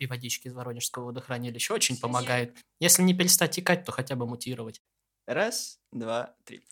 выпей 0.00 0.06
водички 0.06 0.48
из 0.48 0.54
Воронежского 0.54 1.06
водохранилища, 1.06 1.74
очень 1.74 1.98
помогает. 1.98 2.56
Если 2.80 3.02
не 3.02 3.14
перестать 3.14 3.52
текать, 3.52 3.84
то 3.84 3.92
хотя 3.92 4.16
бы 4.16 4.26
мутировать. 4.26 4.80
Раз, 5.26 5.78
два, 5.92 6.34
три. 6.44 6.62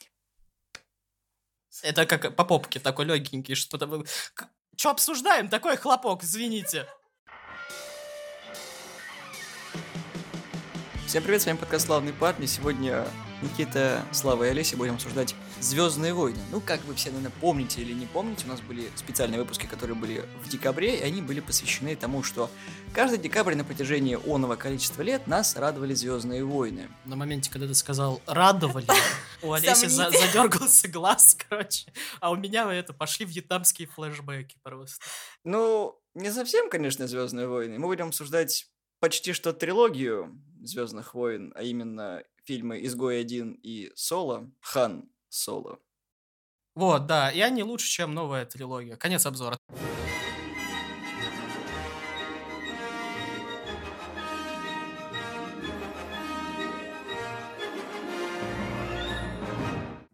Это 1.83 2.07
как 2.07 2.35
по 2.35 2.45
попке 2.45 2.81
такой 2.81 3.05
легенький, 3.05 3.55
что-то... 3.55 4.05
Что 4.77 4.91
обсуждаем? 4.91 5.49
Такой 5.49 5.77
хлопок, 5.77 6.25
извините. 6.25 6.87
Всем 11.07 11.23
привет, 11.23 11.43
с 11.43 11.47
вами 11.47 11.57
подкаст 11.57 11.87
«Славные 11.87 12.15
парни». 12.15 12.47
Сегодня 12.47 13.07
Никита, 13.41 14.05
Слава 14.11 14.45
и 14.45 14.49
Олеся 14.49 14.77
будем 14.77 14.95
обсуждать 14.95 15.37
«Звездные 15.61 16.13
войны». 16.13 16.41
Ну, 16.51 16.61
как 16.61 16.85
вы 16.85 16.95
все, 16.95 17.11
наверное, 17.11 17.33
помните 17.41 17.81
или 17.83 17.93
не 17.93 18.07
помните, 18.07 18.47
у 18.47 18.49
нас 18.49 18.61
были 18.61 18.91
специальные 18.97 19.39
выпуски, 19.39 19.67
которые 19.67 19.95
были 19.95 20.25
в 20.43 20.49
декабре, 20.49 20.99
и 20.99 21.03
они 21.03 21.23
были 21.23 21.39
посвящены 21.39 21.95
тому, 21.95 22.25
что 22.25 22.51
каждый 22.93 23.19
декабрь 23.21 23.55
на 23.55 23.63
протяжении 23.63 24.19
оного 24.29 24.57
количества 24.57 25.03
лет 25.03 25.29
нас 25.29 25.55
радовали 25.55 25.95
«Звездные 25.95 26.45
войны». 26.45 26.89
На 27.05 27.15
моменте, 27.15 27.49
когда 27.49 27.69
ты 27.69 27.75
сказал 27.75 28.21
«радовали», 28.27 28.89
у 29.43 29.53
Олеси 29.53 29.87
задергался 29.87 30.89
глаз, 30.89 31.37
короче, 31.49 31.93
а 32.21 32.33
у 32.33 32.37
меня 32.37 32.73
это 32.73 32.93
пошли 32.93 33.25
вьетнамские 33.25 33.87
флешбеки 33.87 34.57
просто. 34.65 35.05
Ну, 35.45 36.01
не 36.15 36.33
совсем, 36.33 36.69
конечно, 36.71 37.07
«Звездные 37.07 37.47
войны». 37.47 37.79
Мы 37.79 37.87
будем 37.87 38.09
обсуждать 38.09 38.67
почти 38.99 39.33
что 39.33 39.53
трилогию 39.53 40.43
Звездных 40.61 41.15
войн, 41.15 41.53
а 41.55 41.63
именно 41.63 42.25
фильмы 42.49 42.83
«Изгой 42.87 43.21
один 43.21 43.61
и 43.63 43.93
Соло», 43.95 44.51
«Хан 44.63 45.11
Соло». 45.29 45.81
Вот, 46.75 47.07
да, 47.07 47.31
и 47.31 47.41
они 47.41 47.63
лучше, 47.63 47.91
чем 47.91 48.15
новая 48.15 48.47
трилогия. 48.47 48.97
Конец 48.97 49.27
обзора. 49.27 49.59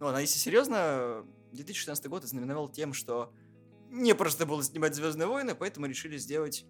Ну, 0.00 0.08
а 0.08 0.20
если 0.20 0.38
серьезно, 0.40 1.24
2016 1.52 2.08
год 2.08 2.24
ознаменовал 2.24 2.68
тем, 2.68 2.94
что 2.94 3.32
не 3.90 4.12
просто 4.12 4.44
было 4.44 4.64
снимать 4.64 4.96
Звездные 4.96 5.28
войны, 5.28 5.54
поэтому 5.54 5.86
решили 5.86 6.16
сделать 6.16 6.66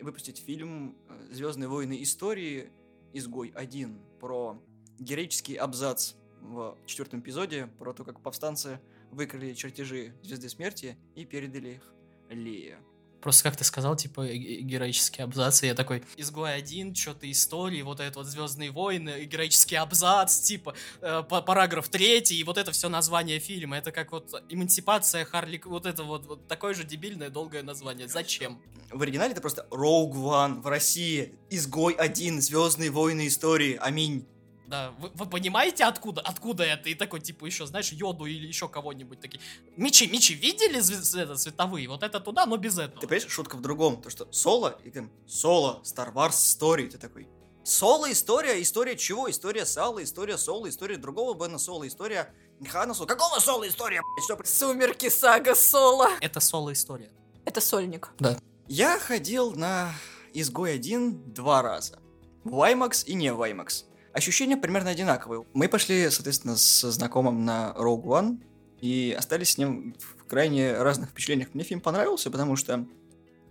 выпустить 0.00 0.38
фильм 0.38 0.96
Звездные 1.30 1.68
войны 1.68 2.02
истории 2.02 2.72
Изгой 3.12 3.52
1 3.54 4.00
про 4.18 4.64
героический 4.98 5.56
абзац 5.56 6.14
в 6.40 6.76
четвертом 6.86 7.20
эпизоде, 7.20 7.68
про 7.78 7.92
то, 7.92 8.04
как 8.04 8.20
повстанцы 8.20 8.80
выкрали 9.10 9.54
чертежи 9.54 10.14
Звезды 10.22 10.48
Смерти 10.48 10.96
и 11.14 11.24
передали 11.24 11.76
их 11.76 11.94
Лея. 12.30 12.78
Просто 13.24 13.44
как 13.44 13.56
ты 13.56 13.64
сказал, 13.64 13.96
типа, 13.96 14.26
героический 14.26 15.22
абзац, 15.22 15.62
и 15.62 15.66
я 15.66 15.74
такой, 15.74 16.04
изгой 16.18 16.54
один, 16.54 16.94
что-то 16.94 17.30
истории, 17.30 17.80
вот 17.80 17.98
это 17.98 18.18
вот 18.18 18.26
Звездные 18.26 18.70
войны, 18.70 19.24
героический 19.24 19.76
абзац, 19.76 20.40
типа, 20.40 20.74
э, 21.00 21.22
параграф 21.22 21.88
третий, 21.88 22.38
и 22.38 22.44
вот 22.44 22.58
это 22.58 22.70
все 22.72 22.90
название 22.90 23.38
фильма. 23.38 23.78
Это 23.78 23.92
как 23.92 24.12
вот 24.12 24.44
эмансипация 24.50 25.24
Харли, 25.24 25.58
вот 25.64 25.86
это 25.86 26.02
вот, 26.02 26.26
вот 26.26 26.46
такое 26.48 26.74
же 26.74 26.84
дебильное 26.84 27.30
долгое 27.30 27.62
название. 27.62 28.08
Зачем? 28.08 28.60
В 28.90 29.00
оригинале 29.00 29.32
это 29.32 29.40
просто 29.40 29.66
Rogue 29.70 30.12
One 30.12 30.60
в 30.60 30.66
России, 30.66 31.34
изгой 31.48 31.94
один, 31.94 32.42
Звездные 32.42 32.90
войны 32.90 33.28
истории, 33.28 33.78
аминь. 33.80 34.26
Да, 34.66 34.92
вы, 34.98 35.10
вы 35.14 35.26
понимаете, 35.26 35.84
откуда, 35.84 36.20
откуда 36.20 36.64
это? 36.64 36.88
И 36.88 36.94
такой, 36.94 37.20
типа, 37.20 37.44
еще, 37.44 37.66
знаешь, 37.66 37.92
йоду 37.92 38.24
или 38.24 38.46
еще 38.46 38.68
кого-нибудь 38.68 39.20
такие. 39.20 39.40
Мечи, 39.76 40.06
мечи 40.06 40.34
видели 40.34 40.78
это, 41.22 41.36
световые? 41.36 41.88
Вот 41.88 42.02
это 42.02 42.20
туда, 42.20 42.46
но 42.46 42.56
без 42.56 42.78
этого. 42.78 43.00
Ты 43.00 43.06
понимаешь, 43.06 43.30
шутка 43.30 43.56
в 43.56 43.60
другом. 43.60 44.00
То, 44.00 44.10
что 44.10 44.26
соло, 44.30 44.78
и 44.84 44.90
там, 44.90 45.10
соло, 45.26 45.82
Star 45.84 46.12
Wars 46.12 46.30
Story, 46.30 46.88
ты 46.88 46.98
такой. 46.98 47.28
Соло 47.64 48.12
история, 48.12 48.60
история 48.60 48.94
чего? 48.96 49.30
История 49.30 49.64
Сала, 49.64 50.02
история 50.02 50.36
Соло, 50.36 50.68
история 50.68 50.98
другого 50.98 51.34
Бена 51.34 51.58
Соло, 51.58 51.88
история 51.88 52.30
Хана 52.68 52.92
Соло. 52.92 53.06
Какого 53.06 53.40
Соло 53.40 53.66
история, 53.66 54.02
Что... 54.22 54.38
Сумерки, 54.44 55.08
сага 55.08 55.54
Соло. 55.54 56.10
Это 56.20 56.40
Соло 56.40 56.74
история. 56.74 57.10
Это 57.46 57.60
Сольник. 57.62 58.10
Да. 58.18 58.38
Я 58.68 58.98
ходил 58.98 59.52
на 59.52 59.94
Изгой 60.34 60.74
один 60.74 61.32
два 61.32 61.62
раза. 61.62 61.98
В 62.44 62.54
IMAX 62.70 63.04
и 63.06 63.14
не 63.14 63.32
в 63.32 63.40
IMAX. 63.40 63.84
Ощущения 64.14 64.56
примерно 64.56 64.90
одинаковые. 64.90 65.44
Мы 65.54 65.68
пошли, 65.68 66.08
соответственно, 66.08 66.56
с 66.56 66.88
знакомым 66.90 67.44
на 67.44 67.74
Rogue 67.76 68.04
One 68.04 68.38
и 68.80 69.14
остались 69.18 69.50
с 69.50 69.58
ним 69.58 69.96
в 69.98 70.24
крайне 70.26 70.72
разных 70.74 71.10
впечатлениях. 71.10 71.52
Мне 71.52 71.64
фильм 71.64 71.80
понравился, 71.80 72.30
потому 72.30 72.54
что 72.54 72.86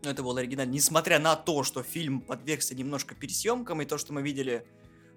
ну, 0.03 0.09
это 0.09 0.23
был 0.23 0.37
оригинально, 0.37 0.71
несмотря 0.71 1.19
на 1.19 1.35
то, 1.35 1.63
что 1.63 1.83
фильм 1.83 2.21
подвергся 2.21 2.75
немножко 2.75 3.13
пересъемкам, 3.13 3.81
и 3.81 3.85
то, 3.85 3.97
что 3.97 4.13
мы 4.13 4.21
видели 4.21 4.65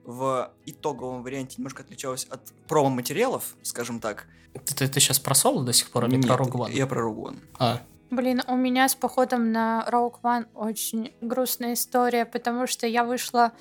в 0.04 0.52
итоговом 0.64 1.22
варианте 1.22 1.56
немножко 1.58 1.82
отличалось 1.82 2.24
от 2.24 2.40
промо-материалов, 2.68 3.56
скажем 3.62 4.00
так. 4.00 4.26
Ты, 4.64 4.74
ты, 4.74 4.88
ты 4.88 5.00
сейчас 5.00 5.18
про 5.18 5.34
Соло 5.34 5.64
до 5.64 5.72
сих 5.72 5.90
пор 5.90 6.06
или 6.06 6.16
Нет, 6.16 6.26
про 6.26 6.36
Rogue 6.36 6.52
One? 6.52 6.72
я 6.72 6.86
про 6.86 7.02
Rogue 7.02 7.22
One. 7.22 7.38
А. 7.58 7.82
Блин, 8.10 8.42
у 8.46 8.56
меня 8.56 8.88
с 8.88 8.94
походом 8.94 9.50
на 9.52 9.86
Rogue 9.90 10.20
One 10.22 10.46
очень 10.54 11.12
грустная 11.20 11.74
история, 11.74 12.24
потому 12.24 12.66
что 12.66 12.86
я 12.86 13.04
вышла 13.04 13.52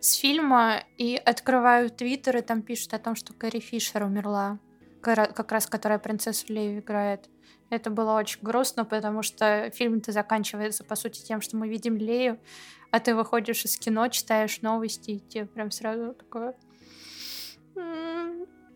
с 0.00 0.14
фильма 0.14 0.82
и 0.96 1.16
открываю 1.16 1.90
твиттер, 1.90 2.38
и 2.38 2.40
там 2.40 2.62
пишут 2.62 2.94
о 2.94 2.98
том, 2.98 3.14
что 3.14 3.32
Кэрри 3.34 3.60
Фишер 3.60 4.02
умерла. 4.02 4.58
Как 5.02 5.52
раз 5.52 5.66
которая 5.66 5.98
принцессу 5.98 6.52
Лею 6.52 6.80
играет. 6.80 7.28
Это 7.70 7.88
было 7.90 8.18
очень 8.18 8.40
грустно, 8.42 8.84
потому 8.84 9.22
что 9.22 9.70
фильм-то 9.74 10.12
заканчивается, 10.12 10.84
по 10.84 10.96
сути, 10.96 11.22
тем, 11.22 11.40
что 11.40 11.56
мы 11.56 11.68
видим 11.68 11.96
Лею, 11.96 12.38
а 12.90 12.98
ты 12.98 13.14
выходишь 13.14 13.64
из 13.64 13.76
кино, 13.76 14.08
читаешь 14.08 14.60
новости, 14.60 15.12
и 15.12 15.20
тебе 15.20 15.46
прям 15.46 15.70
сразу 15.70 16.14
такое... 16.14 16.54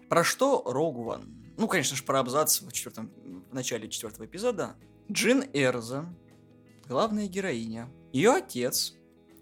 Про 0.08 0.22
что 0.22 0.62
One? 0.64 1.24
Ну, 1.56 1.66
конечно 1.66 1.96
же, 1.96 2.04
про 2.04 2.20
абзац 2.20 2.60
в, 2.60 2.70
четвертом, 2.72 3.10
в 3.50 3.54
начале 3.54 3.88
четвертого 3.88 4.26
эпизода. 4.26 4.76
Джин 5.10 5.44
Эрза, 5.52 6.06
главная 6.88 7.26
героиня, 7.26 7.88
ее 8.12 8.30
отец 8.30 8.94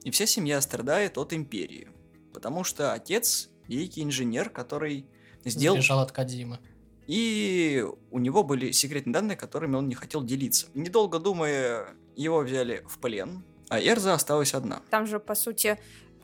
и 0.04 0.10
вся 0.10 0.26
семья 0.26 0.60
страдает 0.60 1.18
от 1.18 1.32
империи. 1.32 1.88
Потому 2.32 2.64
что 2.64 2.92
отец 2.92 3.50
великий 3.68 4.02
инженер, 4.02 4.50
который 4.50 5.06
сделал... 5.44 5.76
Сбежал 5.76 6.00
от 6.00 6.12
Кадзимы. 6.12 6.58
И 7.06 7.84
у 8.10 8.18
него 8.18 8.42
были 8.42 8.70
секретные 8.70 9.12
данные, 9.12 9.36
которыми 9.36 9.76
он 9.76 9.88
не 9.88 9.94
хотел 9.94 10.22
делиться. 10.22 10.68
Недолго 10.74 11.18
думая, 11.18 11.88
его 12.16 12.38
взяли 12.40 12.84
в 12.88 12.98
плен, 12.98 13.44
а 13.68 13.80
Эрза 13.80 14.14
осталась 14.14 14.54
одна. 14.54 14.80
Там 14.90 15.06
же, 15.06 15.18
по 15.18 15.34
сути, 15.34 15.78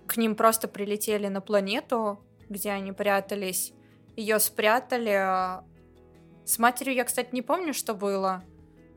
к 0.06 0.16
ним 0.16 0.34
просто 0.34 0.68
прилетели 0.68 1.28
на 1.28 1.40
планету, 1.40 2.20
где 2.48 2.70
они 2.70 2.92
прятались. 2.92 3.72
Ее 4.16 4.38
спрятали. 4.40 5.62
С 6.44 6.58
матерью 6.58 6.94
я, 6.94 7.04
кстати, 7.04 7.28
не 7.32 7.42
помню, 7.42 7.74
что 7.74 7.94
было. 7.94 8.42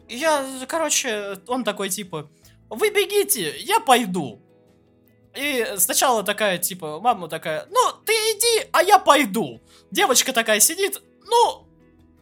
Я, 0.08 0.46
короче, 0.68 1.38
он 1.48 1.64
такой 1.64 1.90
типа, 1.90 2.30
вы 2.70 2.90
бегите, 2.90 3.54
я 3.60 3.80
пойду. 3.80 4.42
И 5.36 5.66
сначала 5.78 6.24
такая, 6.24 6.58
типа, 6.58 7.00
мама 7.00 7.28
такая, 7.28 7.66
ну, 7.70 7.80
ты 8.06 8.12
иди, 8.12 8.68
а 8.72 8.84
я 8.84 9.00
пойду. 9.00 9.62
Девочка 9.92 10.34
такая 10.34 10.60
сидит, 10.60 11.02
ну, 11.26 11.68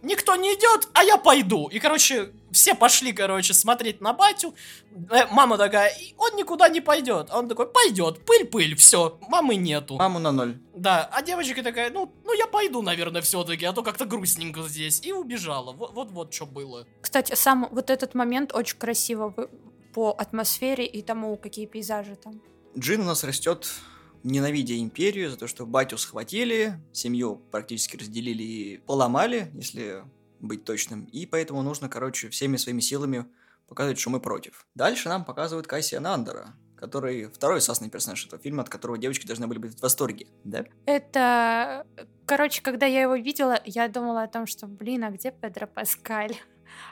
никто 0.01 0.35
не 0.35 0.53
идет, 0.53 0.87
а 0.93 1.03
я 1.03 1.17
пойду. 1.17 1.67
И, 1.67 1.79
короче, 1.79 2.31
все 2.51 2.75
пошли, 2.75 3.11
короче, 3.13 3.53
смотреть 3.53 4.01
на 4.01 4.13
батю. 4.13 4.53
Э, 5.09 5.25
мама 5.31 5.57
такая, 5.57 5.93
он 6.17 6.35
никуда 6.35 6.69
не 6.69 6.81
пойдет. 6.81 7.27
А 7.29 7.39
он 7.39 7.47
такой, 7.47 7.67
пойдет, 7.67 8.25
пыль-пыль, 8.25 8.75
все, 8.75 9.17
мамы 9.27 9.55
нету. 9.55 9.95
Маму 9.95 10.19
на 10.19 10.31
ноль. 10.31 10.59
Да, 10.75 11.09
а 11.11 11.21
девочка 11.21 11.63
такая, 11.63 11.89
ну, 11.89 12.13
ну 12.23 12.33
я 12.33 12.47
пойду, 12.47 12.81
наверное, 12.81 13.21
все-таки, 13.21 13.65
а 13.65 13.73
то 13.73 13.83
как-то 13.83 14.05
грустненько 14.05 14.61
здесь. 14.63 15.01
И 15.01 15.11
убежала. 15.11 15.73
Вот-вот, 15.73 16.33
что 16.33 16.45
было. 16.45 16.85
Кстати, 17.01 17.35
сам 17.35 17.67
вот 17.71 17.89
этот 17.89 18.15
момент 18.15 18.53
очень 18.53 18.77
красиво 18.77 19.33
по 19.93 20.15
атмосфере 20.17 20.85
и 20.85 21.01
тому, 21.01 21.35
какие 21.37 21.65
пейзажи 21.65 22.15
там. 22.15 22.41
Джин 22.79 23.01
у 23.01 23.03
нас 23.03 23.25
растет, 23.25 23.69
ненавидя 24.23 24.79
империю 24.79 25.29
за 25.29 25.35
то, 25.35 25.47
что 25.47 25.65
батю 25.65 25.97
схватили, 25.97 26.79
семью 26.93 27.41
практически 27.51 27.97
разделили 27.97 28.41
и 28.41 28.77
поломали, 28.77 29.51
если 29.53 30.05
быть 30.39 30.63
точным. 30.63 31.03
И 31.05 31.25
поэтому 31.25 31.61
нужно, 31.61 31.89
короче, 31.89 32.29
всеми 32.29 32.55
своими 32.55 32.79
силами 32.79 33.25
показывать, 33.67 33.99
что 33.99 34.11
мы 34.11 34.21
против. 34.21 34.65
Дальше 34.75 35.09
нам 35.09 35.25
показывают 35.25 35.67
Кассия 35.67 35.99
Нандера, 35.99 36.55
который 36.77 37.25
второй 37.25 37.59
сасный 37.59 37.89
персонаж 37.89 38.25
этого 38.25 38.41
фильма, 38.41 38.63
от 38.63 38.69
которого 38.69 38.97
девочки 38.97 39.27
должны 39.27 39.47
были 39.47 39.59
быть 39.59 39.77
в 39.77 39.81
восторге, 39.81 40.27
да? 40.45 40.63
Это... 40.85 41.85
Короче, 42.25 42.61
когда 42.61 42.85
я 42.85 43.01
его 43.01 43.15
видела, 43.15 43.59
я 43.65 43.89
думала 43.89 44.23
о 44.23 44.27
том, 44.29 44.47
что, 44.47 44.67
блин, 44.67 45.03
а 45.03 45.11
где 45.11 45.31
Педро 45.31 45.67
Паскаль? 45.67 46.37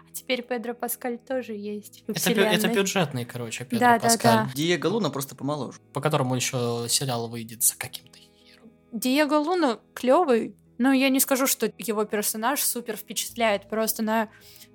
А 0.08 0.14
теперь 0.14 0.42
Педро 0.44 0.74
Паскаль 0.74 1.18
тоже 1.18 1.54
есть. 1.54 2.04
Это, 2.08 2.42
это 2.42 2.68
бюджетный, 2.68 3.26
короче, 3.26 3.66
Педро 3.66 3.80
да, 3.80 4.00
Паскаль. 4.00 4.32
Да, 4.32 4.44
да. 4.46 4.52
Диего 4.54 4.88
Луна 4.88 5.10
просто 5.10 5.36
помоложе. 5.36 5.80
По 5.94 6.02
которому 6.02 6.36
еще 6.36 6.86
сериал 6.90 7.28
выйдет 7.28 7.64
за 7.64 7.78
каким-то 7.78 8.20
хером. 8.20 8.72
Диего 8.92 9.36
Луна 9.36 9.80
клевый, 9.94 10.56
но 10.78 10.94
я 10.94 11.10
не 11.10 11.20
скажу, 11.20 11.48
что 11.48 11.72
его 11.78 12.06
персонаж 12.06 12.62
супер 12.62 12.96
впечатляет. 12.96 13.70
Просто 13.70 14.04
на 14.04 14.30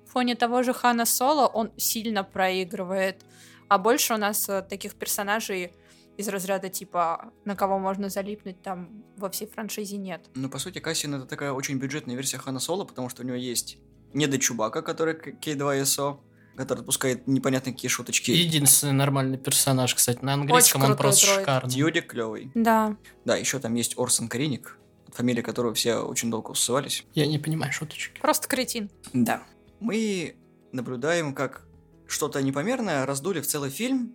фоне 0.05 0.35
того 0.35 0.63
же 0.63 0.73
Хана 0.73 1.05
Соло 1.05 1.47
он 1.47 1.71
сильно 1.77 2.23
проигрывает. 2.23 3.23
А 3.69 3.77
больше 3.77 4.13
у 4.13 4.17
нас 4.17 4.47
э, 4.49 4.61
таких 4.61 4.95
персонажей 4.95 5.71
из 6.17 6.27
разряда 6.27 6.69
типа, 6.69 7.31
на 7.45 7.55
кого 7.55 7.79
можно 7.79 8.09
залипнуть, 8.09 8.61
там 8.61 9.03
во 9.17 9.29
всей 9.29 9.47
франшизе 9.47 9.97
нет. 9.97 10.29
Ну, 10.35 10.49
по 10.49 10.59
сути, 10.59 10.79
Кассиан 10.79 11.15
это 11.15 11.25
такая 11.25 11.53
очень 11.53 11.77
бюджетная 11.77 12.15
версия 12.15 12.37
Хана 12.37 12.59
Соло, 12.59 12.83
потому 12.83 13.09
что 13.09 13.23
у 13.23 13.25
него 13.25 13.35
есть 13.35 13.77
недо 14.13 14.37
Чубака, 14.39 14.81
который 14.81 15.15
K2SO, 15.15 16.19
который 16.55 16.79
отпускает 16.79 17.27
непонятно 17.27 17.71
какие 17.71 17.89
шуточки. 17.89 18.31
Единственный 18.31 18.93
нормальный 18.93 19.37
персонаж, 19.37 19.95
кстати. 19.95 20.23
На 20.23 20.33
английском 20.33 20.81
он 20.81 20.87
крутой 20.87 21.01
просто 21.03 21.25
дроид. 21.25 21.39
шикарный. 21.39 21.69
Дьюдик 21.71 22.07
клевый. 22.07 22.51
Да. 22.53 22.95
Да, 23.25 23.35
еще 23.35 23.59
там 23.59 23.73
есть 23.75 23.97
Орсон 23.97 24.27
Криник, 24.29 24.77
фамилия 25.11 25.41
которого 25.41 25.73
все 25.73 25.95
очень 25.97 26.29
долго 26.29 26.51
усывались. 26.51 27.05
Я 27.13 27.25
не 27.27 27.39
понимаю 27.39 27.71
шуточки. 27.71 28.19
Просто 28.21 28.47
кретин. 28.47 28.91
Да. 29.13 29.43
Мы 29.79 30.35
наблюдаем, 30.71 31.33
как 31.33 31.65
что-то 32.07 32.41
непомерное 32.41 33.05
раздули 33.05 33.41
в 33.41 33.47
целый 33.47 33.69
фильм, 33.69 34.13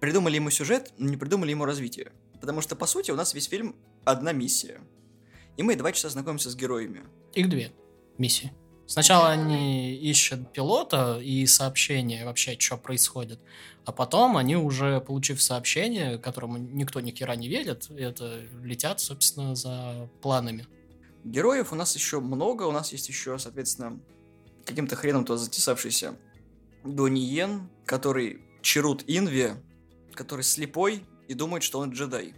придумали 0.00 0.36
ему 0.36 0.50
сюжет, 0.50 0.92
но 0.98 1.08
не 1.08 1.16
придумали 1.16 1.50
ему 1.50 1.64
развитие. 1.64 2.12
Потому 2.40 2.60
что, 2.60 2.76
по 2.76 2.86
сути, 2.86 3.10
у 3.10 3.16
нас 3.16 3.34
весь 3.34 3.48
фильм 3.48 3.76
одна 4.04 4.32
миссия. 4.32 4.80
И 5.56 5.62
мы 5.62 5.76
два 5.76 5.92
часа 5.92 6.08
знакомимся 6.08 6.50
с 6.50 6.56
героями. 6.56 7.02
Их 7.34 7.48
две 7.48 7.72
миссии. 8.18 8.52
Сначала 8.92 9.30
они 9.30 9.94
ищут 9.94 10.52
пилота 10.52 11.18
и 11.18 11.46
сообщение 11.46 12.26
вообще, 12.26 12.58
что 12.58 12.76
происходит. 12.76 13.40
А 13.86 13.90
потом 13.90 14.36
они 14.36 14.54
уже, 14.54 15.00
получив 15.00 15.40
сообщение, 15.40 16.18
которому 16.18 16.58
никто 16.58 17.00
ни 17.00 17.10
хера 17.10 17.34
не 17.34 17.48
верит, 17.48 17.90
это 17.90 18.42
летят, 18.62 19.00
собственно, 19.00 19.56
за 19.56 20.10
планами. 20.20 20.66
Героев 21.24 21.72
у 21.72 21.74
нас 21.74 21.94
еще 21.94 22.20
много, 22.20 22.64
у 22.64 22.70
нас 22.70 22.92
есть 22.92 23.08
еще, 23.08 23.38
соответственно, 23.38 23.98
каким-то 24.66 24.94
хреном 24.94 25.24
то 25.24 25.38
затесавшийся 25.38 26.14
Донни 26.84 27.20
Йен, 27.20 27.70
который 27.86 28.42
Чарут 28.60 29.04
Инви, 29.06 29.52
который 30.12 30.44
слепой 30.44 31.02
и 31.28 31.32
думает, 31.32 31.62
что 31.62 31.78
он 31.78 31.92
джедай. 31.92 32.34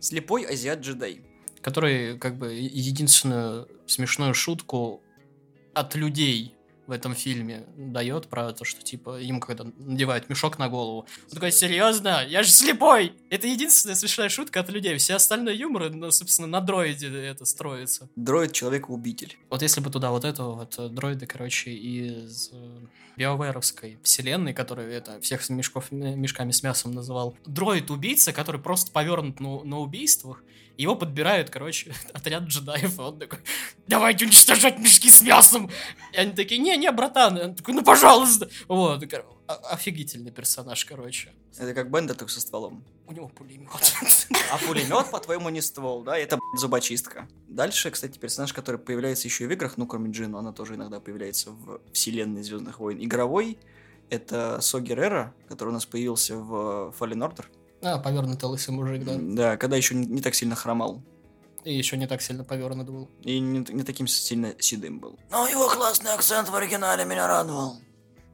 Слепой 0.00 0.46
азиат-джедай. 0.46 1.20
Который, 1.60 2.16
как 2.18 2.38
бы, 2.38 2.54
единственную 2.54 3.68
смешную 3.86 4.32
шутку 4.32 5.02
от 5.76 5.94
людей 5.94 6.56
в 6.86 6.92
этом 6.92 7.14
фильме 7.14 7.64
дает 7.76 8.28
про 8.28 8.52
то, 8.52 8.64
что, 8.64 8.82
типа, 8.82 9.20
им 9.20 9.40
когда 9.40 9.64
надевают 9.76 10.28
мешок 10.28 10.58
на 10.58 10.68
голову. 10.68 11.06
Он 11.24 11.34
такой, 11.34 11.52
серьезно? 11.52 12.24
Я 12.26 12.42
же 12.42 12.50
слепой! 12.50 13.12
Это 13.28 13.46
единственная 13.46 13.96
смешная 13.96 14.28
шутка 14.28 14.60
от 14.60 14.70
людей. 14.70 14.96
Все 14.96 15.14
остальные 15.14 15.58
юморы, 15.58 15.90
ну, 15.90 16.10
собственно, 16.10 16.48
на 16.48 16.60
дроиде 16.60 17.08
это 17.08 17.44
строится. 17.44 18.08
Дроид 18.16 18.52
человека-убитель. 18.52 19.36
Вот 19.50 19.62
если 19.62 19.80
бы 19.80 19.90
туда 19.90 20.10
вот 20.10 20.24
этого 20.24 20.54
вот 20.54 20.76
э, 20.78 20.88
дроида, 20.88 21.26
короче, 21.26 21.72
из 21.72 22.50
э, 22.52 22.78
биовэровской 23.16 23.98
вселенной, 24.02 24.54
который 24.54 24.94
это 24.94 25.20
всех 25.20 25.48
мешков, 25.50 25.90
мешками 25.90 26.52
с 26.52 26.62
мясом 26.62 26.92
называл, 26.92 27.36
дроид-убийца, 27.46 28.32
который 28.32 28.60
просто 28.60 28.92
повернут 28.92 29.40
на, 29.40 29.64
на 29.64 29.78
убийствах, 29.80 30.42
его 30.76 30.96
подбирают, 30.96 31.50
короче, 31.50 31.94
отряд 32.12 32.44
джедаев, 32.44 32.98
и 32.98 33.00
он 33.00 33.18
такой, 33.18 33.38
давайте 33.86 34.24
уничтожать 34.24 34.78
мешки 34.78 35.10
с 35.10 35.22
мясом! 35.22 35.70
И 36.12 36.16
они 36.16 36.32
такие, 36.32 36.60
не-не, 36.60 36.90
братан, 36.92 37.38
И 37.38 37.42
он 37.42 37.54
такой, 37.54 37.74
ну, 37.74 37.82
пожалуйста! 37.82 38.48
Вот, 38.68 39.02
офигительный 39.46 40.30
персонаж, 40.30 40.84
короче. 40.84 41.32
Это 41.56 41.72
как 41.72 41.90
Бендер, 41.90 42.16
только 42.16 42.32
со 42.32 42.40
стволом. 42.40 42.84
У 43.06 43.12
него 43.12 43.28
пулемет. 43.28 43.70
А 44.50 44.58
пулемет, 44.58 45.10
по-твоему, 45.10 45.48
не 45.48 45.60
ствол, 45.60 46.02
да? 46.02 46.18
Это 46.18 46.36
блядь, 46.36 46.60
зубочистка. 46.60 47.28
Дальше, 47.48 47.90
кстати, 47.90 48.18
персонаж, 48.18 48.52
который 48.52 48.78
появляется 48.78 49.28
еще 49.28 49.44
и 49.44 49.46
в 49.46 49.52
играх, 49.52 49.76
ну, 49.76 49.86
кроме 49.86 50.10
Джин, 50.10 50.34
она 50.36 50.52
тоже 50.52 50.74
иногда 50.74 51.00
появляется 51.00 51.50
в 51.50 51.80
вселенной 51.92 52.42
Звездных 52.42 52.80
войн. 52.80 53.02
Игровой 53.02 53.58
это 54.10 54.60
Со 54.60 54.80
Геррера, 54.80 55.34
который 55.48 55.70
у 55.70 55.72
нас 55.72 55.86
появился 55.86 56.36
в 56.36 56.94
Fallen 56.98 57.28
Order. 57.28 57.46
А, 57.82 57.98
повернутый 57.98 58.48
лысый 58.48 58.74
мужик, 58.74 59.04
да. 59.04 59.16
Да, 59.18 59.56
когда 59.56 59.76
еще 59.76 59.94
не, 59.94 60.06
не 60.06 60.22
так 60.22 60.34
сильно 60.34 60.54
хромал. 60.54 61.02
И 61.64 61.76
еще 61.76 61.96
не 61.96 62.06
так 62.06 62.22
сильно 62.22 62.44
повернут 62.44 62.88
был. 62.88 63.10
И 63.22 63.40
не, 63.40 63.58
не 63.58 63.82
таким 63.82 64.06
сильно 64.06 64.54
седым 64.58 65.00
был. 65.00 65.18
Но 65.30 65.48
его 65.48 65.68
классный 65.68 66.12
акцент 66.12 66.48
в 66.48 66.54
оригинале 66.54 67.04
меня 67.04 67.26
радовал. 67.26 67.80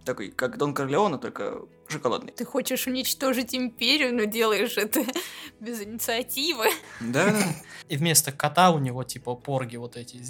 Такой, 0.04 0.30
как 0.30 0.58
Дон 0.58 0.74
Корлеона, 0.74 1.16
только 1.16 1.62
шоколадный. 1.88 2.32
Ты 2.32 2.44
хочешь 2.44 2.86
уничтожить 2.86 3.54
империю, 3.54 4.14
но 4.14 4.24
делаешь 4.24 4.76
это 4.76 5.04
без 5.60 5.80
инициативы. 5.80 6.66
Да. 7.00 7.34
И 7.88 7.96
вместо 7.96 8.32
кота 8.32 8.70
у 8.70 8.78
него, 8.78 9.04
типа, 9.04 9.34
порги 9.34 9.76
вот 9.76 9.96
эти. 9.96 10.20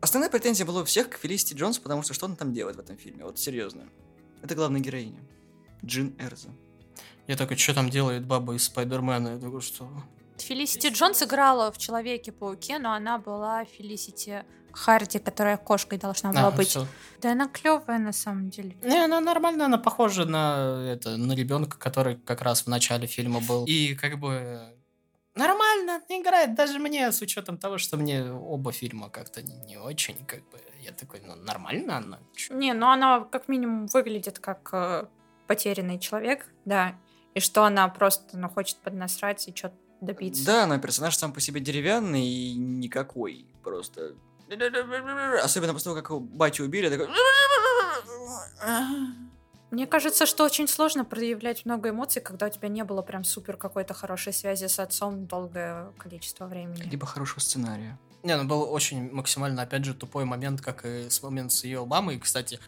Основная 0.00 0.30
претензия 0.30 0.66
была 0.66 0.82
у 0.82 0.84
всех 0.84 1.08
к 1.10 1.16
Фелисити 1.16 1.54
Джонс, 1.54 1.78
потому 1.78 2.02
что 2.02 2.12
что 2.12 2.26
она 2.26 2.36
там 2.36 2.52
делает 2.52 2.76
в 2.76 2.80
этом 2.80 2.96
фильме? 2.98 3.24
Вот 3.24 3.38
серьезно. 3.38 3.84
Это 4.42 4.54
главная 4.54 4.80
героиня. 4.80 5.20
Джин 5.84 6.14
Эрза. 6.18 6.50
Я 7.26 7.36
такой, 7.36 7.56
что 7.56 7.74
там 7.74 7.90
делает 7.90 8.24
баба 8.24 8.54
из 8.54 8.64
Спайдермена? 8.64 9.28
Я 9.34 9.38
такой, 9.38 9.60
что... 9.60 9.88
Фелисити 10.38 10.88
Джонс 10.88 11.22
играла 11.22 11.72
в 11.72 11.78
Человеке-пауке, 11.78 12.78
но 12.78 12.92
она 12.92 13.18
была 13.18 13.64
Фелисити 13.64 14.44
Харди, 14.72 15.18
которая 15.18 15.56
кошкой 15.56 15.98
должна 15.98 16.30
была 16.30 16.48
А, 16.48 16.50
быть. 16.50 16.68
всё. 16.68 16.86
Да 17.22 17.32
она 17.32 17.48
клевая 17.48 17.98
на 17.98 18.12
самом 18.12 18.50
деле. 18.50 18.76
Не, 18.82 19.04
она 19.04 19.20
нормально, 19.20 19.64
она 19.64 19.78
похожа 19.78 20.26
на 20.26 20.84
это, 20.92 21.16
на 21.16 21.32
ребенка, 21.32 21.78
который 21.78 22.16
как 22.16 22.42
раз 22.42 22.62
в 22.62 22.66
начале 22.66 23.06
фильма 23.06 23.40
был. 23.40 23.64
И 23.64 23.94
как 23.94 24.18
бы 24.20 24.60
нормально 25.34 26.02
играет 26.10 26.54
даже 26.54 26.78
мне, 26.78 27.10
с 27.10 27.22
учетом 27.22 27.56
того, 27.56 27.78
что 27.78 27.96
мне 27.96 28.30
оба 28.30 28.72
фильма 28.72 29.08
как-то 29.08 29.40
не, 29.42 29.56
не 29.62 29.78
очень, 29.78 30.16
как 30.26 30.40
бы. 30.50 30.60
Я 30.82 30.92
такой, 30.92 31.20
ну 31.26 31.34
нормально 31.34 31.96
она. 31.96 32.18
чё? 32.36 32.54
Не, 32.54 32.74
ну 32.74 32.86
она 32.90 33.20
как 33.20 33.48
минимум 33.48 33.86
выглядит 33.86 34.38
как 34.38 34.68
э, 34.72 35.06
потерянный 35.46 35.98
человек, 35.98 36.46
да. 36.66 36.94
И 37.36 37.40
что 37.40 37.64
она 37.64 37.86
просто 37.88 38.38
ну, 38.38 38.48
хочет 38.48 38.78
поднасрать 38.78 39.46
и 39.46 39.54
что-то 39.54 39.74
добиться. 40.00 40.46
Да, 40.46 40.66
но 40.66 40.78
персонаж 40.78 41.14
сам 41.18 41.34
по 41.34 41.40
себе 41.40 41.60
деревянный 41.60 42.26
и 42.26 42.54
никакой. 42.54 43.44
Просто... 43.62 44.14
Особенно 45.42 45.74
после 45.74 45.92
того, 45.92 46.02
как 46.02 46.22
батю 46.22 46.64
убили, 46.64 46.88
такой... 46.88 47.08
Мне 49.70 49.86
кажется, 49.86 50.24
что 50.24 50.44
очень 50.44 50.66
сложно 50.66 51.04
проявлять 51.04 51.66
много 51.66 51.90
эмоций, 51.90 52.22
когда 52.22 52.46
у 52.46 52.48
тебя 52.48 52.68
не 52.68 52.84
было 52.84 53.02
прям 53.02 53.22
супер 53.22 53.58
какой-то 53.58 53.92
хорошей 53.92 54.32
связи 54.32 54.66
с 54.66 54.78
отцом 54.78 55.26
долгое 55.26 55.92
количество 55.98 56.46
времени. 56.46 56.84
Либо 56.84 57.04
хорошего 57.04 57.40
сценария. 57.40 57.98
Не, 58.22 58.34
ну 58.38 58.44
был 58.48 58.62
очень 58.62 59.12
максимально, 59.12 59.60
опять 59.60 59.84
же, 59.84 59.92
тупой 59.92 60.24
момент, 60.24 60.62
как 60.62 60.86
и 60.86 61.10
с 61.10 61.22
момент 61.22 61.52
с 61.52 61.64
ее 61.64 61.84
мамой. 61.84 62.18
Кстати, 62.18 62.60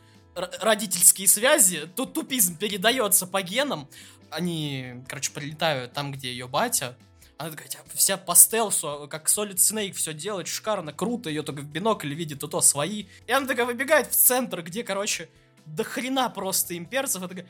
родительские 0.61 1.29
связи, 1.29 1.89
тут 1.97 2.15
тупизм 2.15 2.57
передается 2.57 3.27
по 3.27 3.43
генам. 3.43 3.89
Они, 4.31 5.03
короче, 5.09 5.33
прилетают 5.33 5.93
там, 5.93 6.13
где 6.13 6.31
ее 6.31 6.49
батя. 6.49 6.97
Она 7.39 7.51
такая 7.51 7.69
типа, 7.69 7.85
вся 7.95 8.17
по 8.17 8.35
стелсу, 8.35 9.07
как 9.09 9.29
Solid 9.29 9.57
Snake 9.57 9.93
все 9.93 10.13
делает, 10.13 10.49
шикарно, 10.49 10.93
круто, 10.93 11.29
ее 11.29 11.43
только 11.43 11.61
в 11.61 11.67
бинокль 11.67 12.13
видит, 12.13 12.41
то 12.41 12.49
то 12.49 12.61
свои. 12.61 13.07
И 13.27 13.33
она 13.33 13.47
такая 13.47 13.65
выбегает 13.65 14.09
в 14.09 14.17
центр, 14.17 14.63
где, 14.63 14.83
короче, 14.83 15.29
до 15.65 15.85
хрена 15.85 16.29
просто 16.31 16.77
имперцев. 16.77 17.23
Она 17.23 17.29
такая, 17.29 17.47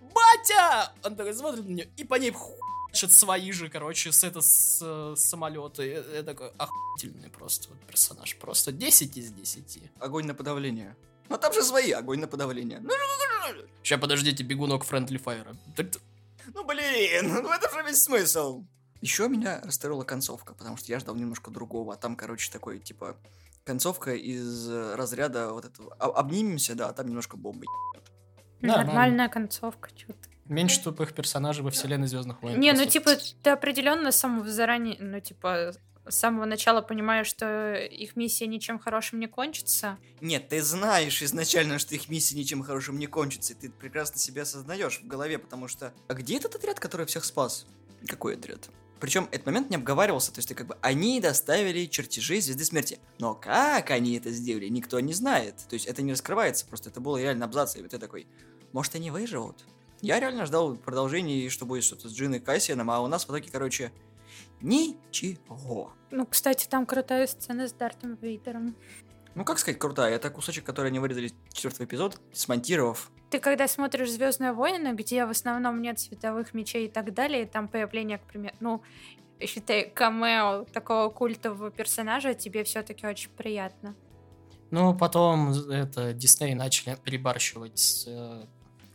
батя! 0.00 0.92
Он 1.02 1.16
такой 1.16 1.34
смотрит 1.34 1.64
на 1.64 1.72
нее, 1.72 1.88
и 1.96 2.04
по 2.04 2.14
ней 2.14 2.30
хуячат 2.30 3.10
свои 3.10 3.50
же, 3.50 3.68
короче, 3.68 4.12
с 4.12 4.22
это 4.22 4.40
с, 4.40 4.78
э, 4.80 5.14
самолета. 5.16 5.82
Я, 5.82 6.04
я 6.14 6.22
такой 6.22 6.52
охуительный 6.56 7.30
просто 7.30 7.70
вот 7.70 7.78
персонаж. 7.80 8.36
Просто 8.36 8.70
10 8.70 9.16
из 9.16 9.32
10. 9.32 9.90
Огонь 9.98 10.26
на 10.26 10.34
подавление. 10.34 10.96
Ну 11.28 11.38
там 11.38 11.52
же 11.52 11.62
свои 11.62 11.92
огонь 11.92 12.20
на 12.20 12.26
подавление. 12.26 12.80
Ну, 12.80 12.90
Сейчас 13.82 14.00
подождите, 14.00 14.42
бегунок 14.44 14.84
Френдли 14.84 15.18
Файра. 15.18 15.54
ну 16.54 16.64
блин, 16.64 17.42
ну 17.42 17.52
это 17.52 17.70
же 17.70 17.82
весь 17.86 18.02
смысл. 18.02 18.64
Еще 19.00 19.28
меня 19.28 19.60
расстроила 19.62 20.04
концовка, 20.04 20.54
потому 20.54 20.78
что 20.78 20.90
я 20.90 20.98
ждал 20.98 21.14
немножко 21.14 21.50
другого. 21.50 21.92
А 21.92 21.96
там, 21.96 22.16
короче, 22.16 22.50
такой, 22.50 22.78
типа, 22.78 23.16
концовка 23.64 24.14
из 24.14 24.66
э, 24.70 24.94
разряда 24.94 25.52
вот 25.52 25.66
этого. 25.66 25.92
Обнимемся, 25.94 26.74
да, 26.74 26.88
а 26.88 26.92
там 26.94 27.08
немножко 27.08 27.36
бомбы. 27.36 27.66
Нормально. 28.62 28.86
Нормальная 28.86 29.28
концовка, 29.28 29.90
что-то. 29.94 30.30
Меньше 30.46 30.82
тупых 30.82 31.12
персонажей 31.12 31.62
во 31.62 31.70
вселенной 31.70 32.06
Звездных 32.06 32.42
войн. 32.42 32.58
Не, 32.58 32.72
ну 32.72 32.86
типа, 32.86 33.16
ты 33.42 33.50
определенно 33.50 34.10
с 34.10 34.16
самого 34.16 34.48
заранее, 34.50 34.96
ну 34.98 35.20
типа, 35.20 35.72
с 36.06 36.16
самого 36.16 36.44
начала 36.44 36.82
понимаешь, 36.82 37.26
что 37.26 37.74
их 37.74 38.16
миссия 38.16 38.46
ничем 38.46 38.78
хорошим 38.78 39.20
не 39.20 39.26
кончится. 39.26 39.98
Нет, 40.20 40.48
ты 40.48 40.62
знаешь 40.62 41.22
изначально, 41.22 41.78
что 41.78 41.94
их 41.94 42.08
миссия 42.08 42.36
ничем 42.36 42.62
хорошим 42.62 42.98
не 42.98 43.06
кончится, 43.06 43.52
и 43.52 43.56
ты 43.56 43.70
прекрасно 43.70 44.18
себя 44.18 44.42
осознаешь 44.42 45.00
в 45.00 45.06
голове, 45.06 45.38
потому 45.38 45.68
что... 45.68 45.92
А 46.08 46.14
где 46.14 46.36
этот 46.36 46.54
отряд, 46.54 46.80
который 46.80 47.06
всех 47.06 47.24
спас? 47.24 47.66
Какой 48.06 48.36
отряд? 48.36 48.68
Причем 49.00 49.28
этот 49.32 49.46
момент 49.46 49.70
не 49.70 49.76
обговаривался, 49.76 50.32
то 50.32 50.38
есть 50.38 50.48
ты 50.48 50.54
как 50.54 50.66
бы 50.66 50.78
они 50.80 51.20
доставили 51.20 51.86
чертежи 51.86 52.40
Звезды 52.40 52.64
Смерти. 52.64 52.98
Но 53.18 53.34
как 53.34 53.90
они 53.90 54.16
это 54.16 54.30
сделали, 54.30 54.68
никто 54.68 55.00
не 55.00 55.12
знает. 55.12 55.56
То 55.68 55.74
есть 55.74 55.86
это 55.86 56.00
не 56.02 56.12
раскрывается, 56.12 56.64
просто 56.66 56.90
это 56.90 57.00
было 57.00 57.20
реально 57.20 57.44
абзац, 57.44 57.76
и 57.76 57.82
вот 57.82 57.90
ты 57.90 57.98
такой, 57.98 58.26
может 58.72 58.94
они 58.94 59.10
выживут? 59.10 59.64
Я 60.00 60.20
реально 60.20 60.46
ждал 60.46 60.76
продолжения, 60.76 61.48
что 61.48 61.66
будет 61.66 61.84
что-то 61.84 62.08
с 62.08 62.12
Джиной 62.12 62.40
Кассианом, 62.40 62.90
а 62.90 63.00
у 63.00 63.06
нас 63.06 63.24
в 63.24 63.30
итоге, 63.30 63.48
короче, 63.50 63.90
ничего. 64.60 65.92
Ну, 66.10 66.26
кстати, 66.26 66.66
там 66.68 66.86
крутая 66.86 67.26
сцена 67.26 67.66
с 67.68 67.72
Дартом 67.72 68.16
Вейдером. 68.20 68.74
Ну, 69.34 69.44
как 69.44 69.58
сказать, 69.58 69.80
крутая. 69.80 70.14
Это 70.14 70.30
кусочек, 70.30 70.64
который 70.64 70.88
они 70.88 71.00
вырезали 71.00 71.32
четвертый 71.52 71.86
эпизод, 71.86 72.20
смонтировав. 72.32 73.10
Ты 73.30 73.40
когда 73.40 73.66
смотришь 73.66 74.12
Звездные 74.12 74.52
войны, 74.52 74.94
где 74.94 75.26
в 75.26 75.30
основном 75.30 75.82
нет 75.82 75.98
световых 75.98 76.54
мечей 76.54 76.86
и 76.86 76.88
так 76.88 77.12
далее, 77.12 77.42
и 77.42 77.46
там 77.46 77.66
появление, 77.66 78.18
к 78.18 78.22
примеру, 78.22 78.54
ну, 78.60 78.82
считай, 79.40 79.90
камео 79.90 80.64
такого 80.72 81.10
культового 81.10 81.70
персонажа, 81.70 82.34
тебе 82.34 82.62
все-таки 82.62 83.06
очень 83.06 83.30
приятно. 83.30 83.96
Ну, 84.70 84.94
потом 84.94 85.50
это 85.50 86.12
Дисней 86.12 86.54
начали 86.54 86.96
перебарщивать 87.04 87.78
с 87.78 88.06
э, 88.06 88.46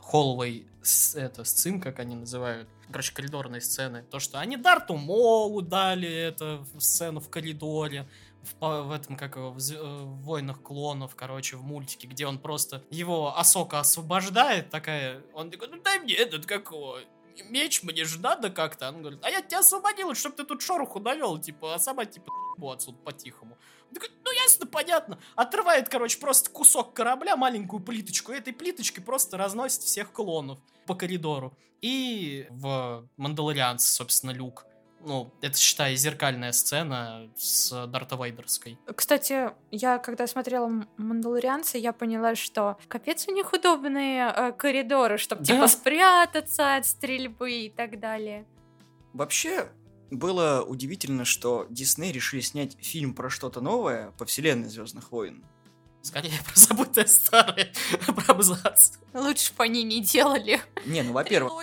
холловой 0.09 0.65
с, 0.81 1.15
это, 1.15 1.43
сцен, 1.43 1.79
как 1.79 1.99
они 1.99 2.15
называют. 2.15 2.67
Короче, 2.91 3.13
коридорные 3.13 3.61
сцены. 3.61 4.03
То, 4.09 4.19
что 4.19 4.39
они 4.39 4.57
Дарту 4.57 4.95
Молу 4.95 5.61
дали 5.61 6.09
это 6.09 6.65
сцену 6.79 7.19
в 7.19 7.29
коридоре. 7.29 8.09
В, 8.41 8.83
в 8.83 8.91
этом, 8.91 9.15
как 9.15 9.35
его, 9.35 9.51
в, 9.51 9.59
в 9.59 10.23
Войнах 10.23 10.63
клонов, 10.63 11.15
короче, 11.15 11.57
в 11.57 11.63
мультике, 11.63 12.07
где 12.07 12.25
он 12.25 12.39
просто 12.39 12.83
его 12.89 13.37
Асока 13.37 13.79
освобождает, 13.81 14.69
такая, 14.69 15.21
он 15.33 15.51
такой, 15.51 15.67
ну 15.67 15.79
дай 15.81 15.99
мне 15.99 16.15
этот, 16.15 16.45
какого, 16.45 16.99
меч 17.43 17.83
мне 17.83 18.05
же 18.05 18.19
надо 18.19 18.49
как-то. 18.49 18.89
Он 18.89 19.01
говорит, 19.01 19.19
а 19.23 19.29
я 19.29 19.41
тебя 19.41 19.59
освободил, 19.59 20.15
чтобы 20.15 20.37
ты 20.37 20.43
тут 20.43 20.61
шороху 20.61 20.99
навел, 20.99 21.37
типа, 21.37 21.75
а 21.75 21.79
сама, 21.79 22.05
типа, 22.05 22.31
отсюда 22.71 22.97
по-тихому. 22.97 23.57
Ну 23.91 24.31
ясно, 24.43 24.65
понятно. 24.65 25.19
Отрывает, 25.35 25.89
короче, 25.89 26.19
просто 26.19 26.49
кусок 26.49 26.93
корабля, 26.93 27.35
маленькую 27.35 27.81
плиточку, 27.81 28.31
и 28.31 28.37
этой 28.37 28.53
плиточкой 28.53 29.03
просто 29.03 29.37
разносит 29.37 29.81
всех 29.81 30.11
клонов 30.11 30.59
по 30.85 30.95
коридору. 30.95 31.53
И 31.81 32.47
в 32.49 33.07
Мандалорианце, 33.17 33.91
собственно, 33.93 34.31
Люк 34.31 34.65
ну, 35.01 35.31
это, 35.41 35.57
считай, 35.57 35.95
зеркальная 35.95 36.51
сцена 36.51 37.29
с 37.37 37.87
Дарта 37.87 38.15
Вейдерской. 38.15 38.77
Кстати, 38.95 39.51
я 39.71 39.97
когда 39.97 40.27
смотрела 40.27 40.69
«Мандалорианца», 40.97 41.77
я 41.77 41.93
поняла, 41.93 42.35
что 42.35 42.77
капец 42.87 43.27
у 43.27 43.31
них 43.31 43.53
удобные 43.53 44.33
э, 44.35 44.51
коридоры, 44.51 45.17
чтобы, 45.17 45.43
да. 45.43 45.53
типа, 45.53 45.67
спрятаться 45.67 46.75
от 46.75 46.85
стрельбы 46.85 47.51
и 47.51 47.69
так 47.69 47.99
далее. 47.99 48.45
Вообще, 49.13 49.69
было 50.11 50.63
удивительно, 50.67 51.25
что 51.25 51.67
Дисней 51.69 52.11
решили 52.11 52.41
снять 52.41 52.77
фильм 52.79 53.13
про 53.13 53.29
что-то 53.29 53.61
новое 53.61 54.11
по 54.17 54.25
вселенной 54.25 54.69
Звездных 54.69 55.11
войн. 55.11 55.43
Скорее 56.01 56.39
про 56.45 56.59
забытое 56.59 57.05
старое, 57.05 57.71
про 58.05 58.33
абзац. 58.33 58.93
Лучше 59.13 59.53
бы 59.53 59.63
они 59.63 59.83
не 59.83 60.01
делали. 60.01 60.61
Не, 60.85 61.03
ну, 61.03 61.13
во-первых... 61.13 61.53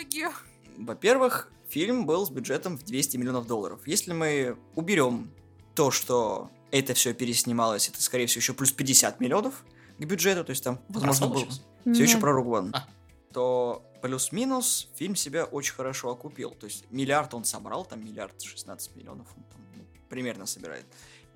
Во-первых, 0.76 1.50
фильм 1.69 2.05
был 2.05 2.26
с 2.26 2.31
бюджетом 2.31 2.76
в 2.76 2.85
200 2.85 3.17
миллионов 3.17 3.47
долларов. 3.47 3.81
Если 3.87 4.12
мы 4.12 4.59
уберем 4.75 5.31
то, 5.75 5.91
что 5.91 6.50
это 6.71 6.93
все 6.93 7.15
переснималось, 7.15 7.88
это, 7.88 8.03
скорее 8.03 8.26
всего, 8.26 8.41
еще 8.41 8.53
плюс 8.53 8.73
50 8.73 9.21
миллионов 9.21 9.65
к 9.99 10.05
бюджету, 10.05 10.45
то 10.45 10.50
есть 10.50 10.62
там, 10.62 10.81
возможно, 10.88 11.29
был... 11.29 11.47
Все 11.95 12.03
еще 12.03 12.19
про 12.19 12.33
Ругван. 12.33 12.73
А. 12.75 12.87
То 13.33 13.86
плюс-минус 14.03 14.88
фильм 14.95 15.17
себя 15.17 15.45
очень 15.45 15.75
хорошо 15.75 16.11
окупил. 16.11 16.50
То 16.50 16.67
есть 16.67 16.85
миллиард 16.91 17.35
он 17.35 17.45
собрал, 17.45 17.85
там 17.85 18.05
миллиард 18.05 18.41
16 18.41 18.97
миллионов 18.97 19.26
он 19.37 19.43
там, 19.45 19.61
ну, 19.75 19.85
примерно 20.09 20.47
собирает 20.47 20.87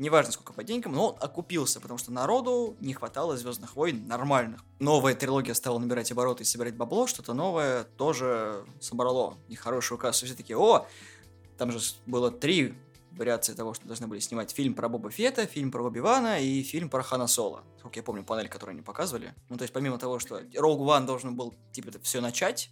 неважно 0.01 0.33
сколько 0.33 0.55
по 0.55 0.65
деньгам, 0.65 0.93
но 0.93 1.11
он 1.11 1.17
окупился, 1.21 1.79
потому 1.79 1.99
что 1.99 2.11
народу 2.11 2.75
не 2.81 2.95
хватало 2.95 3.37
Звездных 3.37 3.77
войн 3.77 4.09
нормальных. 4.09 4.65
Новая 4.79 5.15
трилогия 5.15 5.55
стала 5.55 5.79
набирать 5.79 6.11
обороты 6.11 6.43
и 6.43 6.47
собирать 6.47 6.75
бабло, 6.75 7.07
что-то 7.07 7.35
новое 7.35 7.85
тоже 7.85 8.65
собрало 8.81 9.37
нехорошую 9.49 9.99
кассу. 9.99 10.25
Все 10.25 10.35
таки 10.35 10.55
о, 10.55 10.87
там 11.59 11.71
же 11.71 11.81
было 12.07 12.31
три 12.31 12.75
вариации 13.21 13.55
того, 13.55 13.75
что 13.75 13.87
должны 13.87 14.07
были 14.07 14.19
снимать 14.19 14.51
фильм 14.51 14.75
про 14.75 14.89
Боба 14.89 15.11
Фета, 15.11 15.47
фильм 15.47 15.71
про 15.71 15.85
Оби 15.85 16.01
Вана 16.01 16.41
и 16.41 16.63
фильм 16.63 16.89
про 16.89 17.03
Хана 17.03 17.27
Соло. 17.27 17.63
Сколько 17.79 17.99
я 17.99 18.03
помню, 18.03 18.25
панель, 18.25 18.49
которую 18.49 18.75
они 18.75 18.83
показывали. 18.83 19.35
Ну, 19.49 19.57
то 19.57 19.63
есть, 19.63 19.73
помимо 19.73 19.99
того, 19.99 20.19
что 20.19 20.43
Роуг 20.57 20.81
Ван 20.81 21.07
должен 21.07 21.37
был, 21.37 21.55
типа, 21.73 21.89
это 21.91 22.01
все 22.01 22.21
начать, 22.21 22.71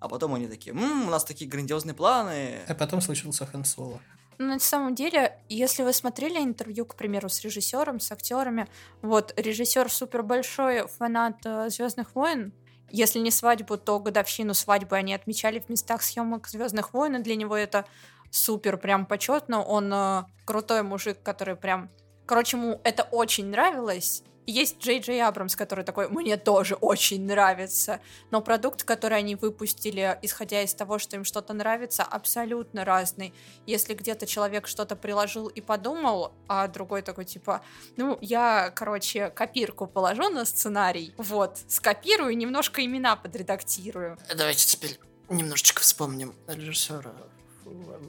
а 0.00 0.08
потом 0.08 0.34
они 0.34 0.48
такие, 0.48 0.74
М, 0.74 1.06
у 1.06 1.10
нас 1.10 1.24
такие 1.24 1.48
грандиозные 1.48 1.94
планы. 1.94 2.60
А 2.66 2.74
потом 2.74 3.00
случился 3.00 3.46
Хан 3.46 3.64
Соло. 3.64 4.00
Ну, 4.38 4.46
на 4.46 4.58
самом 4.58 4.94
деле, 4.94 5.38
если 5.50 5.82
вы 5.82 5.92
смотрели 5.92 6.38
интервью, 6.38 6.86
к 6.86 6.94
примеру, 6.94 7.28
с 7.28 7.42
режиссером, 7.42 8.00
с 8.00 8.10
актерами, 8.10 8.68
вот 9.02 9.34
режиссер 9.36 9.92
супер 9.92 10.22
большой 10.22 10.88
фанат 10.88 11.36
э, 11.44 11.68
Звездных 11.68 12.14
войн. 12.14 12.54
Если 12.90 13.18
не 13.18 13.30
свадьбу, 13.30 13.76
то 13.76 14.00
годовщину 14.00 14.54
свадьбы 14.54 14.96
они 14.96 15.12
отмечали 15.12 15.58
в 15.60 15.68
местах 15.68 16.02
съемок 16.02 16.48
Звездных 16.48 16.94
войн, 16.94 17.16
и 17.16 17.22
для 17.22 17.36
него 17.36 17.54
это 17.54 17.84
супер 18.30 18.76
прям 18.76 19.06
почетно. 19.06 19.62
Он 19.62 19.92
э, 19.92 20.24
крутой 20.44 20.82
мужик, 20.82 21.22
который 21.22 21.56
прям 21.56 21.90
Короче, 22.26 22.56
ему 22.56 22.80
это 22.84 23.02
очень 23.10 23.46
нравилось, 23.46 24.22
есть 24.50 24.78
Джей 24.80 25.00
Джей 25.00 25.22
Абрамс, 25.22 25.54
который 25.54 25.84
такой, 25.84 26.08
мне 26.08 26.36
тоже 26.36 26.74
очень 26.74 27.24
нравится, 27.24 28.00
но 28.30 28.40
продукт, 28.40 28.84
который 28.84 29.18
они 29.18 29.36
выпустили, 29.36 30.18
исходя 30.22 30.62
из 30.62 30.74
того, 30.74 30.98
что 30.98 31.16
им 31.16 31.24
что-то 31.24 31.52
нравится, 31.52 32.02
абсолютно 32.02 32.84
разный. 32.84 33.32
Если 33.66 33.94
где-то 33.94 34.26
человек 34.26 34.66
что-то 34.66 34.96
приложил 34.96 35.46
и 35.48 35.60
подумал, 35.60 36.32
а 36.48 36.66
другой 36.68 37.02
такой, 37.02 37.24
типа, 37.24 37.62
ну, 37.96 38.18
я, 38.20 38.72
короче, 38.74 39.30
копирку 39.30 39.86
положу 39.86 40.28
на 40.30 40.44
сценарий, 40.44 41.14
вот, 41.16 41.58
скопирую, 41.68 42.36
немножко 42.36 42.84
имена 42.84 43.16
подредактирую. 43.16 44.18
Давайте 44.34 44.66
теперь 44.66 44.98
немножечко 45.28 45.80
вспомним 45.80 46.34
режиссера 46.48 47.12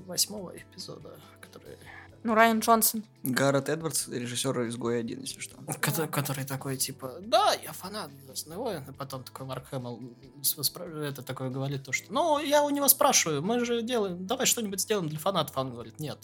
восьмого 0.07 0.55
эпизода, 0.55 1.19
который 1.39 1.77
ну, 2.23 2.35
Райан 2.35 2.59
Джонсон. 2.59 3.03
Гаррет 3.23 3.69
Эдвардс, 3.69 4.07
режиссер 4.07 4.67
изгоя 4.67 4.99
1, 4.99 5.21
если 5.21 5.39
что. 5.39 5.55
Который, 5.79 6.07
который 6.07 6.45
такой, 6.45 6.77
типа, 6.77 7.17
да, 7.21 7.53
я 7.63 7.71
фанат 7.71 8.11
Звездных 8.25 8.57
войн, 8.57 8.83
а 8.87 8.93
потом 8.93 9.23
такой 9.23 9.45
Марк 9.45 9.67
Хэмилл 9.69 9.99
это 11.03 11.21
такое 11.21 11.49
говорит, 11.49 11.83
то, 11.83 11.91
что, 11.91 12.11
ну, 12.11 12.39
я 12.39 12.63
у 12.63 12.69
него 12.69 12.87
спрашиваю, 12.87 13.41
мы 13.41 13.63
же 13.63 13.81
делаем, 13.81 14.25
давай 14.25 14.45
что-нибудь 14.45 14.81
сделаем 14.81 15.07
для 15.09 15.19
фанатов. 15.19 15.55
А 15.57 15.61
он 15.61 15.71
говорит, 15.71 15.99
нет, 15.99 16.17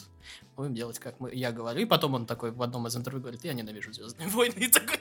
будем 0.55 0.73
делать, 0.73 0.99
как 0.99 1.19
мы, 1.19 1.33
я 1.33 1.51
говорю. 1.51 1.81
И 1.81 1.85
потом 1.85 2.15
он 2.15 2.25
такой 2.25 2.51
в 2.51 2.61
одном 2.61 2.87
из 2.87 2.95
интервью 2.95 3.21
говорит, 3.21 3.43
я 3.43 3.53
ненавижу 3.53 3.93
Звездные 3.93 4.27
войны. 4.29 4.53
И 4.57 4.67
такой, 4.67 4.99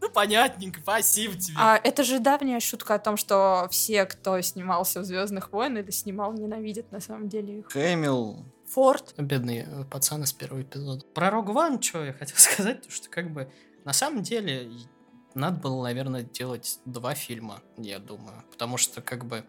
ну, 0.00 0.08
понятненько, 0.10 0.80
спасибо 0.80 1.34
тебе. 1.34 1.56
А 1.58 1.76
это 1.82 2.04
же 2.04 2.18
давняя 2.18 2.60
шутка 2.60 2.94
о 2.94 2.98
том, 2.98 3.16
что 3.16 3.68
все, 3.70 4.04
кто 4.06 4.40
снимался 4.40 5.00
в 5.00 5.04
Звездных 5.04 5.52
войнах 5.52 5.84
или 5.84 5.90
снимал, 5.90 6.32
ненавидят 6.32 6.92
на 6.92 7.00
самом 7.00 7.28
деле 7.28 7.60
их. 7.60 7.66
Хэмилл, 7.68 8.44
Форд. 8.76 9.14
Бедный 9.16 9.64
э, 9.66 9.84
пацан 9.84 10.26
с 10.26 10.34
первого 10.34 10.60
эпизода. 10.60 11.02
Про 11.14 11.30
Рог 11.30 11.48
Ван, 11.48 11.80
что 11.80 12.04
я 12.04 12.12
хотел 12.12 12.36
сказать, 12.36 12.82
то 12.82 12.90
что 12.90 13.08
как 13.08 13.32
бы 13.32 13.50
на 13.86 13.94
самом 13.94 14.22
деле 14.22 14.70
надо 15.34 15.58
было, 15.58 15.82
наверное, 15.82 16.24
делать 16.24 16.78
два 16.84 17.14
фильма, 17.14 17.62
я 17.78 17.98
думаю. 17.98 18.44
Потому 18.50 18.76
что 18.76 19.00
как 19.00 19.24
бы 19.24 19.46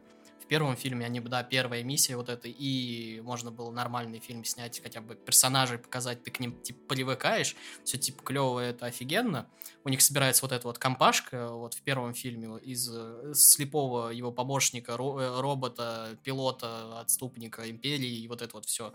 в 0.48 0.50
первом 0.50 0.78
фильме 0.78 1.06
они 1.06 1.20
бы, 1.20 1.28
да, 1.28 1.44
первая 1.44 1.84
миссия 1.84 2.16
вот 2.16 2.30
эта, 2.30 2.48
и 2.48 3.20
можно 3.20 3.52
было 3.52 3.70
нормальный 3.70 4.22
фильм 4.22 4.46
снять, 4.46 4.82
хотя 4.82 5.02
бы 5.02 5.16
персонажей 5.16 5.78
показать, 5.78 6.24
ты 6.24 6.32
к 6.32 6.40
ним, 6.40 6.58
типа, 6.62 6.80
привыкаешь, 6.88 7.54
все, 7.84 7.98
типа, 7.98 8.24
клево, 8.24 8.62
это 8.62 8.86
офигенно. 8.86 9.50
У 9.84 9.90
них 9.90 10.02
собирается 10.02 10.44
вот 10.44 10.54
эта 10.54 10.66
вот 10.66 10.80
компашка, 10.80 11.50
вот 11.50 11.74
в 11.74 11.82
первом 11.82 12.14
фильме, 12.14 12.58
из 12.60 12.90
э, 12.90 13.34
слепого 13.34 14.10
его 14.12 14.32
помощника, 14.32 14.94
ро- 14.94 15.42
робота, 15.42 16.18
пилота, 16.24 17.02
отступника 17.02 17.70
Империи, 17.70 18.22
и 18.22 18.28
вот 18.30 18.42
это 18.42 18.56
вот 18.56 18.68
все. 18.68 18.94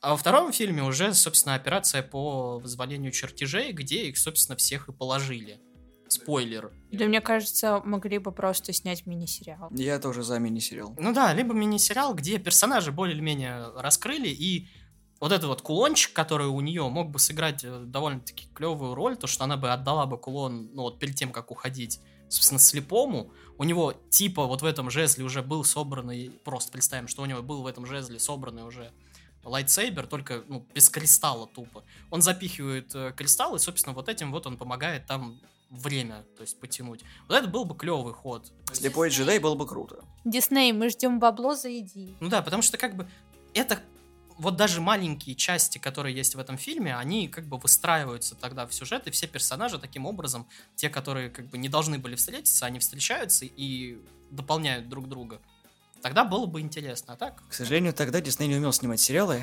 А 0.00 0.12
во 0.12 0.16
втором 0.16 0.54
фильме 0.54 0.82
уже, 0.82 1.12
собственно, 1.12 1.54
операция 1.54 2.02
по 2.02 2.58
вызволению 2.58 3.12
чертежей, 3.12 3.72
где 3.72 4.06
их, 4.06 4.16
собственно, 4.16 4.56
всех 4.56 4.88
и 4.88 4.92
положили. 4.92 5.60
Спойлер. 6.12 6.72
Да 6.90 7.06
мне 7.06 7.20
кажется, 7.20 7.80
могли 7.84 8.18
бы 8.18 8.32
просто 8.32 8.72
снять 8.72 9.06
мини-сериал. 9.06 9.68
Я 9.72 9.98
тоже 9.98 10.22
за 10.22 10.38
мини-сериал. 10.38 10.94
Ну 10.98 11.12
да, 11.12 11.32
либо 11.32 11.54
мини-сериал, 11.54 12.14
где 12.14 12.38
персонажи 12.38 12.92
более-менее 12.92 13.72
раскрыли, 13.76 14.28
и 14.28 14.68
вот 15.22 15.30
этот 15.30 15.46
вот 15.46 15.62
кулончик, 15.62 16.12
который 16.12 16.48
у 16.48 16.60
нее 16.60 16.88
мог 16.88 17.10
бы 17.10 17.20
сыграть 17.20 17.62
э, 17.62 17.84
довольно-таки 17.86 18.48
клевую 18.54 18.94
роль, 18.94 19.16
то, 19.16 19.28
что 19.28 19.44
она 19.44 19.56
бы 19.56 19.72
отдала 19.72 20.04
бы 20.04 20.18
кулон, 20.18 20.70
ну 20.72 20.82
вот 20.82 20.98
перед 20.98 21.14
тем, 21.14 21.30
как 21.30 21.52
уходить, 21.52 22.00
собственно, 22.28 22.58
слепому, 22.58 23.30
у 23.56 23.62
него 23.62 23.94
типа 24.10 24.46
вот 24.46 24.62
в 24.62 24.64
этом 24.64 24.90
жезле 24.90 25.24
уже 25.24 25.42
был 25.42 25.62
собранный, 25.62 26.30
просто 26.42 26.72
представим, 26.72 27.06
что 27.06 27.22
у 27.22 27.26
него 27.26 27.40
был 27.40 27.62
в 27.62 27.68
этом 27.68 27.86
жезле 27.86 28.18
собранный 28.18 28.66
уже 28.66 28.90
лайтсейбер, 29.44 30.08
только 30.08 30.42
ну, 30.48 30.66
без 30.74 30.88
кристалла 30.88 31.46
тупо. 31.46 31.84
Он 32.10 32.20
запихивает 32.20 32.92
э, 32.94 33.12
кристалл, 33.16 33.54
и, 33.54 33.58
собственно, 33.60 33.94
вот 33.94 34.08
этим 34.08 34.32
вот 34.32 34.48
он 34.48 34.56
помогает 34.56 35.06
там 35.06 35.40
время, 35.72 36.24
то 36.36 36.42
есть 36.42 36.60
потянуть. 36.60 37.02
Вот 37.28 37.34
это 37.34 37.48
был 37.48 37.64
бы 37.64 37.74
клевый 37.74 38.12
ход. 38.12 38.52
Слепой 38.72 39.08
джедай 39.08 39.38
был 39.38 39.54
бы 39.54 39.66
круто. 39.66 40.04
Дисней, 40.24 40.72
мы 40.72 40.90
ждем 40.90 41.18
бабло, 41.18 41.54
зайди. 41.54 42.14
Ну 42.20 42.28
да, 42.28 42.42
потому 42.42 42.62
что 42.62 42.76
как 42.76 42.94
бы 42.94 43.08
это 43.54 43.80
вот 44.38 44.56
даже 44.56 44.80
маленькие 44.80 45.34
части, 45.34 45.78
которые 45.78 46.14
есть 46.14 46.34
в 46.34 46.38
этом 46.38 46.58
фильме, 46.58 46.94
они 46.96 47.28
как 47.28 47.46
бы 47.46 47.58
выстраиваются 47.58 48.34
тогда 48.34 48.66
в 48.66 48.74
сюжет, 48.74 49.06
и 49.06 49.10
все 49.10 49.26
персонажи 49.26 49.78
таким 49.78 50.04
образом, 50.04 50.46
те, 50.74 50.90
которые 50.90 51.30
как 51.30 51.46
бы 51.46 51.58
не 51.58 51.68
должны 51.68 51.98
были 51.98 52.16
встретиться, 52.16 52.66
они 52.66 52.78
встречаются 52.78 53.46
и 53.46 53.98
дополняют 54.30 54.88
друг 54.88 55.08
друга. 55.08 55.40
Тогда 56.02 56.24
было 56.24 56.46
бы 56.46 56.60
интересно, 56.60 57.14
а 57.14 57.16
так? 57.16 57.42
К 57.48 57.54
сожалению, 57.54 57.94
тогда 57.94 58.20
Дисней 58.20 58.48
не 58.48 58.56
умел 58.56 58.72
снимать 58.72 59.00
сериалы. 59.00 59.42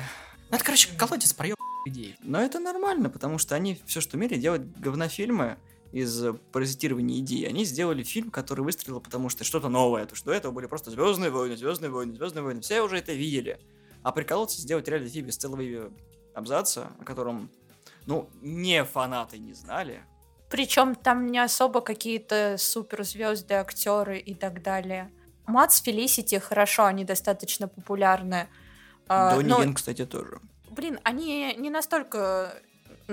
Ну, 0.50 0.56
это, 0.56 0.64
короче, 0.64 0.90
колодец 0.96 1.32
проеб 1.32 1.56
идей. 1.86 2.16
Но 2.20 2.40
это 2.40 2.60
нормально, 2.60 3.08
потому 3.08 3.38
что 3.38 3.54
они 3.54 3.80
все, 3.86 4.00
что 4.00 4.16
умели, 4.16 4.36
делать 4.36 4.62
говнофильмы 4.78 5.56
из 5.92 6.24
паразитирования 6.52 7.18
идей. 7.18 7.46
Они 7.48 7.64
сделали 7.64 8.02
фильм, 8.02 8.30
который 8.30 8.60
выстрелил, 8.60 9.00
потому 9.00 9.28
что 9.28 9.44
что-то 9.44 9.68
новое. 9.68 10.06
То, 10.06 10.14
что 10.14 10.26
до 10.26 10.32
этого 10.32 10.52
были 10.52 10.66
просто 10.66 10.90
Звездные 10.90 11.30
войны, 11.30 11.56
Звездные 11.56 11.90
войны, 11.90 12.14
Звездные 12.14 12.42
войны. 12.42 12.60
Все 12.60 12.80
уже 12.82 12.98
это 12.98 13.12
видели. 13.12 13.60
А 14.02 14.12
приколоться 14.12 14.60
сделать 14.60 14.88
реальный 14.88 15.10
фильм 15.10 15.26
без 15.26 15.36
целого 15.36 15.90
абзаца, 16.34 16.92
о 17.00 17.04
котором, 17.04 17.50
ну, 18.06 18.30
не 18.40 18.84
фанаты 18.84 19.38
не 19.38 19.52
знали. 19.52 20.02
Причем 20.48 20.94
там 20.94 21.26
не 21.26 21.38
особо 21.38 21.80
какие-то 21.80 22.56
суперзвезды, 22.58 23.54
актеры 23.54 24.18
и 24.18 24.34
так 24.34 24.62
далее. 24.62 25.12
Мац 25.46 25.80
Фелисити 25.80 26.38
хорошо, 26.38 26.86
они 26.86 27.04
достаточно 27.04 27.68
популярны. 27.68 28.48
А, 29.08 29.34
Донни 29.34 29.48
но, 29.48 29.60
Йен, 29.60 29.74
кстати, 29.74 30.06
тоже. 30.06 30.40
блин, 30.70 30.98
они 31.02 31.54
не 31.58 31.70
настолько 31.70 32.54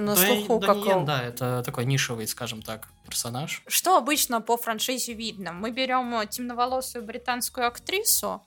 на 0.05 0.15
Донни- 0.15 0.25
слуху, 0.45 0.59
как 0.59 0.75
Донни 0.75 0.87
Йен, 0.89 0.97
у- 0.99 1.05
да, 1.05 1.21
это 1.23 1.63
такой 1.65 1.85
нишевый, 1.85 2.27
скажем 2.27 2.61
так, 2.61 2.87
персонаж. 3.05 3.63
Что 3.67 3.97
обычно 3.97 4.41
по 4.41 4.57
франшизе 4.57 5.13
видно? 5.13 5.51
Мы 5.53 5.71
берем 5.71 6.13
э, 6.19 6.25
темноволосую 6.27 7.03
британскую 7.05 7.67
актрису, 7.67 8.41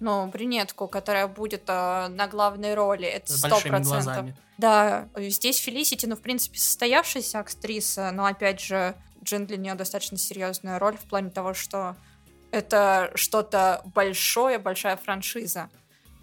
ну, 0.00 0.26
брюнетку, 0.26 0.88
которая 0.88 1.28
будет 1.28 1.64
э, 1.68 2.08
на 2.08 2.26
главной 2.26 2.74
роли, 2.74 3.06
это 3.06 3.32
сто 3.32 3.48
процентов. 3.48 3.82
глазами. 3.86 4.36
Да, 4.58 5.08
здесь 5.16 5.58
Фелисити, 5.58 6.06
ну, 6.06 6.16
в 6.16 6.20
принципе, 6.20 6.58
состоявшаяся 6.58 7.40
актриса, 7.40 8.10
но, 8.12 8.26
опять 8.26 8.60
же, 8.60 8.94
Джин 9.24 9.46
для 9.46 9.56
нее 9.56 9.74
достаточно 9.74 10.18
серьезная 10.18 10.78
роль 10.78 10.96
в 10.96 11.02
плане 11.04 11.30
того, 11.30 11.54
что 11.54 11.96
это 12.50 13.10
что-то 13.14 13.82
большое, 13.94 14.58
большая 14.58 14.96
франшиза. 14.96 15.68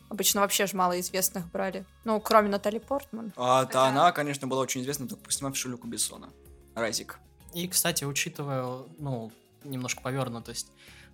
Обычно 0.09 0.41
вообще 0.41 0.65
же 0.65 0.75
малоизвестных 0.75 1.49
брали. 1.51 1.85
Ну, 2.03 2.19
кроме 2.19 2.49
Натали 2.49 2.79
Портман. 2.79 3.31
А 3.35 3.65
Да. 3.65 3.71
то 3.71 3.83
она, 3.85 4.11
конечно, 4.11 4.47
была 4.47 4.61
очень 4.61 4.81
известна, 4.81 5.07
только 5.07 5.23
поснимавшая 5.23 5.71
Люку 5.71 5.87
Бессона. 5.87 6.29
Райзик. 6.75 7.19
И, 7.53 7.67
кстати, 7.67 8.03
учитывая, 8.03 8.85
ну, 8.97 9.31
немножко 9.63 10.01
повернутость 10.01 10.67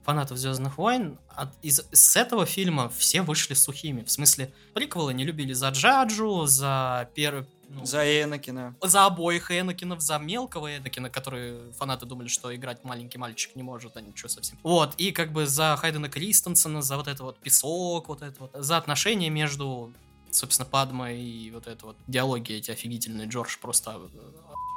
фанатов 0.06 0.38
Звездных 0.38 0.78
войн, 0.78 1.18
от, 1.30 1.50
из, 1.64 1.82
с 1.92 2.16
этого 2.16 2.46
фильма 2.46 2.90
все 2.90 3.22
вышли 3.22 3.54
сухими. 3.56 4.04
В 4.04 4.12
смысле, 4.12 4.54
приквелы 4.74 5.14
не 5.14 5.24
любили 5.25 5.54
за 5.54 5.70
Джаджу, 5.70 6.46
за 6.46 7.10
первый... 7.16 7.48
ну, 7.69 7.86
За 7.86 8.03
Энакина. 8.03 8.75
за 8.81 9.05
обоих 9.05 9.51
Энакинов, 9.51 10.01
за 10.01 10.17
мелкого 10.17 10.77
Энакина, 10.77 11.10
который 11.10 11.72
фанаты 11.74 12.05
думали, 12.05 12.27
что 12.27 12.55
играть 12.55 12.84
маленький 12.84 13.17
мальчик 13.17 13.55
не 13.55 13.63
может, 13.63 13.98
а 13.98 14.01
ничего 14.01 14.29
совсем. 14.29 14.57
Вот, 14.63 14.95
и 14.98 15.12
как 15.12 15.31
бы 15.31 15.45
за 15.45 15.75
Хайдена 15.75 16.10
Кристенсена, 16.10 16.81
за 16.81 16.98
вот 16.98 17.07
это 17.07 17.24
вот 17.24 17.39
песок, 17.39 18.10
вот 18.10 18.22
это 18.22 18.39
вот, 18.39 18.51
за 18.53 18.77
отношения 18.77 19.29
между, 19.29 19.93
собственно, 20.31 20.67
Падмой 20.69 21.19
и 21.22 21.51
вот 21.51 21.67
это 21.67 21.88
вот 21.88 21.98
диалоги 22.07 22.53
эти 22.53 22.72
офигительные, 22.72 23.27
Джордж 23.27 23.57
просто 23.62 23.91
э, 23.91 24.19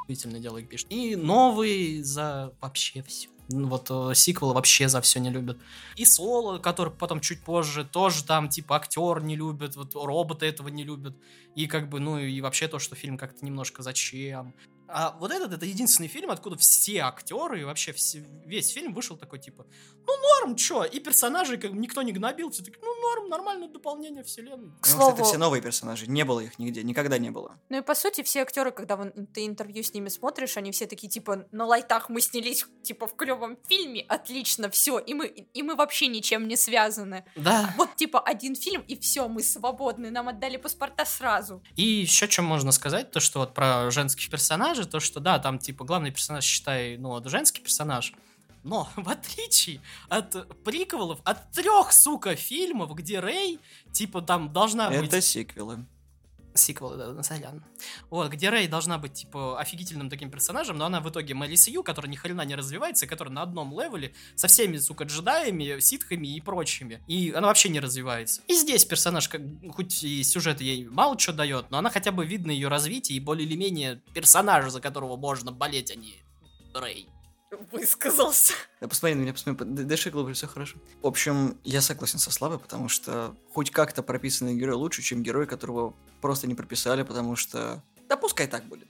охуительные 0.02 0.40
диалоги 0.40 0.64
пишет. 0.64 0.87
И 0.90 1.16
новый 1.16 2.02
за 2.02 2.52
вообще 2.61 3.02
все. 3.02 3.28
Вот 3.49 3.90
э, 3.90 4.14
сиквелы 4.14 4.52
вообще 4.52 4.88
за 4.88 5.00
все 5.00 5.21
не 5.21 5.31
любят. 5.31 5.59
И 5.97 6.05
Соло, 6.05 6.59
который 6.59 6.93
потом 6.93 7.21
чуть 7.21 7.43
позже 7.43 7.85
тоже 7.85 8.25
там, 8.25 8.49
типа, 8.49 8.76
актер 8.76 9.23
не 9.23 9.37
любит, 9.37 9.76
вот 9.76 9.95
роботы 9.95 10.47
этого 10.47 10.69
не 10.69 10.85
любят. 10.85 11.17
И 11.55 11.67
как 11.67 11.88
бы, 11.88 11.99
ну 11.99 12.19
и 12.19 12.40
вообще 12.40 12.69
то, 12.69 12.78
что 12.78 12.95
фильм 12.95 13.17
как-то 13.17 13.45
немножко 13.45 13.83
зачем. 13.83 14.55
А 14.88 15.16
вот 15.18 15.30
этот, 15.30 15.52
это 15.52 15.66
единственный 15.66 16.09
фильм, 16.09 16.30
откуда 16.30 16.57
все 16.57 17.00
актеры 17.00 17.61
и 17.61 17.64
вообще 17.64 17.92
все, 17.92 18.25
весь 18.45 18.71
фильм 18.71 18.95
вышел 18.95 19.16
такой, 19.16 19.38
типа, 19.38 19.66
ну 20.07 20.12
норм, 20.40 20.57
чё, 20.57 20.85
и 20.85 20.99
персонажей 21.00 21.59
как 21.59 21.73
бы 21.73 21.78
никто 21.78 22.02
не 22.02 22.12
гнобил, 22.12 22.50
все 22.50 22.62
такие, 22.62 22.80
ну 22.83 23.00
норм, 23.00 23.28
нормальное 23.28 23.68
дополнение 23.68 24.23
вселенной. 24.23 24.71
К 24.71 24.80
Потому 24.80 24.87
что 24.87 24.97
слову, 24.97 25.14
это 25.14 25.25
все 25.25 25.38
новые 25.38 25.62
персонажи. 25.62 26.07
Не 26.07 26.25
было 26.25 26.40
их 26.40 26.59
нигде, 26.59 26.83
никогда 26.83 27.18
не 27.18 27.30
было. 27.30 27.59
ну 27.68 27.78
и 27.78 27.83
по 27.83 27.95
сути 27.95 28.23
все 28.23 28.40
актеры, 28.42 28.71
когда 28.71 28.97
вон 28.97 29.12
ты 29.35 29.47
интервью 29.47 29.83
с 29.83 29.92
ними 29.92 30.09
смотришь, 30.09 30.57
они 30.57 30.73
все 30.73 30.87
такие 30.87 31.09
типа 31.09 31.47
на 31.52 31.66
лайтах 31.66 32.09
мы 32.09 32.21
снялись 32.21 32.66
типа 32.83 33.07
в 33.07 33.14
клевом 33.14 33.59
фильме, 33.68 34.04
отлично, 34.09 34.71
все, 34.71 34.99
и 34.99 35.14
мы 35.14 35.26
и 35.26 35.62
мы 35.62 35.75
вообще 35.75 36.07
ничем 36.07 36.49
не 36.49 36.57
связаны. 36.57 37.25
Да. 37.37 37.75
Вот 37.76 37.95
типа 37.97 38.21
один 38.21 38.54
фильм 38.54 38.83
и 38.83 38.99
все, 38.99 39.28
мы 39.28 39.42
свободны, 39.42 40.11
нам 40.11 40.28
отдали 40.28 40.57
паспорта 40.57 41.04
сразу. 41.04 41.62
И 41.77 41.83
еще 41.83 42.29
что 42.29 42.42
можно 42.42 42.72
сказать, 42.72 43.11
то 43.11 43.20
что 43.20 43.40
вот 43.40 43.55
про 43.55 43.90
женских 43.90 44.31
персонажей, 44.31 44.78
то 44.85 45.01
что 45.01 45.21
да, 45.21 45.38
там 45.38 45.59
типа 45.59 45.85
главный 45.85 46.11
персонаж, 46.11 46.45
считай, 46.45 46.97
ну 46.97 47.21
женский 47.29 47.62
персонаж, 47.62 48.12
но 48.64 48.88
в 48.97 49.09
отличие 49.09 49.81
от 50.09 50.62
приквелов, 50.64 51.21
от 51.25 51.51
трех, 51.53 51.93
сука, 51.93 52.37
фильмов, 52.37 52.95
где 52.95 53.21
Рэй, 53.21 53.59
типа 53.93 54.23
там 54.23 54.53
должна 54.53 54.91
быть... 54.91 55.09
Это 55.09 55.21
сиквелы. 55.21 55.87
Сиквелы, 56.55 56.97
да, 56.97 57.23
сорян. 57.23 57.65
Вот, 58.11 58.33
где 58.33 58.51
Рэй 58.51 58.67
должна 58.69 58.99
быть, 58.99 59.13
типа, 59.13 59.61
офигительным 59.61 60.11
таким 60.11 60.31
персонажем, 60.31 60.77
но 60.79 60.87
она 60.87 61.01
в 61.01 61.09
итоге 61.09 61.35
Мэри 61.35 61.55
Сью, 61.55 61.83
которая 61.83 62.11
ни 62.11 62.17
хрена 62.17 62.43
не 62.43 62.57
развивается, 62.57 63.07
которая 63.07 63.33
на 63.33 63.43
одном 63.43 63.79
левеле 63.79 64.15
со 64.35 64.49
всеми, 64.49 64.79
сука, 64.79 65.05
джедаями, 65.05 65.79
ситхами 65.81 66.29
и 66.29 66.41
прочими. 66.41 67.03
И 67.07 67.33
она 67.33 67.49
вообще 67.49 67.69
не 67.69 67.81
развивается. 67.81 68.43
И 68.49 68.55
здесь 68.55 68.85
персонаж, 68.85 69.29
как, 69.29 69.41
хоть 69.73 70.03
и 70.03 70.23
сюжет 70.25 70.61
ей 70.61 70.87
мало 70.87 71.19
что 71.19 71.33
дает, 71.33 71.71
но 71.71 71.79
она 71.79 71.91
хотя 71.91 72.13
бы 72.13 72.27
видно 72.27 72.51
ее 72.51 72.69
развитие 72.69 73.17
и 73.17 73.21
более 73.21 73.47
или 73.47 73.57
менее 73.57 74.03
персонаж, 74.15 74.71
за 74.71 74.81
которого 74.81 75.17
можно 75.17 75.53
болеть, 75.53 75.91
а 75.91 75.95
не 75.95 76.15
Рэй. 76.75 77.09
Высказался. 77.73 78.53
Да 78.81 78.89
посмотри 78.89 79.15
на 79.15 79.23
меня, 79.23 79.33
посмотри, 79.33 79.67
дыши 79.67 80.11
глубже, 80.11 80.35
все 80.35 80.47
хорошо. 80.47 80.77
В 81.03 81.07
общем, 81.07 81.59
я 81.65 81.81
согласен 81.81 82.19
со 82.19 82.31
Славой, 82.31 82.59
потому 82.59 82.89
что 82.89 83.35
хоть 83.53 83.71
как-то 83.71 84.03
прописанный 84.03 84.55
герой 84.55 84.75
лучше, 84.77 85.03
чем 85.03 85.23
герой, 85.23 85.47
которого 85.47 85.95
просто 86.21 86.47
не 86.47 86.55
прописали, 86.55 87.03
потому 87.03 87.37
что... 87.37 87.83
Да 88.09 88.17
пускай 88.17 88.47
так 88.47 88.65
будет. 88.65 88.89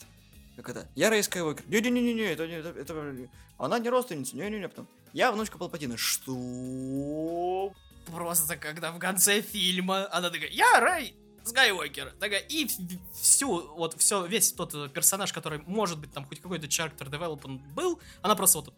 Как 0.57 0.68
это? 0.71 0.88
Я 0.97 1.09
Рэй 1.11 1.23
Скайуокер. 1.23 1.64
Не-не-не-не, 1.68 2.33
это, 2.33 2.47
не- 2.49 2.55
это, 2.55 2.71
это- 2.71 3.29
Она 3.59 3.79
не 3.79 3.88
родственница, 3.88 4.35
не-не-не. 4.37 4.68
Потом, 4.68 4.88
я 5.12 5.31
внучка 5.31 5.57
Палпатина. 5.57 5.97
Что? 5.97 7.73
Просто 8.07 8.57
когда 8.57 8.90
в 8.90 8.99
конце 8.99 9.40
фильма 9.40 10.09
она 10.12 10.31
такая, 10.31 10.51
я 10.51 10.81
Рэй 10.81 11.14
Скайуокер. 11.48 12.14
Такая, 12.20 12.40
и 12.40 12.68
всю, 13.20 13.74
вот, 13.74 13.94
все, 13.98 14.24
весь 14.26 14.52
тот 14.52 14.74
э, 14.74 14.88
персонаж, 14.88 15.32
который, 15.32 15.61
может 15.66 15.98
быть, 15.98 16.12
там 16.12 16.24
хоть 16.24 16.40
какой-то 16.40 16.66
character 16.66 17.08
development 17.11 17.61
был, 17.74 18.00
она 18.22 18.34
просто 18.34 18.58
вот... 18.58 18.74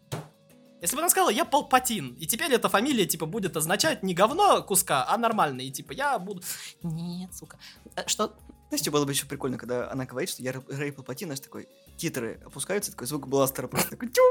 Если 0.81 0.97
бы 0.97 1.03
она 1.03 1.11
сказала, 1.11 1.29
я 1.29 1.45
Палпатин, 1.45 2.15
и 2.15 2.27
теперь 2.27 2.53
эта 2.53 2.71
фамилия, 2.71 3.05
типа, 3.05 3.27
будет 3.27 3.57
означать 3.57 4.03
не 4.03 4.15
говно 4.15 4.63
куска, 4.63 5.07
а 5.07 5.19
нормально, 5.19 5.61
и 5.61 5.71
типа, 5.71 5.93
я 5.93 6.19
буду... 6.19 6.43
Нет, 6.83 7.35
сука. 7.35 7.59
Э, 7.97 8.07
Что? 8.07 8.35
Знаете, 8.69 8.91
было 8.91 9.05
бы 9.05 9.11
еще 9.11 9.27
прикольно, 9.27 9.59
когда 9.59 9.91
она 9.91 10.07
говорит, 10.07 10.31
что 10.31 10.43
я 10.43 10.53
Рэй 10.53 10.93
Палпатин, 10.93 11.27
знаешь, 11.27 11.41
такой, 11.41 11.69
титры 11.97 12.41
опускаются, 12.47 12.93
такой 12.93 13.09
звук 13.09 13.27
бластера 13.27 13.67
просто 13.67 13.91
такой, 13.91 14.09
тю! 14.09 14.23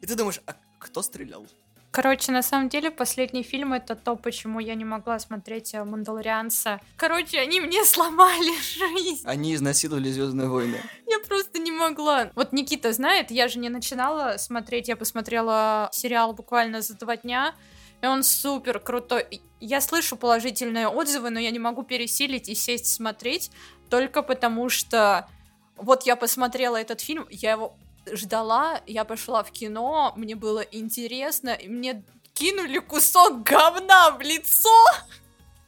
И 0.00 0.06
ты 0.06 0.16
думаешь, 0.16 0.40
а 0.46 0.56
кто 0.78 1.02
стрелял? 1.02 1.46
Короче, 1.90 2.30
на 2.30 2.42
самом 2.42 2.68
деле, 2.68 2.90
последний 2.90 3.42
фильм 3.42 3.72
это 3.72 3.96
то, 3.96 4.16
почему 4.16 4.60
я 4.60 4.74
не 4.74 4.84
могла 4.84 5.18
смотреть 5.18 5.72
э, 5.72 5.82
Мандалорианца. 5.82 6.80
Короче, 6.96 7.40
они 7.40 7.60
мне 7.60 7.84
сломали 7.86 8.52
жизнь. 8.60 9.22
Они 9.24 9.54
изнасиловали 9.54 10.10
Звездные 10.10 10.48
войны. 10.48 10.78
Я 11.06 11.20
просто 11.20 11.58
не 11.58 11.70
могла. 11.72 12.30
Вот 12.34 12.52
Никита 12.52 12.92
знает, 12.92 13.30
я 13.30 13.48
же 13.48 13.58
не 13.58 13.70
начинала 13.70 14.36
смотреть, 14.36 14.88
я 14.88 14.96
посмотрела 14.96 15.88
сериал 15.92 16.34
буквально 16.34 16.82
за 16.82 16.94
два 16.98 17.16
дня, 17.16 17.54
и 18.02 18.06
он 18.06 18.22
супер 18.22 18.78
крутой. 18.78 19.40
Я 19.60 19.80
слышу 19.80 20.16
положительные 20.16 20.88
отзывы, 20.88 21.30
но 21.30 21.40
я 21.40 21.50
не 21.50 21.58
могу 21.58 21.82
пересилить 21.82 22.48
и 22.48 22.54
сесть 22.54 22.86
смотреть, 22.86 23.50
только 23.88 24.22
потому 24.22 24.68
что 24.68 25.28
вот 25.76 26.04
я 26.04 26.16
посмотрела 26.16 26.76
этот 26.76 27.00
фильм, 27.00 27.26
я 27.30 27.52
его 27.52 27.76
ждала, 28.12 28.80
я 28.86 29.04
пошла 29.04 29.42
в 29.42 29.50
кино, 29.50 30.12
мне 30.16 30.34
было 30.34 30.60
интересно, 30.60 31.50
и 31.50 31.68
мне 31.68 32.04
кинули 32.34 32.78
кусок 32.78 33.42
говна 33.42 34.10
в 34.12 34.20
лицо. 34.20 34.84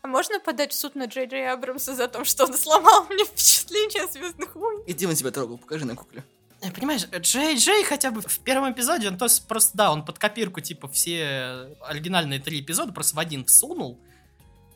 А 0.03 0.07
можно 0.07 0.38
подать 0.38 0.72
в 0.72 0.77
суд 0.77 0.94
на 0.94 1.07
Джей 1.07 1.27
Джей 1.27 1.51
Абрамса 1.51 1.94
за 1.94 2.09
то, 2.09 2.24
что 2.24 2.44
он 2.44 2.55
сломал 2.55 3.07
мне 3.11 3.24
впечатление 3.24 4.05
о 4.05 4.07
Звездных 4.09 4.55
войн? 4.55 4.83
И 4.87 4.92
Дима 4.92 5.14
тебя 5.14 5.31
трогал, 5.31 5.59
покажи 5.59 5.85
на 5.85 5.96
кукле. 5.96 6.22
Э, 6.61 6.70
Понимаешь, 6.70 7.07
Джей 7.07 7.57
Джей 7.57 7.85
хотя 7.85 8.11
бы 8.11 8.20
в 8.20 8.38
первом 8.40 8.72
эпизоде, 8.72 9.09
он 9.09 9.18
то 9.18 9.24
есть 9.24 9.46
просто, 9.48 9.77
да, 9.77 9.92
он 9.92 10.05
под 10.05 10.18
копирку, 10.18 10.61
типа, 10.61 10.88
все 10.88 11.77
оригинальные 11.83 12.40
три 12.40 12.61
эпизода 12.61 12.92
просто 12.92 13.16
в 13.16 13.18
один 13.18 13.44
всунул. 13.44 13.98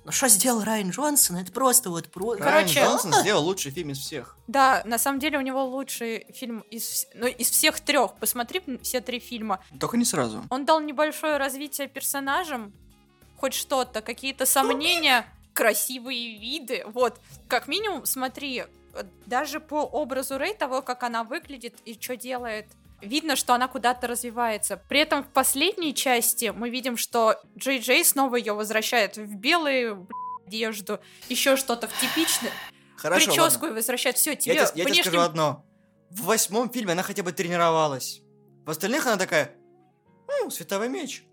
Но 0.04 0.10
что 0.10 0.28
сделал 0.28 0.64
Райан 0.64 0.90
Джонсон? 0.90 1.36
Это 1.36 1.52
просто 1.52 1.90
вот... 1.90 2.10
Про... 2.10 2.36
Короче, 2.36 2.80
Райан 2.80 2.90
Джонсон 2.90 3.12
сделал 3.20 3.44
лучший 3.44 3.70
фильм 3.70 3.90
из 3.90 3.98
всех. 3.98 4.36
Да, 4.48 4.82
на 4.84 4.98
самом 4.98 5.20
деле 5.20 5.38
у 5.38 5.40
него 5.40 5.64
лучший 5.64 6.26
фильм 6.32 6.64
из, 6.70 7.06
ну, 7.14 7.26
из 7.26 7.50
всех 7.50 7.80
трех. 7.80 8.14
Посмотри 8.14 8.62
все 8.82 9.00
три 9.00 9.20
фильма. 9.20 9.62
Только 9.78 9.96
не 9.96 10.04
сразу. 10.04 10.44
Он 10.50 10.64
дал 10.64 10.80
небольшое 10.80 11.36
развитие 11.36 11.86
персонажам, 11.86 12.72
хоть 13.36 13.54
что-то, 13.54 14.02
какие-то 14.02 14.44
сомнения, 14.44 15.26
красивые 15.52 16.38
виды. 16.38 16.84
Вот, 16.86 17.20
как 17.48 17.68
минимум, 17.68 18.04
смотри, 18.04 18.64
э, 18.94 19.04
даже 19.26 19.60
по 19.60 19.82
образу 19.82 20.38
Рэй, 20.38 20.54
того, 20.54 20.82
как 20.82 21.04
она 21.04 21.22
выглядит 21.22 21.74
и 21.84 21.94
что 22.00 22.16
делает, 22.16 22.66
видно, 23.02 23.36
что 23.36 23.54
она 23.54 23.68
куда-то 23.68 24.06
развивается. 24.06 24.76
При 24.88 25.00
этом 25.00 25.24
в 25.24 25.28
последней 25.28 25.94
части 25.94 26.52
мы 26.54 26.70
видим, 26.70 26.96
что 26.96 27.40
Джей 27.58 27.78
Джей 27.80 28.04
снова 28.04 28.36
ее 28.36 28.54
возвращает 28.54 29.16
в 29.16 29.34
белую 29.36 30.08
одежду, 30.46 31.00
еще 31.28 31.56
что-то 31.56 31.88
в 31.88 32.00
типичный. 32.00 32.50
Хорошо, 32.96 33.26
прическу 33.26 33.62
ладно. 33.64 33.66
и 33.66 33.76
возвращают. 33.76 34.16
Все, 34.16 34.36
тебе 34.36 34.54
Я, 34.54 34.66
тебе, 34.66 34.82
я 34.84 34.90
тебе 34.90 35.02
скажу 35.02 35.20
одно. 35.20 35.64
В 36.10 36.22
восьмом 36.22 36.70
фильме 36.70 36.92
она 36.92 37.02
хотя 37.02 37.22
бы 37.22 37.32
тренировалась. 37.32 38.20
В 38.64 38.70
остальных 38.70 39.06
она 39.06 39.16
такая... 39.16 39.56
«М, 40.42 40.50
световой 40.50 40.88
меч. 40.88 41.24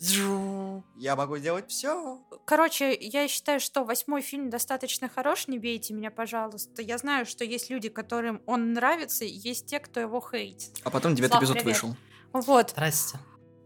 Я 0.00 1.16
могу 1.16 1.38
делать 1.38 1.70
все. 1.70 2.20
Короче, 2.46 2.94
я 2.94 3.26
считаю, 3.28 3.60
что 3.60 3.84
восьмой 3.84 4.22
фильм 4.22 4.50
достаточно 4.50 5.08
хорош, 5.08 5.48
не 5.48 5.58
бейте 5.58 5.92
меня, 5.94 6.10
пожалуйста. 6.10 6.82
Я 6.82 6.98
знаю, 6.98 7.26
что 7.26 7.44
есть 7.44 7.68
люди, 7.70 7.88
которым 7.88 8.40
он 8.46 8.72
нравится, 8.72 9.24
и 9.24 9.28
есть 9.30 9.66
те, 9.66 9.80
кто 9.80 10.00
его 10.00 10.20
хейтит. 10.20 10.70
А 10.84 10.90
потом 10.90 11.14
девятый 11.14 11.32
Слав, 11.38 11.42
эпизод 11.42 11.56
привет. 11.58 11.74
вышел. 11.82 11.96
Вот, 12.32 12.70
Здрасте. 12.70 13.18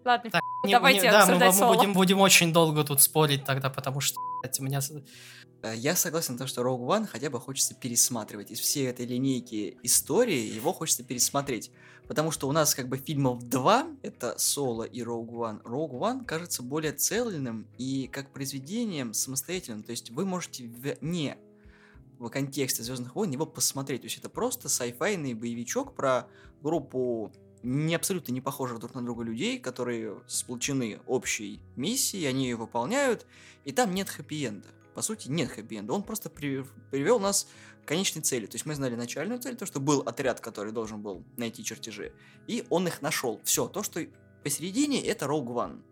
ладно. 0.05 0.31
Так, 0.31 0.43
Не- 0.65 0.73
Давайте 0.73 1.03
не- 1.03 1.11
да, 1.11 1.19
мы, 1.19 1.23
обсуждать 1.23 1.53
мы 1.55 1.59
соло. 1.59 1.75
будем, 1.75 1.93
будем 1.93 2.21
очень 2.21 2.53
долго 2.53 2.85
тут 2.85 3.03
спорить 3.03 3.45
тогда, 3.45 3.69
потому 3.71 4.01
что 4.01 4.17
блядь, 4.41 4.59
у 4.61 4.63
меня... 4.65 4.81
Э, 5.63 5.75
Я 5.77 5.97
согласен, 5.97 6.37
то, 6.37 6.47
что 6.47 6.63
Rogue 6.63 6.87
One 6.87 7.07
хотя 7.07 7.31
бы 7.31 7.41
хочется 7.41 7.75
пересматривать. 7.75 8.51
Из 8.51 8.59
всей 8.61 8.89
этой 8.89 9.07
линейки 9.07 9.79
истории 9.83 10.53
его 10.55 10.73
хочется 10.73 11.05
пересмотреть. 11.05 11.71
Потому 12.09 12.33
что 12.33 12.49
у 12.49 12.53
нас 12.53 12.75
как 12.75 12.89
бы 12.89 12.99
фильмов 12.99 13.49
два, 13.49 13.87
это 14.03 14.37
Соло 14.37 14.83
и 14.83 15.01
Rogue 15.01 15.31
One. 15.31 15.63
Rogue 15.63 15.99
One 15.99 16.25
кажется 16.25 16.63
более 16.63 16.93
цельным 16.93 17.67
и 17.79 18.09
как 18.13 18.33
произведением 18.33 19.15
самостоятельным. 19.15 19.85
То 19.85 19.93
есть 19.93 20.11
вы 20.11 20.25
можете 20.25 20.69
не 21.01 21.39
в 22.19 22.29
контексте 22.29 22.83
Звездных 22.83 23.15
войн 23.15 23.31
его 23.31 23.47
посмотреть. 23.47 24.03
То 24.03 24.07
есть 24.07 24.19
это 24.19 24.29
просто 24.29 24.69
сайфайный 24.69 25.35
боевичок 25.35 25.95
про 25.95 26.27
группу 26.61 27.33
не 27.63 27.95
абсолютно 27.95 28.33
не 28.33 28.41
похожих 28.41 28.81
друг 28.81 28.95
на 28.95 29.03
друга 29.03 29.23
людей, 29.23 29.61
которые 29.61 30.21
сплочены 30.27 31.01
общей 31.07 31.61
миссией, 31.77 32.27
они 32.27 32.45
ее 32.47 32.57
выполняют, 32.57 33.25
и 33.65 33.71
там 33.71 33.95
нет 33.95 34.09
хэппи-энда. 34.09 34.67
По 34.95 35.03
сути, 35.03 35.29
нет 35.29 35.51
хэппи-энда. 35.51 35.93
Он 35.93 36.03
просто 36.03 36.31
при- 36.31 36.65
привел 36.91 37.19
нас 37.19 37.49
к 37.85 37.89
конечной 37.89 38.23
цели. 38.23 38.47
То 38.47 38.57
есть 38.57 38.67
мы 38.67 38.75
знали 38.75 38.95
начальную 38.95 39.41
цель, 39.41 39.57
то, 39.57 39.67
что 39.67 39.81
был 39.81 40.01
отряд, 40.01 40.41
который 40.41 40.73
должен 40.73 41.01
был 41.03 41.25
найти 41.37 41.65
чертежи, 41.65 42.13
и 42.47 42.65
он 42.71 42.87
их 42.87 43.03
нашел. 43.03 43.41
Все, 43.45 43.69
то, 43.69 43.83
что 43.83 44.05
посередине, 44.43 45.05
это 45.05 45.27
Rogue 45.27 45.49
One. 45.49 45.83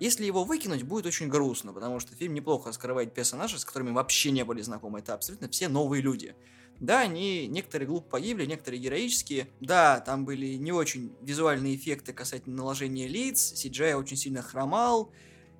Если 0.00 0.24
его 0.24 0.44
выкинуть, 0.44 0.82
будет 0.82 1.06
очень 1.06 1.28
грустно, 1.28 1.72
потому 1.72 2.00
что 2.00 2.14
фильм 2.14 2.34
неплохо 2.34 2.68
раскрывает 2.68 3.14
персонажей, 3.14 3.58
с 3.58 3.64
которыми 3.64 3.92
вообще 3.92 4.32
не 4.32 4.44
были 4.44 4.60
знакомы. 4.60 4.98
Это 4.98 5.14
абсолютно 5.14 5.48
все 5.48 5.68
новые 5.68 6.02
люди. 6.02 6.34
Да, 6.80 7.00
они 7.00 7.46
некоторые 7.46 7.86
глупо 7.86 8.10
погибли, 8.10 8.46
некоторые 8.46 8.80
героические. 8.80 9.48
Да, 9.60 10.00
там 10.00 10.24
были 10.24 10.54
не 10.54 10.72
очень 10.72 11.14
визуальные 11.22 11.76
эффекты 11.76 12.12
касательно 12.12 12.56
наложения 12.56 13.06
лиц, 13.06 13.52
CGI 13.54 13.94
очень 13.94 14.16
сильно 14.16 14.42
хромал, 14.42 15.12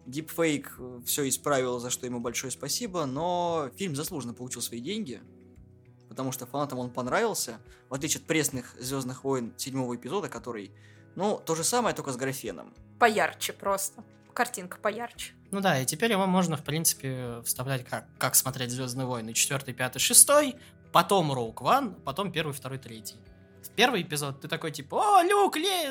Дипфейк 0.06 0.78
все 1.06 1.28
исправил, 1.28 1.78
за 1.78 1.90
что 1.90 2.06
ему 2.06 2.20
большое 2.20 2.50
спасибо, 2.50 3.06
но 3.06 3.70
фильм 3.76 3.96
заслуженно 3.96 4.34
получил 4.34 4.62
свои 4.62 4.80
деньги, 4.80 5.20
потому 6.08 6.32
что 6.32 6.46
фанатам 6.46 6.78
он 6.78 6.90
понравился, 6.90 7.58
в 7.88 7.94
отличие 7.94 8.20
от 8.20 8.26
пресных 8.26 8.74
Звездных 8.78 9.24
войн 9.24 9.54
седьмого 9.56 9.96
эпизода, 9.96 10.28
который, 10.28 10.70
ну, 11.16 11.40
то 11.44 11.54
же 11.54 11.64
самое, 11.64 11.94
только 11.94 12.12
с 12.12 12.16
графеном. 12.16 12.74
Поярче 12.98 13.52
просто. 13.52 14.04
Картинка 14.32 14.78
поярче. 14.78 15.32
Ну 15.52 15.60
да, 15.60 15.80
и 15.80 15.86
теперь 15.86 16.10
его 16.10 16.26
можно, 16.26 16.56
в 16.56 16.64
принципе, 16.64 17.40
вставлять 17.44 17.84
как, 17.84 18.06
как 18.18 18.34
смотреть 18.34 18.70
Звездные 18.70 19.06
войны. 19.06 19.32
Четвертый, 19.32 19.74
пятый, 19.74 20.00
шестой, 20.00 20.56
потом 20.92 21.32
Роук 21.32 21.62
Ван, 21.62 21.94
потом 21.94 22.32
первый, 22.32 22.52
второй, 22.52 22.78
третий. 22.78 23.16
Первый 23.76 24.02
эпизод, 24.02 24.40
ты 24.40 24.48
такой, 24.48 24.70
типа, 24.70 25.18
о, 25.18 25.22
Люк, 25.22 25.56
Лей, 25.56 25.88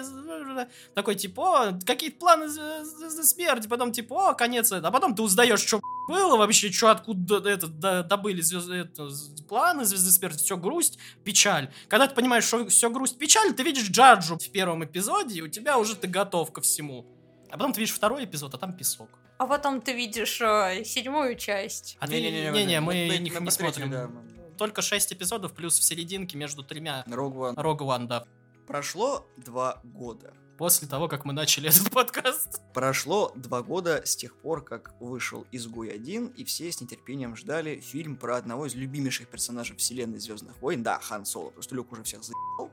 такой, 0.94 1.16
типа, 1.16 1.42
о, 1.70 1.80
какие-то 1.86 2.18
планы 2.18 2.48
Звезды 2.48 3.24
Смерти, 3.24 3.68
потом, 3.68 3.92
типа, 3.92 4.30
о, 4.30 4.34
конец, 4.34 4.72
а 4.72 4.90
потом 4.92 5.16
ты 5.16 5.22
узнаешь, 5.22 5.60
что 5.60 5.82
было 6.08 6.38
вообще, 6.38 6.72
что 6.72 6.90
откуда 6.90 7.38
это, 7.50 7.68
до- 7.68 8.04
добыли 8.04 8.42
звезды, 8.42 8.76
это, 8.76 9.10
планы 9.50 9.84
Звезды 9.86 10.12
Смерти, 10.12 10.44
все 10.44 10.56
грусть, 10.58 10.98
печаль. 11.24 11.72
Когда 11.90 12.08
ты 12.08 12.16
понимаешь, 12.16 12.46
что 12.46 12.66
все 12.68 12.90
грусть, 12.90 13.18
печаль, 13.18 13.54
ты 13.54 13.64
видишь 13.64 13.90
Джаджу 13.90 14.38
в 14.38 14.50
первом 14.50 14.84
эпизоде, 14.86 15.40
и 15.40 15.42
у 15.42 15.48
тебя 15.48 15.78
уже 15.78 15.96
ты 15.96 16.08
готов 16.08 16.52
ко 16.54 16.62
всему. 16.62 17.06
А 17.50 17.58
потом 17.58 17.74
ты 17.74 17.82
видишь 17.82 17.94
второй 17.96 18.26
эпизод, 18.26 18.54
а 18.54 18.58
там 18.58 18.74
песок. 18.74 19.10
А 19.38 19.46
потом 19.46 19.82
ты 19.82 19.94
видишь 19.94 20.40
э, 20.42 20.84
седьмую 20.86 21.36
часть. 21.36 21.98
А 22.00 22.08
ты... 22.08 22.22
Не-не, 22.22 22.80
мы 22.80 22.96
их 23.08 23.20
не 23.20 23.30
посмотрели, 23.30 23.72
смотрим. 23.74 23.92
да, 23.92 24.08
мы- 24.08 24.33
Только 24.58 24.82
6 24.82 25.14
эпизодов, 25.14 25.54
плюс 25.54 25.78
в 25.80 25.84
серединке 25.84 26.38
между 26.38 26.64
тремя 26.64 27.04
Rogue 27.08 27.54
One. 27.54 27.56
Rogue 27.56 27.80
One, 27.80 28.08
да. 28.08 28.26
Прошло 28.68 29.28
два 29.38 29.82
года. 29.84 30.34
После 30.58 30.88
того, 30.88 31.08
как 31.08 31.26
мы 31.26 31.34
начали 31.34 31.70
этот 31.70 31.92
подкаст. 31.92 32.62
Прошло 32.74 33.32
два 33.36 33.62
года 33.64 34.04
с 34.06 34.16
тех 34.16 34.36
пор, 34.38 34.64
как 34.64 34.94
вышел 35.02 35.46
«Изгой 35.52 35.90
1», 35.90 36.36
и 36.36 36.44
все 36.44 36.72
с 36.72 36.80
нетерпением 36.80 37.36
ждали 37.36 37.80
фильм 37.80 38.16
про 38.16 38.38
одного 38.38 38.68
из 38.68 38.76
любимейших 38.76 39.28
персонажей 39.28 39.76
вселенной 39.76 40.20
Звездных 40.20 40.62
войн, 40.62 40.84
да, 40.84 41.00
Хан 41.00 41.26
Соло, 41.26 41.48
потому 41.48 41.64
что 41.64 41.76
Люк 41.76 41.92
уже 41.92 42.04
всех 42.04 42.24
заебал. 42.24 42.72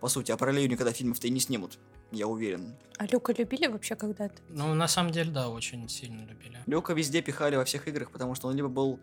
По 0.00 0.08
сути, 0.08 0.32
а 0.32 0.36
про 0.36 0.50
Лею 0.50 0.68
никогда 0.68 0.92
фильмов-то 0.92 1.28
и 1.28 1.30
не 1.30 1.38
снимут, 1.38 1.78
я 2.10 2.26
уверен. 2.26 2.74
А 2.98 3.06
Люка 3.06 3.32
любили 3.32 3.68
вообще 3.68 3.94
когда-то? 3.94 4.42
Ну, 4.48 4.74
на 4.74 4.88
самом 4.88 5.12
деле, 5.12 5.30
да, 5.30 5.48
очень 5.48 5.88
сильно 5.88 6.26
любили. 6.26 6.58
Люка 6.66 6.92
везде 6.92 7.22
пихали 7.22 7.54
во 7.54 7.64
всех 7.64 7.86
играх, 7.86 8.10
потому 8.10 8.34
что 8.34 8.48
он 8.48 8.56
либо 8.56 8.68
был 8.68 8.98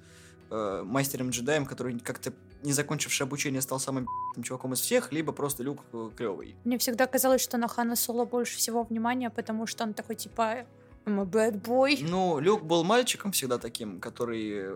э, 0.49 0.83
мастером-джедаем, 0.85 1.65
который 1.65 1.99
как-то 1.99 2.33
не 2.63 2.73
закончивший 2.73 3.25
обучение 3.25 3.61
стал 3.61 3.79
самым 3.79 4.05
б***ым 4.05 4.43
чуваком 4.43 4.73
из 4.73 4.79
всех, 4.79 5.11
либо 5.11 5.31
просто 5.31 5.63
Люк 5.63 5.83
клевый. 6.17 6.55
Мне 6.63 6.77
всегда 6.77 7.07
казалось, 7.07 7.41
что 7.41 7.57
на 7.57 7.67
Хана 7.67 7.95
Соло 7.95 8.25
больше 8.25 8.57
всего 8.57 8.83
внимания, 8.83 9.29
потому 9.29 9.67
что 9.67 9.83
он 9.83 9.93
такой, 9.93 10.15
типа, 10.15 10.65
I'm 11.05 11.21
a 11.21 11.25
bad 11.25 11.61
boy. 11.61 11.97
Ну, 12.01 12.39
Люк 12.39 12.63
был 12.63 12.83
мальчиком 12.83 13.31
всегда 13.31 13.57
таким, 13.57 13.99
который... 13.99 14.75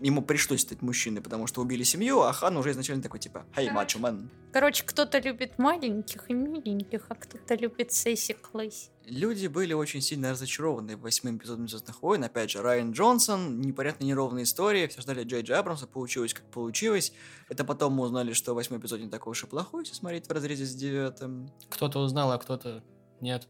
Ему 0.00 0.22
пришлось 0.22 0.60
стать 0.60 0.80
мужчиной, 0.80 1.20
потому 1.20 1.46
что 1.48 1.60
убили 1.60 1.82
семью, 1.82 2.20
а 2.22 2.32
Хан 2.32 2.56
уже 2.56 2.70
изначально 2.70 3.02
такой, 3.02 3.18
типа, 3.18 3.46
«Hey, 3.56 3.72
мачо 3.72 3.98
man». 3.98 4.28
Короче, 4.52 4.84
кто-то 4.84 5.18
любит 5.18 5.58
маленьких 5.58 6.30
и 6.30 6.34
миленьких, 6.34 7.06
а 7.08 7.14
кто-то 7.16 7.54
любит 7.56 7.92
Сесси 7.92 8.34
Клэсси. 8.34 8.90
Люди 9.06 9.46
были 9.46 9.72
очень 9.72 10.00
сильно 10.00 10.30
разочарованы 10.30 10.96
восьмым 10.96 11.38
эпизодом 11.38 11.66
Звездных 11.68 12.02
войн. 12.02 12.24
Опять 12.24 12.50
же, 12.50 12.62
Райан 12.62 12.92
Джонсон, 12.92 13.60
непонятно 13.60 14.04
неровная 14.04 14.44
история. 14.44 14.86
Все 14.86 15.00
ждали 15.00 15.24
Джей 15.24 15.42
Джей 15.42 15.56
Абрамса, 15.56 15.86
получилось 15.86 16.34
как 16.34 16.44
получилось. 16.50 17.12
Это 17.48 17.64
потом 17.64 17.94
мы 17.94 18.04
узнали, 18.04 18.34
что 18.34 18.54
восьмой 18.54 18.78
эпизод 18.78 19.00
не 19.00 19.08
такой 19.08 19.32
уж 19.32 19.44
и 19.44 19.46
плохой, 19.46 19.82
если 19.82 19.94
смотреть 19.94 20.28
в 20.28 20.30
разрезе 20.30 20.66
с 20.66 20.74
девятым. 20.74 21.50
Кто-то 21.70 22.00
узнал, 22.00 22.30
а 22.32 22.38
кто-то 22.38 22.84
нет. 23.20 23.48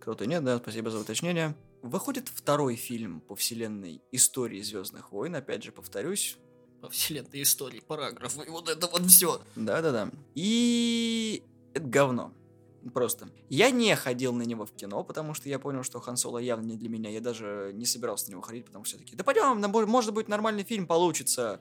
Кто-то 0.00 0.26
нет, 0.26 0.42
да, 0.42 0.58
спасибо 0.58 0.90
за 0.90 0.98
уточнение. 0.98 1.54
Выходит 1.84 2.30
второй 2.30 2.76
фильм 2.76 3.20
по 3.20 3.36
вселенной 3.36 4.00
истории 4.10 4.62
Звездных 4.62 5.12
войн. 5.12 5.34
Опять 5.36 5.64
же, 5.64 5.70
повторюсь, 5.70 6.38
По 6.80 6.88
вселенной 6.88 7.42
истории, 7.42 7.80
параграфы, 7.80 8.44
и 8.46 8.48
вот 8.48 8.70
это 8.70 8.86
вот 8.86 9.02
все. 9.02 9.42
Да-да-да. 9.54 10.10
И 10.34 11.42
это 11.74 11.86
говно. 11.86 12.32
Просто. 12.94 13.28
Я 13.50 13.70
не 13.70 13.94
ходил 13.96 14.32
на 14.32 14.44
него 14.44 14.64
в 14.64 14.72
кино, 14.72 15.04
потому 15.04 15.34
что 15.34 15.50
я 15.50 15.58
понял, 15.58 15.82
что 15.82 16.00
Хан 16.00 16.16
Соло 16.16 16.38
явно 16.38 16.64
не 16.68 16.78
для 16.78 16.88
меня. 16.88 17.10
Я 17.10 17.20
даже 17.20 17.72
не 17.74 17.84
собирался 17.84 18.28
на 18.28 18.32
него 18.32 18.40
ходить, 18.40 18.64
потому 18.64 18.86
что 18.86 18.96
все-таки, 18.96 19.14
да 19.14 19.22
пойдем, 19.22 19.60
может 19.86 20.14
быть, 20.14 20.26
нормальный 20.26 20.64
фильм 20.64 20.86
получится. 20.86 21.60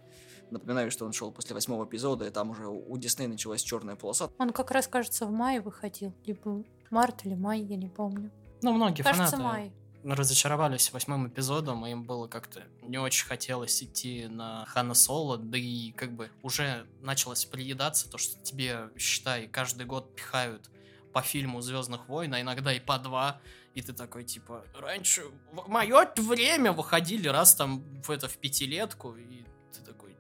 Напоминаю, 0.52 0.90
что 0.90 1.06
он 1.06 1.12
шел 1.12 1.34
после 1.34 1.54
восьмого 1.54 1.84
эпизода, 1.84 2.28
и 2.28 2.30
там 2.30 2.52
уже 2.52 2.70
у 2.70 2.98
Диснея 2.98 3.28
началась 3.28 3.62
черная 3.62 3.98
полоса. 3.98 4.30
Он 4.38 4.52
как 4.52 4.72
раз, 4.72 4.88
кажется, 4.88 5.26
в 5.26 5.32
мае 5.32 5.60
выходил. 5.60 6.14
Либо 6.26 6.64
март 6.92 7.26
или 7.26 7.36
май, 7.36 7.60
я 7.60 7.76
не 7.76 7.90
помню. 7.90 8.32
Ну, 8.62 8.72
многие 8.72 9.04
Кажется, 9.04 9.36
фанаты 9.36 9.44
май. 9.44 9.74
Разочаровались 10.04 10.92
восьмым 10.92 11.28
эпизодом, 11.28 11.86
и 11.86 11.92
им 11.92 12.04
было 12.04 12.28
как-то 12.28 12.64
не 12.82 12.98
очень 12.98 13.26
хотелось 13.26 13.82
идти 13.82 14.28
на 14.28 14.66
Хана 14.68 14.94
Соло, 14.94 15.38
да 15.38 15.58
и 15.58 15.92
как 15.92 16.12
бы 16.12 16.30
уже 16.42 16.86
началось 17.02 17.46
приедаться 17.46 18.10
то, 18.10 18.18
что 18.18 18.42
тебе, 18.44 18.90
считай, 18.98 19.48
каждый 19.48 19.86
год 19.86 20.16
пихают 20.16 20.70
по 21.14 21.22
фильму 21.22 21.62
Звездных 21.62 22.10
войн, 22.10 22.34
а 22.34 22.42
иногда 22.42 22.74
и 22.74 22.80
по 22.80 22.98
два, 22.98 23.40
и 23.76 23.82
ты 23.82 23.94
такой, 23.94 24.24
типа, 24.24 24.66
раньше 24.80 25.24
в 25.52 25.68
мое 25.68 26.08
время 26.18 26.74
выходили 26.74 27.28
раз 27.28 27.56
там 27.56 27.84
в 28.02 28.10
это 28.12 28.28
в 28.28 28.38
пятилетку, 28.38 29.16
и 29.16 29.46
ты 29.72 29.82
такой, 29.86 30.18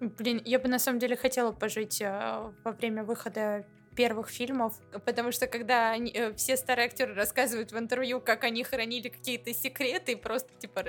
ну. 0.00 0.08
Блин, 0.18 0.42
я 0.44 0.58
бы 0.58 0.68
на 0.68 0.78
самом 0.78 0.98
деле 0.98 1.16
хотела 1.16 1.52
пожить 1.52 2.00
э, 2.00 2.52
во 2.64 2.72
время 2.72 3.04
выхода 3.04 3.64
первых 4.00 4.30
фильмов, 4.30 4.72
потому 5.04 5.30
что 5.30 5.46
когда 5.46 5.90
они, 5.90 6.10
э, 6.10 6.32
все 6.32 6.56
старые 6.56 6.86
актеры 6.86 7.12
рассказывают 7.12 7.70
в 7.70 7.78
интервью, 7.78 8.18
как 8.18 8.44
они 8.44 8.64
хранили 8.64 9.10
какие-то 9.10 9.52
секреты 9.52 10.12
и 10.12 10.14
просто 10.14 10.48
типа 10.58 10.84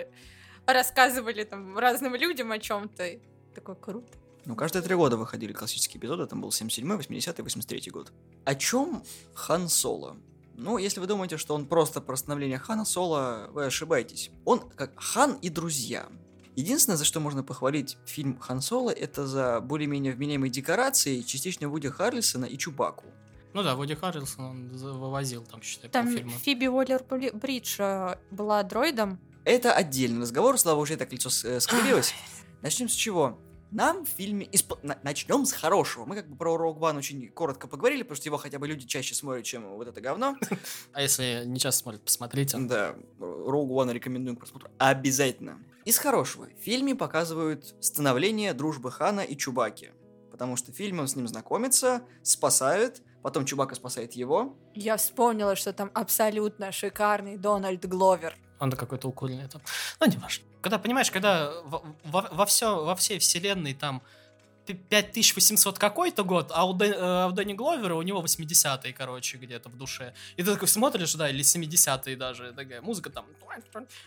рассказывали 0.65 1.43
там 1.43 1.77
разным 1.77 2.15
людям 2.15 2.53
о 2.53 2.57
чем-то, 2.57 3.19
такой 3.53 3.75
круто. 3.75 4.07
Ну, 4.45 4.55
каждые 4.55 4.81
три 4.81 4.95
года 4.95 5.17
выходили 5.17 5.51
классические 5.51 5.99
эпизоды, 5.99 6.25
там 6.25 6.39
был 6.39 6.51
77-й, 6.51 7.17
80-й, 7.17 7.43
83-й 7.43 7.91
год. 7.91 8.13
О 8.45 8.55
чем 8.55 9.03
Хан 9.33 9.67
Соло? 9.67 10.15
Ну, 10.55 10.77
если 10.77 11.01
вы 11.01 11.07
думаете, 11.07 11.35
что 11.35 11.53
он 11.53 11.65
просто 11.65 11.99
про 11.99 12.15
становление 12.15 12.59
Хана 12.59 12.85
Соло, 12.85 13.49
вы 13.51 13.65
ошибаетесь. 13.65 14.31
Он 14.45 14.59
как 14.59 14.93
Хан 14.95 15.33
и 15.41 15.49
друзья. 15.49 16.07
Единственное, 16.55 16.97
за 16.97 17.05
что 17.05 17.19
можно 17.19 17.43
похвалить 17.43 17.97
фильм 18.05 18.37
Хан 18.39 18.61
Соло, 18.61 18.89
это 18.91 19.25
за 19.25 19.61
более-менее 19.61 20.13
вменяемые 20.13 20.51
декорации, 20.51 21.21
частично 21.21 21.69
Вуди 21.69 21.89
Харрельсона 21.89 22.45
и 22.45 22.57
Чубаку. 22.57 23.05
Ну 23.53 23.63
да, 23.63 23.75
Вуди 23.75 23.95
Харрельсон 23.95 24.45
он 24.45 24.67
вывозил 24.69 25.43
там, 25.45 25.61
считай, 25.61 25.89
Там 25.89 26.05
полфильма. 26.07 26.31
Фиби 26.31 26.67
Уоллер 26.67 27.03
Бридж 27.33 27.75
э, 27.79 28.15
была 28.31 28.63
дроидом. 28.63 29.19
Это 29.43 29.73
отдельный 29.73 30.21
разговор, 30.21 30.57
Слава 30.57 30.79
уже 30.79 30.93
лицо 31.11 31.29
с- 31.29 31.43
э, 31.45 31.59
скривилось. 31.59 32.13
Начнем 32.61 32.87
с 32.89 32.93
чего? 32.93 33.37
Нам 33.71 34.05
в 34.05 34.09
фильме... 34.09 34.47
Исп... 34.51 34.73
на- 34.83 34.99
Начнем 35.03 35.45
с 35.45 35.53
хорошего. 35.53 36.05
Мы 36.05 36.15
как 36.15 36.27
бы 36.27 36.35
про 36.35 36.55
Rogue 36.55 36.77
One 36.79 36.97
очень 36.97 37.29
коротко 37.29 37.67
поговорили, 37.67 38.03
потому 38.03 38.17
что 38.17 38.27
его 38.27 38.37
хотя 38.37 38.59
бы 38.59 38.67
люди 38.67 38.85
чаще 38.85 39.15
смотрят, 39.15 39.45
чем 39.45 39.75
вот 39.77 39.87
это 39.87 40.01
говно. 40.01 40.35
А 40.93 41.01
если 41.01 41.43
не 41.45 41.59
часто 41.59 41.81
смотрят, 41.83 42.03
посмотрите. 42.03 42.57
Да, 42.57 42.95
Rogue 43.19 43.69
One 43.69 43.93
рекомендуем 43.93 44.35
к 44.35 44.39
просмотру. 44.39 44.69
Обязательно. 44.77 45.57
Из 45.85 45.97
хорошего. 45.97 46.45
В 46.45 46.61
фильме 46.63 46.95
показывают 46.95 47.73
становление 47.79 48.53
дружбы 48.53 48.91
Хана 48.91 49.21
и 49.21 49.35
Чубаки. 49.37 49.91
Потому 50.31 50.55
что 50.57 50.71
в 50.71 50.75
фильме 50.75 51.01
он 51.01 51.07
с 51.07 51.15
ним 51.15 51.27
знакомится, 51.27 52.01
спасает, 52.23 53.01
потом 53.23 53.45
Чубака 53.45 53.75
спасает 53.75 54.13
его. 54.13 54.55
Я 54.75 54.97
вспомнила, 54.97 55.55
что 55.55 55.71
там 55.71 55.91
абсолютно 55.93 56.71
шикарный 56.71 57.37
Дональд 57.37 57.85
Гловер. 57.87 58.35
Он 58.59 58.71
какой-то 58.71 59.07
укольный 59.07 59.47
там. 59.47 59.61
Ну, 59.99 60.07
не 60.07 60.17
важно. 60.17 60.45
Когда, 60.61 60.77
понимаешь, 60.79 61.11
когда 61.11 61.51
во, 61.63 61.83
во, 62.03 62.21
во, 62.31 62.45
всё- 62.45 62.85
во 62.85 62.95
всей 62.95 63.19
вселенной 63.19 63.73
там 63.73 64.01
пи- 64.65 64.73
5800 64.73 65.79
какой-то 65.79 66.23
год, 66.23 66.51
а 66.53 66.65
у, 66.65 66.73
Дэ- 66.77 66.95
а 66.97 67.27
у 67.27 67.31
Дэнни 67.31 67.53
Гловера 67.53 67.95
у 67.95 68.01
него 68.03 68.21
80-е, 68.21 68.93
короче, 68.93 69.37
где-то 69.37 69.69
в 69.69 69.75
душе. 69.77 70.13
И 70.37 70.43
ты 70.43 70.51
такой 70.53 70.67
смотришь, 70.67 71.15
да, 71.15 71.29
или 71.29 71.41
70-е 71.43 72.15
даже, 72.15 72.53
такая 72.53 72.81
музыка 72.81 73.09
там, 73.09 73.25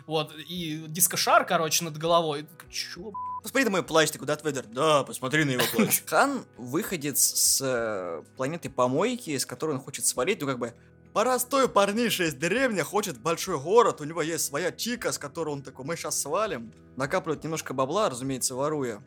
вот, 0.06 0.32
и 0.48 0.84
дискошар, 0.88 1.44
короче, 1.44 1.84
над 1.84 1.96
головой. 1.98 2.40
И 2.40 2.42
такой, 2.44 2.70
чё, 2.70 3.12
Посмотри 3.42 3.64
на 3.64 3.70
мой 3.72 3.82
плащ, 3.82 4.10
ты 4.10 4.18
куда 4.18 4.38
Вейдер? 4.42 4.64
Да, 4.68 5.02
посмотри 5.02 5.44
на 5.44 5.50
его 5.50 5.64
плащ. 5.70 6.02
Хан 6.06 6.46
выходит 6.56 7.18
с 7.18 7.60
э, 7.62 8.22
планеты 8.36 8.70
помойки, 8.70 9.36
с 9.36 9.44
которой 9.44 9.72
он 9.72 9.80
хочет 9.80 10.06
свалить, 10.06 10.40
ну 10.40 10.46
как 10.46 10.58
бы 10.58 10.72
Простой 11.14 11.68
парниша 11.68 12.24
из 12.24 12.34
деревни 12.34 12.80
хочет 12.80 13.20
большой 13.20 13.60
город, 13.60 14.00
у 14.00 14.04
него 14.04 14.20
есть 14.20 14.46
своя 14.46 14.72
чика, 14.72 15.12
с 15.12 15.18
которой 15.18 15.50
он 15.50 15.62
такой, 15.62 15.84
мы 15.84 15.96
сейчас 15.96 16.20
свалим. 16.20 16.72
Накапливает 16.96 17.44
немножко 17.44 17.72
бабла, 17.72 18.10
разумеется, 18.10 18.56
воруя. 18.56 19.00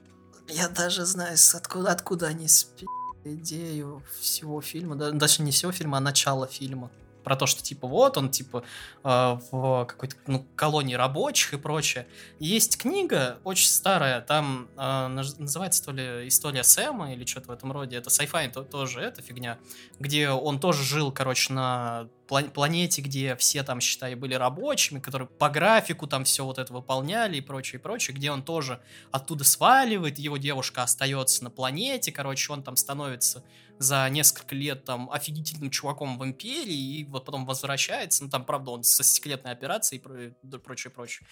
Я 0.48 0.70
даже 0.70 1.04
знаю, 1.04 1.38
откуда, 1.54 1.92
откуда 1.92 2.28
они 2.28 2.48
спи 2.48 2.86
идею 3.26 4.02
всего 4.22 4.62
фильма, 4.62 4.96
да, 4.96 5.12
даже 5.12 5.44
не 5.44 5.52
всего 5.52 5.74
фильма, 5.74 5.98
а 5.98 6.00
начала 6.00 6.48
фильма. 6.48 6.90
Про 7.28 7.36
то, 7.36 7.46
что 7.46 7.62
типа 7.62 7.90
вот 7.90 8.18
он 8.18 8.30
типа 8.30 8.64
э, 9.04 9.38
в 9.52 9.84
какой-то 9.84 10.16
ну, 10.28 10.46
колонии 10.56 10.94
рабочих 10.96 11.56
и 11.56 11.58
прочее. 11.58 12.08
Есть 12.40 12.78
книга 12.78 13.40
очень 13.44 13.68
старая, 13.68 14.22
там 14.22 14.70
э, 14.78 14.80
наз- 14.80 15.36
называется 15.38 15.84
то 15.84 15.92
ли 15.92 16.26
история 16.30 16.64
Сэма 16.64 17.12
или 17.12 17.26
что-то 17.26 17.50
в 17.50 17.52
этом 17.52 17.74
роде. 17.74 17.98
Это 17.98 18.10
sci-fi 18.10 18.50
то- 18.50 18.64
тоже 18.64 19.02
эта 19.02 19.22
фигня, 19.22 19.58
где 20.00 20.30
он 20.30 20.58
тоже 20.58 20.86
жил, 20.86 21.12
короче, 21.12 21.52
на 21.52 22.08
планете, 22.28 23.02
где 23.02 23.36
все 23.36 23.64
там, 23.64 23.80
считай, 23.80 24.16
были 24.16 24.34
рабочими, 24.34 25.00
которые 25.00 25.28
по 25.28 25.50
графику 25.50 26.08
там 26.08 26.24
все 26.24 26.46
вот 26.46 26.58
это 26.58 26.74
выполняли 26.74 27.38
и 27.38 27.42
прочее, 27.42 27.80
и 27.80 27.82
прочее, 27.82 28.16
где 28.16 28.32
он 28.32 28.44
тоже 28.44 28.82
оттуда 29.12 29.44
сваливает, 29.44 30.20
его 30.20 30.38
девушка 30.38 30.84
остается 30.84 31.44
на 31.44 31.50
планете, 31.50 32.12
короче, 32.12 32.52
он 32.52 32.64
там 32.64 32.76
становится 32.76 33.44
за 33.80 34.08
несколько 34.10 34.56
лет 34.56 34.86
там 34.86 35.10
офигительным 35.12 35.70
чуваком 35.70 36.18
в 36.18 36.26
Империи, 36.26 37.00
и 37.00 37.06
вот 37.06 37.26
потом 37.26 37.46
возвращается, 37.46 38.24
ну 38.24 38.30
там, 38.30 38.44
правда, 38.44 38.72
он 38.72 38.84
со 38.84 39.04
секретной 39.04 39.52
операцией 39.52 40.02
и 40.02 40.58
прочее, 40.58 40.92
прочее. 40.92 41.28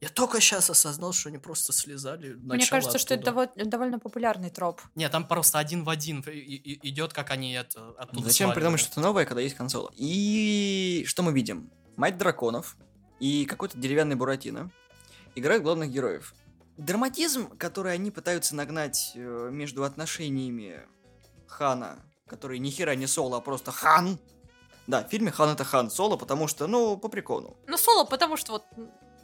Я 0.00 0.08
только 0.08 0.40
сейчас 0.40 0.70
осознал, 0.70 1.12
что 1.12 1.28
они 1.28 1.36
просто 1.36 1.72
слезали. 1.74 2.32
Мне 2.32 2.66
кажется, 2.66 2.96
что 2.98 3.12
это 3.14 3.30
оттуда. 3.30 3.52
дово- 3.54 3.64
довольно 3.68 3.98
популярный 3.98 4.48
троп. 4.48 4.80
Нет, 4.94 5.12
там 5.12 5.26
просто 5.28 5.58
один 5.58 5.84
в 5.84 5.90
один 5.90 6.20
идет, 6.26 7.12
как 7.12 7.30
они 7.30 7.52
это 7.52 7.90
оттуда 7.98 8.22
Зачем 8.24 8.46
сваливают. 8.46 8.54
придумать 8.54 8.80
что-то 8.80 9.00
новое, 9.02 9.26
когда 9.26 9.42
есть 9.42 9.56
консола? 9.56 9.90
И 9.94 11.04
что 11.06 11.22
мы 11.22 11.32
видим? 11.32 11.70
Мать 11.96 12.16
драконов 12.16 12.76
и 13.18 13.44
какой-то 13.44 13.76
деревянный 13.76 14.16
Буратино 14.16 14.70
играют 15.34 15.62
главных 15.62 15.90
героев. 15.90 16.34
Драматизм, 16.78 17.54
который 17.58 17.92
они 17.92 18.10
пытаются 18.10 18.56
нагнать 18.56 19.12
э, 19.14 19.50
между 19.52 19.84
отношениями 19.84 20.80
Хана, 21.46 21.98
который 22.26 22.58
ни 22.58 22.70
хера 22.70 22.94
не 22.94 23.06
Соло, 23.06 23.36
а 23.36 23.40
просто 23.40 23.70
Хан. 23.70 24.18
Да, 24.86 25.04
в 25.04 25.08
фильме 25.10 25.30
Хан 25.30 25.50
это 25.50 25.62
Хан 25.64 25.90
Соло, 25.90 26.16
потому 26.16 26.48
что, 26.48 26.66
ну, 26.66 26.96
по 26.96 27.08
приколу. 27.08 27.58
Ну, 27.66 27.76
соло, 27.76 28.04
потому 28.04 28.38
что 28.38 28.52
вот, 28.52 28.64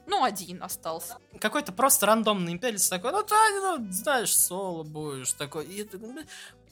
ну, 0.06 0.22
один 0.24 0.62
остался. 0.62 1.18
Какой-то 1.40 1.72
просто 1.72 2.06
рандомный 2.06 2.52
имперец 2.52 2.88
такой, 2.88 3.12
ну, 3.12 3.22
да, 3.24 3.48
ну, 3.78 3.92
знаешь, 3.92 4.36
соло 4.36 4.82
будешь, 4.82 5.32
такой. 5.32 5.66
И 5.66 5.82
это, 5.82 5.98
ну, 5.98 6.16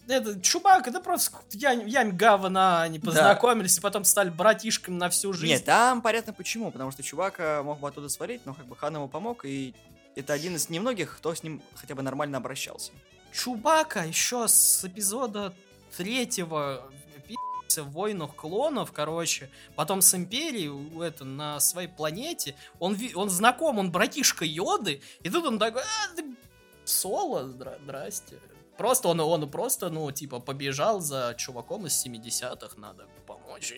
это 0.07 0.41
чувак, 0.41 0.87
это 0.87 1.01
просто 1.01 1.37
Янь, 1.53 1.89
Янь 1.89 2.11
Гавана, 2.17 2.83
они 2.83 2.99
Да. 2.99 3.07
познакомились 3.07 3.79
и 3.79 3.81
потом 3.81 4.05
стали 4.05 4.31
братишками 4.31 4.97
на 4.97 5.09
всю 5.11 5.33
жизнь. 5.33 5.47
Нет, 5.55 5.65
там 5.65 6.03
понятно 6.03 6.33
почему, 6.33 6.71
потому 6.71 6.91
что 6.91 7.03
чувака 7.03 7.63
мог 7.63 7.79
бы 7.81 7.89
оттуда 7.89 8.09
свалить, 8.09 8.45
но 8.47 8.55
как 8.55 8.67
бы 8.67 8.77
Хан 8.77 8.95
ему 8.95 9.09
помог, 9.09 9.45
и 9.45 9.75
это 10.17 10.33
один 10.33 10.57
из 10.57 10.69
немногих, 10.71 11.17
кто 11.17 11.35
с 11.35 11.43
ним 11.43 11.63
хотя 11.75 11.95
бы 11.95 12.03
нормально 12.03 12.39
обращался. 12.39 12.93
Чубака 13.33 14.05
еще 14.05 14.47
с 14.47 14.85
эпизода 14.85 15.53
третьего 15.97 16.83
в 17.69 17.91
войнах 17.91 18.35
клонов, 18.37 18.93
короче, 18.93 19.51
потом 19.77 20.01
с 20.03 20.15
Империей, 20.15 20.69
у- 20.69 21.01
это, 21.03 21.25
на 21.25 21.59
своей 21.61 21.89
планете, 21.89 22.55
он, 22.79 22.97
он 23.15 23.31
знаком, 23.31 23.79
он 23.79 23.91
братишка 23.91 24.45
Йоды, 24.45 25.01
и 25.23 25.31
тут 25.31 25.45
он 25.45 25.59
такой, 25.59 25.83
а, 25.83 26.15
ты 26.15 26.25
соло, 26.85 27.45
здра- 27.45 27.79
здрасте. 27.83 28.39
Просто 28.77 29.09
он, 29.09 29.21
он 29.21 29.49
просто, 29.51 29.89
ну, 29.89 30.11
типа, 30.11 30.41
побежал 30.41 31.01
за 31.01 31.35
чуваком 31.39 31.87
из 31.87 31.95
70-х, 32.05 32.75
надо 32.77 33.07
помочь. 33.27 33.73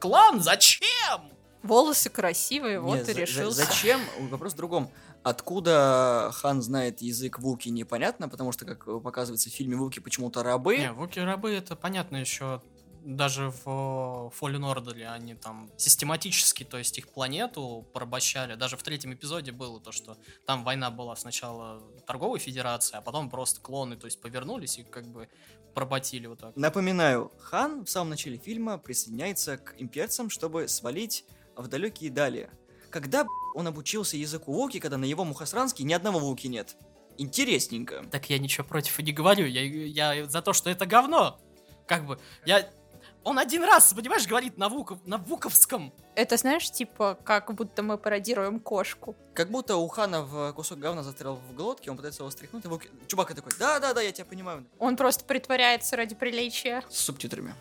Клан, 0.00 0.40
зачем? 0.40 1.30
Волосы 1.62 2.10
красивые, 2.10 2.80
вот 2.80 2.96
Нет, 2.96 3.04
и 3.08 3.12
за- 3.12 3.14
за- 3.14 3.20
решился. 3.20 3.64
зачем? 3.64 4.00
Вопрос 4.30 4.54
в 4.54 4.56
другом. 4.56 4.90
Откуда 5.22 6.30
хан 6.34 6.60
знает 6.62 7.00
язык 7.02 7.38
Вуки, 7.38 7.68
непонятно, 7.68 8.28
потому 8.28 8.50
что, 8.50 8.64
как 8.64 8.84
показывается 9.02 9.48
в 9.48 9.52
фильме, 9.52 9.76
Вуки 9.76 10.00
почему-то 10.00 10.42
рабы. 10.42 10.78
Не, 10.78 10.92
Вуки-рабы 10.92 11.52
это 11.52 11.76
понятно 11.76 12.16
еще 12.16 12.60
даже 13.04 13.50
в 13.50 14.32
Fallen 14.40 14.74
Order 14.74 15.04
они 15.06 15.34
там 15.34 15.70
систематически, 15.76 16.64
то 16.64 16.78
есть 16.78 16.98
их 16.98 17.08
планету 17.08 17.86
порабощали. 17.92 18.54
Даже 18.54 18.76
в 18.76 18.82
третьем 18.82 19.14
эпизоде 19.14 19.52
было 19.52 19.80
то, 19.80 19.92
что 19.92 20.16
там 20.46 20.64
война 20.64 20.90
была 20.90 21.16
сначала 21.16 21.82
торговой 22.06 22.38
федерации, 22.38 22.96
а 22.96 23.00
потом 23.00 23.30
просто 23.30 23.60
клоны, 23.60 23.96
то 23.96 24.06
есть 24.06 24.20
повернулись 24.20 24.78
и 24.78 24.84
как 24.84 25.06
бы 25.06 25.28
поработили 25.74 26.26
вот 26.26 26.38
так. 26.38 26.56
Напоминаю, 26.56 27.32
хан 27.38 27.84
в 27.84 27.90
самом 27.90 28.10
начале 28.10 28.38
фильма 28.38 28.78
присоединяется 28.78 29.56
к 29.56 29.74
имперцам, 29.78 30.30
чтобы 30.30 30.68
свалить 30.68 31.24
в 31.56 31.66
далекие 31.68 32.10
дали. 32.10 32.50
Когда 32.90 33.26
он 33.54 33.66
обучился 33.66 34.16
языку 34.16 34.52
Вуки, 34.52 34.78
когда 34.78 34.98
на 34.98 35.04
его 35.04 35.24
мухосранске 35.24 35.82
ни 35.82 35.92
одного 35.92 36.18
Вуки 36.18 36.46
нет? 36.46 36.76
Интересненько. 37.18 38.04
Так 38.10 38.30
я 38.30 38.38
ничего 38.38 38.66
против 38.66 38.98
и 38.98 39.02
не 39.02 39.12
говорю. 39.12 39.46
Я, 39.46 40.12
я 40.12 40.26
за 40.26 40.42
то, 40.42 40.52
что 40.52 40.70
это 40.70 40.86
говно. 40.86 41.40
Как 41.86 42.06
бы, 42.06 42.18
я... 42.44 42.70
Он 43.24 43.38
один 43.38 43.62
раз, 43.62 43.94
понимаешь, 43.94 44.26
говорит 44.26 44.58
на, 44.58 44.68
вуков, 44.68 44.98
на 45.06 45.16
вуковском. 45.16 45.92
Это, 46.16 46.36
знаешь, 46.36 46.68
типа, 46.70 47.16
как 47.22 47.54
будто 47.54 47.82
мы 47.84 47.96
пародируем 47.96 48.58
кошку. 48.58 49.14
Как 49.32 49.48
будто 49.50 49.76
у 49.76 49.86
хана 49.88 50.22
в 50.22 50.52
кусок 50.54 50.80
говна 50.80 51.02
застрял 51.04 51.36
в 51.36 51.54
глотке, 51.54 51.90
он 51.90 51.96
пытается 51.96 52.22
его 52.22 52.30
стряхнуть, 52.30 52.64
и 52.64 52.68
Вуки... 52.68 52.90
Чубака 53.06 53.34
такой, 53.34 53.52
да-да-да, 53.58 54.00
я 54.00 54.10
тебя 54.10 54.24
понимаю. 54.24 54.66
Он 54.80 54.96
просто 54.96 55.24
притворяется 55.24 55.96
ради 55.96 56.16
приличия. 56.16 56.82
С 56.90 56.96
субтитрами. 56.98 57.54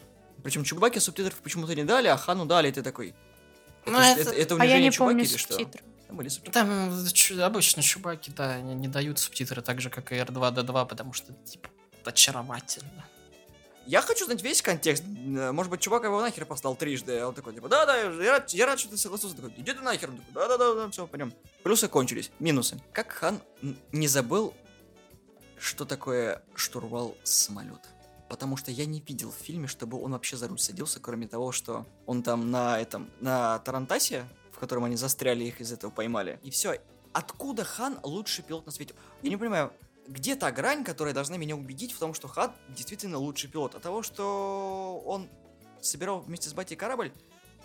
Причем 0.44 0.64
Чубаке 0.64 1.00
субтитров 1.00 1.36
почему-то 1.42 1.76
не 1.76 1.84
дали, 1.84 2.08
а 2.08 2.18
хану 2.18 2.46
дали, 2.46 2.70
и 2.70 2.72
ты 2.72 2.82
такой... 2.82 3.14
Ну, 3.86 4.00
это, 4.00 4.22
это- 4.22 4.32
это- 4.32 4.40
это 4.42 4.56
а 4.56 4.58
я 4.58 4.64
унижение 4.64 4.84
не 4.90 4.92
Чубаки 4.92 5.12
помню 5.14 5.24
или 5.26 5.38
что? 5.38 5.54
субтитры. 5.54 5.84
Там 6.08 6.18
были 6.18 6.28
субтитры. 6.30 6.54
Там 6.54 7.06
чу- 7.14 7.44
обычно 7.44 7.84
чубаки, 7.84 8.32
да, 8.36 8.50
они 8.56 8.74
не 8.74 8.88
дают 8.88 9.20
субтитры 9.20 9.62
так 9.62 9.80
же, 9.80 9.92
как 9.92 10.12
и 10.12 10.16
R2-D2, 10.16 10.88
потому 10.88 11.14
что, 11.14 11.34
типа, 11.46 11.70
очаровательно. 12.04 13.06
Я 13.86 14.02
хочу 14.02 14.26
знать 14.26 14.42
весь 14.44 14.62
контекст. 14.62 15.04
Э, 15.04 15.52
Может 15.52 15.72
быть, 15.72 15.82
чувак 15.82 16.04
его 16.04 16.22
нахер 16.22 16.46
послал 16.46 16.76
трижды, 16.76 17.18
а 17.18 17.28
он 17.28 17.34
такой, 17.34 17.54
типа, 17.54 17.68
да-да, 17.68 17.98
я 17.98 18.32
рад, 18.32 18.50
я 18.52 18.66
рад, 18.66 18.80
что 18.80 18.90
ты 18.90 18.98
согласился. 18.98 19.36
Такой, 19.36 19.54
иди 19.58 19.74
ты 19.74 19.82
нахер. 19.82 20.12
Да-да-да, 20.34 20.90
все, 20.90 21.08
пойдем. 21.08 21.34
Плюсы 21.64 21.88
кончились. 21.88 22.32
Минусы. 22.40 22.80
Как 22.94 23.12
хан 23.12 23.42
не 23.92 24.08
забыл, 24.08 24.54
что 25.60 25.86
такое 25.86 26.44
штурвал 26.56 27.16
самолета? 27.24 27.90
Потому 28.30 28.56
что 28.56 28.72
я 28.72 28.86
не 28.86 29.02
видел 29.02 29.32
в 29.32 29.36
фильме, 29.36 29.68
чтобы 29.68 30.02
он 30.02 30.12
вообще 30.14 30.38
за 30.38 30.48
руль 30.48 30.60
садился, 30.60 31.00
кроме 31.00 31.28
того, 31.28 31.52
что 31.52 31.86
он 32.06 32.24
там 32.24 32.50
на 32.50 32.80
этом, 32.80 33.10
на 33.20 33.60
Тарантасе, 33.60 34.26
в 34.54 34.60
котором 34.60 34.86
они 34.86 34.96
застряли, 34.96 35.44
их 35.44 35.60
из 35.60 35.72
этого 35.72 35.92
поймали. 35.92 36.40
И 36.44 36.50
все. 36.50 36.80
Откуда 37.14 37.66
хан 37.66 38.00
лучший 38.04 38.44
пилот 38.44 38.66
на 38.66 38.72
свете? 38.72 38.94
Я 39.22 39.30
не 39.32 39.36
понимаю, 39.38 39.74
где 40.08 40.36
та 40.36 40.52
грань, 40.52 40.84
которая 40.84 41.14
должна 41.14 41.38
меня 41.38 41.56
убедить 41.56 41.92
в 41.92 42.00
том, 42.00 42.14
что 42.14 42.28
Хан 42.28 42.54
действительно 42.70 43.18
лучший 43.18 43.50
пилот? 43.50 43.76
От 43.76 43.82
того, 43.82 44.04
что 44.04 45.02
он 45.06 45.30
собирал 45.82 46.20
вместе 46.20 46.50
с 46.50 46.54
батей 46.54 46.76
корабль, 46.76 47.12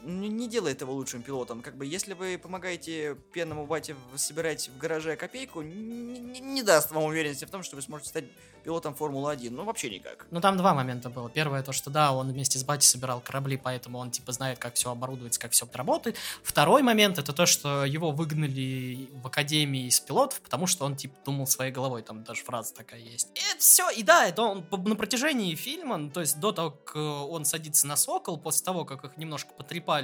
не, 0.07 0.49
делает 0.49 0.81
его 0.81 0.93
лучшим 0.93 1.23
пилотом. 1.23 1.63
Как 1.63 1.77
бы, 1.77 1.85
если 1.85 2.15
вы 2.15 2.39
помогаете 2.39 3.17
пенному 3.33 3.67
бате 3.67 3.97
собирать 4.15 4.69
в 4.69 4.79
гараже 4.79 5.17
копейку, 5.17 5.63
не, 5.63 6.41
не- 6.41 6.63
даст 6.63 6.91
вам 6.91 7.05
уверенности 7.05 7.45
в 7.45 7.51
том, 7.51 7.63
что 7.63 7.77
вы 7.77 7.83
сможете 7.83 8.11
стать 8.11 8.25
пилотом 8.65 8.95
Формулы-1. 8.95 9.51
Ну, 9.51 9.65
вообще 9.65 9.89
никак. 9.91 10.27
Ну, 10.33 10.41
там 10.41 10.57
два 10.57 10.75
момента 10.75 11.09
было. 11.09 11.31
Первое, 11.31 11.63
то, 11.63 11.73
что 11.73 11.89
да, 11.89 12.13
он 12.13 12.33
вместе 12.33 12.59
с 12.59 12.65
Бати 12.65 12.85
собирал 12.85 13.21
корабли, 13.21 13.57
поэтому 13.57 13.99
он, 13.99 14.11
типа, 14.11 14.33
знает, 14.33 14.59
как 14.59 14.75
все 14.75 14.91
оборудуется, 14.91 15.39
как 15.39 15.53
все 15.53 15.69
работает. 15.73 16.17
Второй 16.43 16.83
момент, 16.83 17.19
это 17.19 17.33
то, 17.33 17.47
что 17.47 17.85
его 17.85 18.11
выгнали 18.11 19.09
в 19.23 19.27
академии 19.29 19.87
из 19.87 20.01
пилотов, 20.01 20.41
потому 20.41 20.67
что 20.67 20.85
он, 20.85 20.97
типа, 20.97 21.15
думал 21.25 21.47
своей 21.47 21.71
головой, 21.71 22.03
там 22.03 22.25
даже 22.25 22.43
фраза 22.43 22.75
такая 22.75 22.99
есть. 23.01 23.29
И 23.35 23.41
это 23.53 23.61
все, 23.61 23.89
и 23.91 24.03
да, 24.03 24.27
это 24.27 24.43
он 24.43 24.67
на 24.71 24.97
протяжении 24.97 25.55
фильма, 25.55 25.97
ну, 25.97 26.11
то 26.11 26.21
есть 26.21 26.41
до 26.41 26.51
того, 26.51 26.71
как 26.73 26.97
он 26.97 27.45
садится 27.45 27.87
на 27.87 27.97
Сокол, 27.97 28.37
после 28.37 28.65
того, 28.65 28.85
как 28.85 29.05
их 29.05 29.17
немножко 29.17 29.53
потрепали 29.53 29.96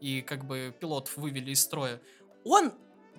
и, 0.00 0.22
как 0.22 0.46
бы, 0.46 0.74
пилотов 0.78 1.16
вывели 1.16 1.50
из 1.50 1.62
строя, 1.62 2.00
он 2.44 2.72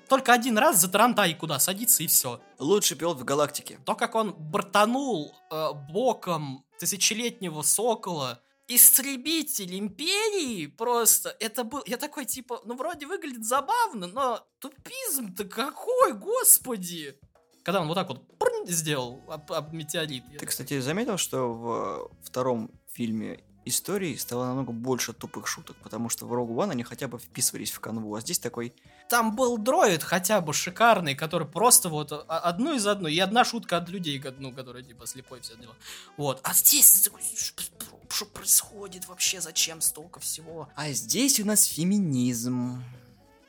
только 0.07 0.33
один 0.33 0.57
раз 0.57 0.79
за 0.79 0.89
Тарантай 0.89 1.33
куда 1.33 1.59
садится, 1.59 2.03
и 2.03 2.07
все. 2.07 2.41
Лучший 2.59 2.97
пилот 2.97 3.19
в 3.19 3.23
галактике. 3.23 3.79
То, 3.85 3.95
как 3.95 4.15
он 4.15 4.33
бортанул 4.33 5.33
э, 5.51 5.69
боком 5.91 6.65
тысячелетнего 6.79 7.61
сокола, 7.61 8.41
истребитель 8.67 9.77
империи 9.77 10.67
просто, 10.67 11.35
это 11.39 11.63
был, 11.63 11.83
я 11.85 11.97
такой, 11.97 12.25
типа, 12.25 12.61
ну, 12.65 12.75
вроде 12.75 13.05
выглядит 13.05 13.45
забавно, 13.45 14.07
но 14.07 14.47
тупизм-то 14.59 15.45
какой, 15.45 16.13
господи! 16.13 17.19
Когда 17.63 17.81
он 17.81 17.87
вот 17.87 17.95
так 17.95 18.09
вот 18.09 18.37
прынь 18.37 18.67
сделал 18.67 19.23
об, 19.27 19.51
об 19.51 19.73
метеорит. 19.73 20.23
Ты, 20.37 20.45
кстати, 20.45 20.79
заметил, 20.79 21.17
что 21.17 21.53
в 21.53 22.11
втором 22.23 22.71
фильме 22.93 23.43
истории 23.65 24.15
стало 24.15 24.45
намного 24.45 24.71
больше 24.71 25.13
тупых 25.13 25.47
шуток, 25.47 25.75
потому 25.83 26.09
что 26.09 26.25
в 26.25 26.33
Rogue 26.33 26.55
One 26.55 26.71
они 26.71 26.83
хотя 26.83 27.07
бы 27.07 27.17
вписывались 27.19 27.71
в 27.71 27.79
канву, 27.79 28.15
а 28.15 28.21
здесь 28.21 28.39
такой... 28.39 28.73
Там 29.09 29.35
был 29.35 29.57
дроид 29.57 30.01
хотя 30.03 30.41
бы 30.41 30.53
шикарный, 30.53 31.15
который 31.15 31.47
просто 31.47 31.89
вот 31.89 32.11
а- 32.11 32.23
одну 32.39 32.73
из 32.73 32.87
одной, 32.87 33.13
и 33.13 33.19
одна 33.19 33.43
шутка 33.45 33.77
от 33.77 33.89
людей, 33.89 34.23
ну, 34.39 34.51
которые 34.51 34.83
типа 34.83 35.05
слепой 35.07 35.41
все 35.41 35.55
дела. 35.55 35.75
Вот. 36.17 36.39
А 36.43 36.53
здесь 36.53 37.09
что 38.09 38.25
происходит 38.25 39.07
вообще, 39.07 39.41
зачем 39.41 39.81
столько 39.81 40.19
всего? 40.19 40.69
А 40.75 40.89
здесь 40.91 41.39
у 41.39 41.45
нас 41.45 41.65
феминизм. 41.65 42.81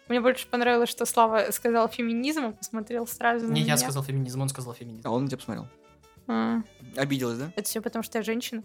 Мне 0.09 0.21
больше 0.21 0.47
понравилось, 0.47 0.89
что 0.89 1.05
Слава 1.05 1.51
сказал 1.51 1.89
феминизм, 1.89 2.45
а 2.47 2.53
посмотрел 2.53 3.07
сразу 3.07 3.47
на 3.47 3.53
Не 3.53 3.61
я 3.61 3.67
меня. 3.67 3.79
сказал 3.79 4.03
феминизм, 4.05 4.41
он 4.41 4.49
сказал 4.49 4.75
феминизм. 4.75 5.03
А 5.07 5.11
он 5.11 5.25
на 5.25 5.29
тебя 5.29 5.39
посмотрел. 5.39 5.69
А, 6.29 6.63
Обиделась, 6.97 7.39
да? 7.39 7.53
это 7.55 7.69
все 7.69 7.81
потому, 7.81 8.03
что 8.03 8.19
я 8.19 8.25
женщина. 8.25 8.63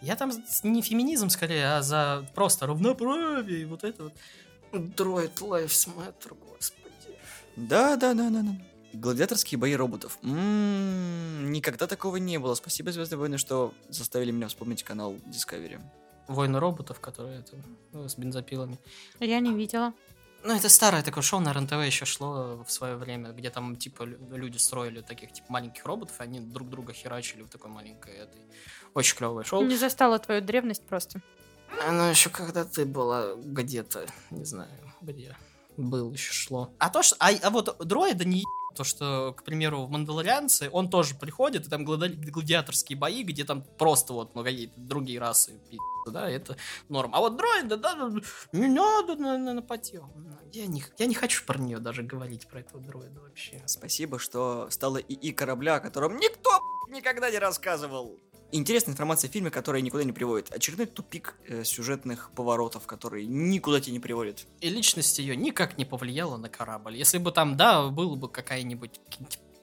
Я 0.00 0.16
там 0.16 0.30
не 0.62 0.82
феминизм 0.82 1.28
скорее, 1.28 1.76
а 1.76 1.82
за 1.82 2.26
просто 2.34 2.66
равноправие 2.66 3.62
и 3.62 3.64
вот 3.64 3.84
это 3.84 4.04
вот. 4.04 4.12
Дроид 4.72 5.32
Lives 5.40 5.88
Matter, 5.96 6.36
господи. 6.48 7.18
Да, 7.56 7.96
да, 7.96 8.14
да, 8.14 8.30
да, 8.30 8.42
да. 8.42 8.56
Гладиаторские 8.92 9.58
бои 9.58 9.74
роботов. 9.74 10.18
М, 10.22 11.52
никогда 11.52 11.86
такого 11.86 12.16
не 12.16 12.38
было. 12.38 12.54
Спасибо, 12.54 12.92
Звездные 12.92 13.18
войны, 13.18 13.38
что 13.38 13.72
заставили 13.88 14.30
меня 14.30 14.48
вспомнить 14.48 14.82
канал 14.82 15.14
Discovery. 15.26 15.80
Войны 16.28 16.60
роботов, 16.60 17.00
которые 17.00 17.40
это, 17.40 17.56
ну, 17.92 18.08
с 18.08 18.16
бензопилами. 18.16 18.78
Я 19.18 19.40
не 19.40 19.52
видела. 19.52 19.92
Ну, 20.42 20.56
это 20.56 20.68
старое 20.70 21.02
такое 21.02 21.22
шоу 21.22 21.40
на 21.40 21.52
РНТВ 21.52 21.72
еще 21.84 22.06
шло 22.06 22.64
в 22.66 22.72
свое 22.72 22.96
время, 22.96 23.32
где 23.32 23.50
там, 23.50 23.76
типа, 23.76 24.04
лю- 24.04 24.18
люди 24.36 24.56
строили 24.56 25.02
таких, 25.02 25.32
типа, 25.32 25.46
маленьких 25.50 25.84
роботов, 25.84 26.16
и 26.18 26.22
они 26.22 26.40
друг 26.40 26.70
друга 26.70 26.92
херачили 26.92 27.42
в 27.42 27.48
такой 27.48 27.70
маленькой 27.70 28.14
этой... 28.14 28.40
Очень 28.94 29.16
клевое 29.16 29.44
шоу. 29.44 29.62
Не 29.64 29.76
застала 29.76 30.18
твою 30.18 30.40
древность 30.40 30.86
просто. 30.86 31.20
Оно 31.86 32.08
еще 32.08 32.30
когда 32.30 32.64
ты 32.64 32.84
была 32.84 33.34
где-то, 33.36 34.06
не 34.30 34.44
знаю, 34.44 34.70
где 35.02 35.36
был 35.76 36.12
еще 36.12 36.32
шло. 36.32 36.72
А 36.78 36.88
то, 36.90 37.02
что... 37.02 37.16
А, 37.20 37.30
а 37.42 37.50
вот 37.50 37.76
дроида 37.78 38.24
не 38.24 38.44
то, 38.74 38.84
что, 38.84 39.34
к 39.36 39.44
примеру, 39.44 39.82
в 39.82 39.90
Мандалорианце 39.90 40.68
он 40.70 40.90
тоже 40.90 41.14
приходит, 41.14 41.66
и 41.66 41.70
там 41.70 41.84
глада- 41.84 42.08
гладиаторские 42.08 42.98
бои, 42.98 43.22
где 43.22 43.44
там 43.44 43.62
просто 43.62 44.12
вот, 44.12 44.34
ну, 44.34 44.44
какие-то 44.44 44.80
другие 44.80 45.18
расы, 45.18 45.60
да, 46.06 46.28
это 46.28 46.56
норм. 46.88 47.14
А 47.14 47.20
вот 47.20 47.36
дроида, 47.36 47.76
да, 47.76 48.10
не 48.52 48.68
надо 48.68 49.16
на, 49.16 49.38
на, 49.38 49.54
на 49.54 49.62
потеху. 49.62 50.10
Я 50.52 50.66
не, 50.66 50.82
я 50.98 51.06
не 51.06 51.14
хочу 51.14 51.44
про 51.44 51.58
нее 51.58 51.78
даже 51.78 52.02
говорить, 52.02 52.48
про 52.48 52.60
этого 52.60 52.82
дроида 52.82 53.20
вообще. 53.20 53.62
Спасибо, 53.66 54.18
что 54.18 54.68
стало 54.70 54.98
ИИ 54.98 55.32
корабля, 55.32 55.76
о 55.76 55.80
котором 55.80 56.16
никто 56.16 56.50
никогда 56.88 57.30
не 57.30 57.38
рассказывал. 57.38 58.18
Интересная 58.52 58.94
информация 58.94 59.30
в 59.30 59.32
фильме, 59.32 59.50
которая 59.50 59.80
никуда 59.80 60.02
не 60.02 60.12
приводит. 60.12 60.52
Очередной 60.52 60.86
тупик 60.86 61.36
э, 61.46 61.62
сюжетных 61.62 62.30
поворотов, 62.34 62.86
которые 62.86 63.26
никуда 63.26 63.80
тебя 63.80 63.92
не 63.92 64.00
приводят. 64.00 64.44
И 64.60 64.68
личность 64.68 65.18
ее 65.20 65.36
никак 65.36 65.78
не 65.78 65.84
повлияла 65.84 66.36
на 66.36 66.48
корабль. 66.48 66.96
Если 66.96 67.18
бы 67.18 67.30
там, 67.30 67.56
да, 67.56 67.88
было 67.88 68.16
бы 68.16 68.28
какая-нибудь 68.28 69.00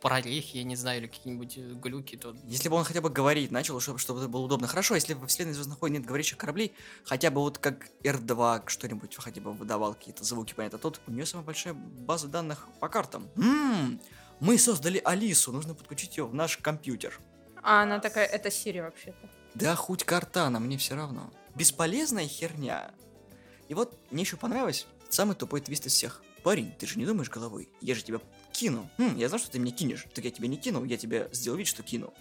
прорехи, 0.02 0.58
я 0.58 0.64
не 0.64 0.76
знаю, 0.76 1.02
или 1.02 1.08
какие-нибудь 1.08 1.58
э, 1.58 1.74
глюки, 1.74 2.16
то 2.16 2.34
Если 2.46 2.70
бы 2.70 2.78
он 2.78 2.86
хотя 2.86 3.02
бы 3.02 3.10
говорить 3.10 3.52
начал, 3.52 3.80
чтобы, 3.82 4.00
чтобы 4.00 4.20
это 4.22 4.30
было 4.30 4.42
удобно. 4.42 4.68
Хорошо, 4.68 4.96
если 4.96 5.14
во 5.16 5.28
вселенной 5.28 5.54
Звездных 5.54 5.82
войн 5.82 5.94
нет 5.94 6.06
говорящих 6.06 6.38
кораблей, 6.38 6.72
хотя 7.04 7.30
бы 7.30 7.42
вот 7.42 7.58
как 7.58 7.88
R2 8.04 8.64
что-нибудь 8.68 9.16
хотя 9.18 9.42
бы 9.42 9.52
выдавал 9.52 9.96
какие-то 9.96 10.24
звуки, 10.24 10.54
понятно. 10.56 10.78
Тут 10.78 11.02
у 11.08 11.12
нее 11.12 11.26
самая 11.26 11.46
большая 11.46 11.74
база 11.74 12.28
данных 12.28 12.68
по 12.80 12.88
картам. 12.88 13.28
М, 13.36 14.00
мы 14.40 14.58
создали 14.58 15.02
Алису, 15.04 15.52
нужно 15.52 15.74
подключить 15.74 16.18
ее 16.18 16.26
в 16.26 16.34
наш 16.34 16.58
компьютер. 16.58 17.20
А 17.70 17.82
она 17.84 18.00
такая, 18.00 18.26
это 18.26 18.50
Сири 18.50 18.80
вообще-то. 18.80 19.30
Да 19.54 19.76
хоть 19.76 20.06
картана, 20.06 20.62
мне 20.62 20.78
все 20.78 20.96
равно. 20.96 21.30
Бесполезная 21.54 22.26
херня. 22.26 22.92
И 23.68 23.74
вот 23.74 23.98
мне 24.10 24.24
еще 24.24 24.38
понравилось 24.38 24.88
самый 25.10 25.36
тупой 25.36 25.60
твист 25.60 25.86
из 25.86 25.92
всех. 25.92 26.24
Парень, 26.44 26.72
ты 26.80 26.88
же 26.88 26.98
не 26.98 27.06
думаешь 27.06 27.30
головой? 27.30 27.68
Я 27.82 27.94
же 27.94 28.04
тебя 28.04 28.22
кину. 28.54 28.90
Хм, 28.98 29.18
я 29.18 29.28
знал, 29.28 29.40
что 29.40 29.52
ты 29.52 29.60
меня 29.60 29.74
кинешь. 29.74 30.06
Так 30.14 30.24
я 30.24 30.32
тебя 30.32 30.48
не 30.48 30.56
кинул, 30.56 30.86
я 30.86 30.96
тебя 30.96 31.28
сделал 31.34 31.58
вид, 31.58 31.68
что 31.68 31.84
кину. 31.84 32.14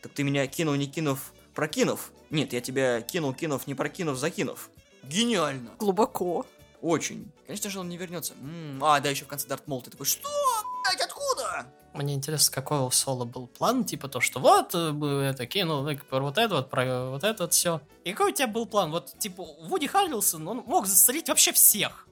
Так 0.00 0.12
ты 0.14 0.22
меня 0.22 0.46
кинул, 0.46 0.74
не 0.74 0.86
кинув, 0.86 1.34
прокинув. 1.54 2.10
Нет, 2.30 2.54
я 2.54 2.62
тебя 2.62 3.02
кинул, 3.02 3.34
кинув, 3.34 3.66
не 3.66 3.74
прокинув, 3.74 4.16
закинув. 4.16 4.70
Гениально. 5.02 5.72
Глубоко. 5.78 6.46
Очень. 6.80 7.30
Конечно 7.46 7.68
же, 7.68 7.78
он 7.78 7.90
не 7.90 7.98
вернется. 7.98 8.32
М, 8.40 8.82
А, 8.82 9.00
да, 9.00 9.10
еще 9.10 9.26
в 9.26 9.28
конце 9.28 9.46
Дарт 9.48 9.66
Мол. 9.66 9.82
Ты 9.82 9.90
такой, 9.90 10.06
что? 10.06 10.26
Блять, 10.84 11.02
откуда? 11.02 11.13
Мне 11.94 12.14
интересно, 12.14 12.52
какой 12.52 12.80
у 12.80 12.90
Соло 12.90 13.24
был 13.24 13.46
план, 13.46 13.84
типа 13.84 14.08
то, 14.08 14.20
что 14.20 14.40
вот, 14.40 14.74
это 14.74 15.46
кинул, 15.46 15.82
ну, 15.84 15.96
про 15.96 16.20
вот 16.20 16.38
это 16.38 16.56
вот, 16.56 16.68
про 16.68 17.10
вот 17.10 17.22
это 17.22 17.44
вот 17.44 17.54
все. 17.54 17.80
И 18.02 18.12
какой 18.12 18.32
у 18.32 18.34
тебя 18.34 18.48
был 18.48 18.66
план? 18.66 18.90
Вот, 18.90 19.16
типа, 19.18 19.44
Вуди 19.60 19.86
Харрельсон, 19.86 20.46
он 20.48 20.64
мог 20.66 20.86
застрелить 20.86 21.28
вообще 21.28 21.52
всех, 21.52 22.08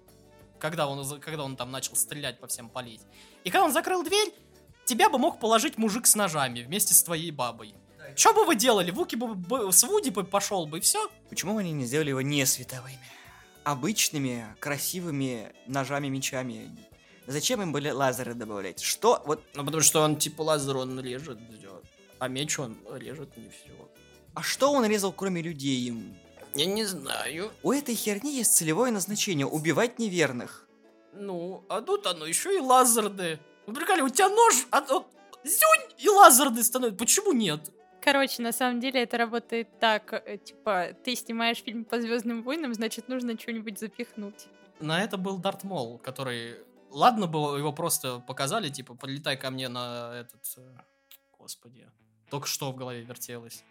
когда 0.61 0.87
он, 0.87 1.21
когда 1.21 1.43
он 1.43 1.57
там 1.57 1.73
начал 1.73 1.97
стрелять 1.97 2.39
по 2.39 2.47
всем 2.47 2.69
палить. 2.69 3.01
И 3.43 3.51
когда 3.51 3.65
он 3.65 3.73
закрыл 3.73 4.05
дверь, 4.05 4.33
тебя 4.85 5.11
бы 5.11 5.19
мог 5.19 5.41
положить 5.41 5.79
мужик 5.79 6.07
с 6.07 6.15
ножами 6.15 6.63
вместе 6.63 6.95
с 6.95 7.03
твоей 7.03 7.33
бабой. 7.33 7.75
Что 8.15 8.35
бы 8.35 8.45
вы 8.45 8.55
делали? 8.55 8.93
Вуки 8.93 9.17
бы, 9.17 9.35
бы- 9.35 9.73
с 9.73 9.83
Вуди 9.83 10.11
бы 10.11 10.23
пошел 10.23 10.67
бы, 10.67 10.79
и 10.79 10.81
все. 10.81 11.11
Почему 11.29 11.59
они 11.59 11.73
не 11.73 11.87
сделали 11.87 12.11
его 12.11 12.21
не 12.21 12.47
световыми? 12.47 13.01
Обычными, 13.65 14.47
красивыми 14.61 15.53
ножами, 15.67 16.09
мечами. 16.09 16.71
Зачем 17.27 17.63
им 17.63 17.73
были 17.73 17.91
лазеры 17.91 18.35
добавлять? 18.35 18.81
Что? 18.83 19.23
Вот, 19.27 19.43
Ну, 19.55 19.65
потому 19.65 19.83
что 19.83 20.01
он, 20.03 20.17
типа, 20.17 20.43
лазер 20.43 20.77
он 20.77 21.01
режет, 21.01 21.39
всё. 21.59 21.81
а 22.19 22.29
меч 22.29 22.59
он 22.59 22.77
режет 22.95 23.37
не 23.37 23.49
все. 23.49 23.73
а 24.35 24.43
что 24.43 24.73
он 24.73 24.87
резал, 24.87 25.13
кроме 25.13 25.43
людей 25.43 25.89
им? 25.89 26.17
Я 26.55 26.67
не 26.67 26.85
знаю. 26.85 27.51
У 27.63 27.73
этой 27.73 27.95
херни 27.95 28.37
есть 28.37 28.55
целевое 28.57 28.91
назначение– 28.91 29.47
убивать 29.59 29.99
неверных. 29.99 30.67
Ну, 31.15 31.65
а 31.69 31.81
тут 31.81 32.07
оно 32.07 32.27
еще 32.27 32.57
и 32.57 32.61
лазерные. 32.61 33.39
Ну, 33.67 33.75
приколи, 33.75 34.01
у 34.03 34.09
тебя 34.09 34.29
нож, 34.29 34.67
а 34.71 34.81
вот 34.81 35.07
зюнь, 35.45 35.93
и 35.99 36.09
лазерный 36.09 36.65
становится. 36.65 36.99
Почему 36.99 37.33
нет? 37.33 37.61
Короче, 38.03 38.43
на 38.43 38.53
самом 38.53 38.81
деле 38.81 39.03
это 39.03 39.17
работает 39.17 39.69
так, 39.79 40.13
э, 40.13 40.39
типа, 40.39 40.89
ты 41.05 41.15
снимаешь 41.15 41.59
фильм 41.59 41.85
по 41.85 42.01
Звездным 42.01 42.43
войнам, 42.43 42.75
значит, 42.75 43.09
нужно 43.09 43.39
что-нибудь 43.39 43.79
запихнуть. 43.79 44.47
На 44.81 45.05
это 45.05 45.17
был 45.17 45.39
Дарт 45.39 45.63
Мол, 45.65 45.99
который... 45.99 46.57
Ладно 46.93 47.27
бы 47.27 47.59
его 47.59 47.73
просто 47.73 48.21
показали, 48.21 48.69
типа, 48.69 48.95
прилетай 48.95 49.37
ко 49.37 49.51
мне 49.51 49.69
на 49.69 50.13
этот... 50.15 50.43
э, 50.57 50.77
Господи. 51.39 51.89
Только 52.31 52.47
что 52.47 52.71
в 52.71 52.77
голове 52.77 53.03
вертелось. 53.03 53.65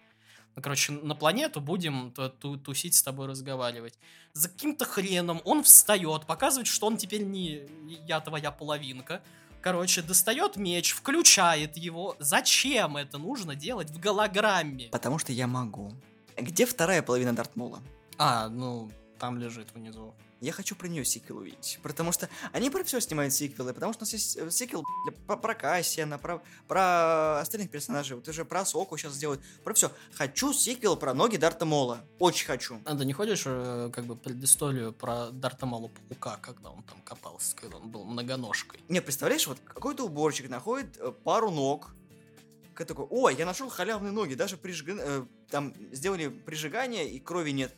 Ну, 0.55 0.61
короче, 0.61 0.91
на 0.91 1.15
планету 1.15 1.61
будем 1.61 2.11
ту- 2.11 2.29
ту- 2.29 2.57
тусить 2.57 2.95
с 2.95 3.03
тобой, 3.03 3.27
разговаривать. 3.27 3.97
За 4.33 4.49
каким-то 4.49 4.85
хреном 4.85 5.41
он 5.45 5.63
встает, 5.63 6.25
показывает, 6.25 6.67
что 6.67 6.87
он 6.87 6.97
теперь 6.97 7.23
не 7.23 7.67
я 8.07 8.19
твоя 8.19 8.51
половинка. 8.51 9.21
Короче, 9.61 10.01
достает 10.01 10.57
меч, 10.57 10.91
включает 10.93 11.77
его. 11.77 12.15
Зачем 12.19 12.97
это 12.97 13.17
нужно 13.19 13.55
делать 13.55 13.91
в 13.91 13.99
голограмме? 13.99 14.89
Потому 14.89 15.19
что 15.19 15.31
я 15.31 15.47
могу. 15.47 15.93
Где 16.35 16.65
вторая 16.65 17.01
половина 17.03 17.33
Дартмула? 17.35 17.79
А, 18.17 18.49
ну, 18.49 18.91
там 19.19 19.37
лежит 19.37 19.73
внизу. 19.73 20.13
Я 20.41 20.51
хочу 20.51 20.75
про 20.75 20.87
нее 20.87 21.05
сиквел 21.05 21.37
увидеть. 21.37 21.79
Потому 21.83 22.11
что 22.11 22.27
они 22.51 22.71
про 22.71 22.83
все 22.83 22.99
снимают 22.99 23.31
сиквелы. 23.31 23.75
Потому 23.75 23.93
что 23.93 24.01
у 24.01 24.05
нас 24.05 24.13
есть 24.13 24.37
э, 24.37 24.49
сиквел 24.49 24.83
про, 25.27 25.37
про 25.37 25.53
Кассиана, 25.53 26.17
про, 26.17 26.41
про 26.67 27.39
остальных 27.39 27.69
персонажей. 27.69 28.15
Вот 28.17 28.27
уже 28.27 28.43
про 28.43 28.65
Соку 28.65 28.97
сейчас 28.97 29.13
сделают. 29.13 29.39
Про 29.63 29.75
все. 29.75 29.91
Хочу 30.13 30.51
сиквел 30.51 30.97
про 30.97 31.13
ноги 31.13 31.37
Дарта 31.37 31.65
Мола. 31.65 32.01
Очень 32.17 32.47
хочу. 32.47 32.81
А 32.85 32.95
ты 32.97 33.05
не 33.05 33.13
ходишь, 33.13 33.43
э, 33.45 33.91
как 33.93 34.05
бы, 34.05 34.15
предысторию 34.15 34.93
про 34.93 35.29
Дарта 35.29 35.67
Мала 35.67 35.89
Паука, 35.89 36.37
когда 36.37 36.71
он 36.71 36.81
там 36.83 36.99
копался, 37.03 37.55
когда 37.55 37.77
он 37.77 37.91
был 37.91 38.03
многоножкой? 38.03 38.79
Не, 38.89 38.99
представляешь, 38.99 39.45
вот 39.45 39.59
какой-то 39.63 40.05
уборщик 40.05 40.49
находит 40.49 40.97
э, 40.97 41.11
пару 41.23 41.51
ног. 41.51 41.93
Такой, 42.75 43.05
ой, 43.11 43.35
я 43.35 43.45
нашел 43.45 43.69
халявные 43.69 44.11
ноги, 44.11 44.33
даже 44.33 44.57
прижиган... 44.57 44.99
э, 44.99 45.25
там 45.51 45.75
сделали 45.91 46.29
прижигание 46.29 47.07
и 47.07 47.19
крови 47.19 47.51
нет. 47.51 47.75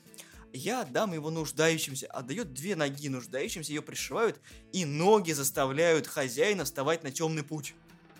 Я 0.53 0.81
отдам 0.81 1.13
его 1.13 1.31
нуждающимся. 1.31 2.05
Отдает 2.07 2.53
две 2.53 2.75
ноги 2.75 3.09
нуждающимся, 3.09 3.73
ее 3.73 3.81
пришивают, 3.81 4.39
и 4.71 4.85
ноги 4.85 5.31
заставляют 5.31 6.05
хозяина 6.05 6.63
вставать 6.63 7.03
на 7.03 7.11
темный 7.11 7.43
путь. 7.43 7.73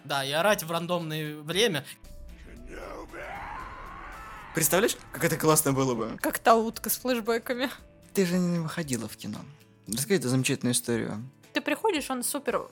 Да, 0.04 0.26
и 0.26 0.32
орать 0.32 0.64
в 0.64 0.72
рандомное 0.72 1.38
время. 1.38 1.86
Представляешь, 4.56 4.98
как 5.12 5.24
это 5.24 5.38
классно 5.38 5.74
было 5.74 5.94
бы? 5.94 6.18
Как 6.20 6.40
та 6.40 6.56
утка 6.56 6.90
с 6.90 6.98
флешбеками. 6.98 7.70
Ты 8.14 8.26
же 8.26 8.40
не 8.40 8.60
выходила 8.60 9.08
в 9.08 9.16
кино. 9.16 9.40
Расскажи 9.88 10.20
эту 10.20 10.30
замечательную 10.30 10.74
историю. 10.74 11.30
Ты 11.54 11.62
приходишь, 11.62 12.10
он 12.10 12.24
супер. 12.24 12.68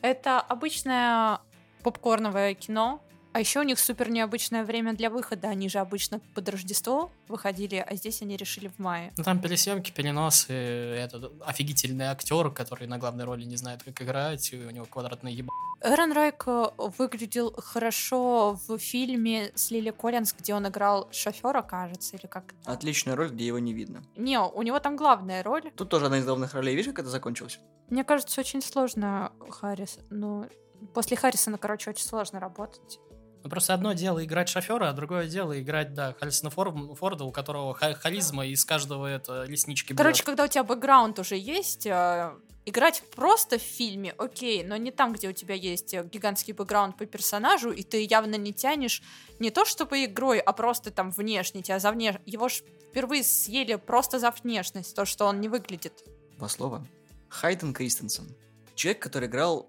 Это 0.00 0.40
обычное 0.40 1.40
попкорновое 1.82 2.54
кино, 2.54 3.03
а 3.34 3.40
еще 3.40 3.58
у 3.58 3.64
них 3.64 3.80
супер 3.80 4.10
необычное 4.10 4.62
время 4.62 4.92
для 4.92 5.10
выхода. 5.10 5.48
Они 5.48 5.68
же 5.68 5.80
обычно 5.80 6.20
под 6.34 6.48
Рождество 6.48 7.10
выходили, 7.26 7.84
а 7.84 7.96
здесь 7.96 8.22
они 8.22 8.36
решили 8.36 8.68
в 8.68 8.78
мае. 8.78 9.12
Ну 9.16 9.24
там 9.24 9.40
пересъемки, 9.40 9.90
переносы, 9.90 10.52
этот 10.52 11.32
офигительный 11.44 12.04
актер, 12.04 12.52
который 12.52 12.86
на 12.86 12.96
главной 12.96 13.24
роли 13.24 13.42
не 13.42 13.56
знает, 13.56 13.82
как 13.82 14.00
играть, 14.00 14.52
и 14.52 14.56
у 14.56 14.70
него 14.70 14.86
квадратный 14.86 15.34
еб... 15.34 15.48
Эрон 15.82 16.12
Райк 16.12 16.44
э, 16.46 16.66
выглядел 16.96 17.52
хорошо 17.58 18.56
в 18.68 18.78
фильме 18.78 19.50
с 19.56 19.72
Лили 19.72 19.90
Коллинз, 19.90 20.32
где 20.32 20.54
он 20.54 20.68
играл 20.68 21.08
шофера, 21.10 21.62
кажется, 21.62 22.16
или 22.16 22.26
как. 22.26 22.54
Отличная 22.64 23.16
роль, 23.16 23.30
где 23.30 23.48
его 23.48 23.58
не 23.58 23.72
видно. 23.72 24.04
Не, 24.16 24.38
у 24.38 24.62
него 24.62 24.78
там 24.78 24.94
главная 24.94 25.42
роль. 25.42 25.72
Тут 25.74 25.88
тоже 25.88 26.04
одна 26.04 26.18
из 26.18 26.24
главных 26.24 26.54
ролей. 26.54 26.76
Видишь, 26.76 26.92
как 26.92 27.00
это 27.00 27.08
закончилось? 27.08 27.58
Мне 27.90 28.04
кажется, 28.04 28.40
очень 28.40 28.62
сложно 28.62 29.32
Харрис. 29.50 29.98
Ну, 30.10 30.46
после 30.94 31.16
Харрисона, 31.16 31.58
короче, 31.58 31.90
очень 31.90 32.04
сложно 32.04 32.38
работать. 32.38 33.00
Ну, 33.44 33.50
просто 33.50 33.74
одно 33.74 33.92
дело 33.92 34.24
играть 34.24 34.48
шофера, 34.48 34.88
а 34.88 34.92
другое 34.94 35.26
дело 35.28 35.60
играть, 35.60 35.92
да, 35.92 36.14
Харрисона 36.18 36.48
Фор- 36.50 36.94
Форда, 36.94 37.24
у 37.24 37.30
которого 37.30 37.74
ха- 37.74 37.92
харизма 37.92 38.46
из 38.46 38.64
каждого 38.64 39.06
это 39.06 39.44
леснички 39.44 39.92
Короче, 39.94 40.16
берет. 40.22 40.24
когда 40.26 40.44
у 40.44 40.48
тебя 40.48 40.64
бэкграунд 40.64 41.18
уже 41.18 41.36
есть, 41.36 41.84
э, 41.84 42.32
играть 42.64 43.02
просто 43.14 43.58
в 43.58 43.62
фильме, 43.62 44.12
окей, 44.16 44.64
но 44.64 44.78
не 44.78 44.90
там, 44.90 45.12
где 45.12 45.28
у 45.28 45.32
тебя 45.32 45.54
есть 45.54 45.92
э, 45.92 46.08
гигантский 46.10 46.54
бэкграунд 46.54 46.96
по 46.96 47.04
персонажу, 47.04 47.70
и 47.70 47.82
ты 47.82 48.06
явно 48.08 48.36
не 48.36 48.54
тянешь 48.54 49.02
не 49.38 49.50
то 49.50 49.66
чтобы 49.66 50.06
игрой, 50.06 50.38
а 50.38 50.54
просто 50.54 50.90
там 50.90 51.10
внешне, 51.10 51.60
тебя 51.60 51.78
за 51.78 51.92
внеш... 51.92 52.14
Его 52.24 52.48
ж 52.48 52.62
впервые 52.90 53.22
съели 53.22 53.74
просто 53.74 54.18
за 54.18 54.30
внешность, 54.30 54.96
то, 54.96 55.04
что 55.04 55.26
он 55.26 55.42
не 55.42 55.50
выглядит. 55.50 56.02
Два 56.38 56.48
слова. 56.48 56.82
Хайден 57.28 57.74
Кристенсен. 57.74 58.26
Человек, 58.74 59.02
который 59.02 59.28
играл 59.28 59.68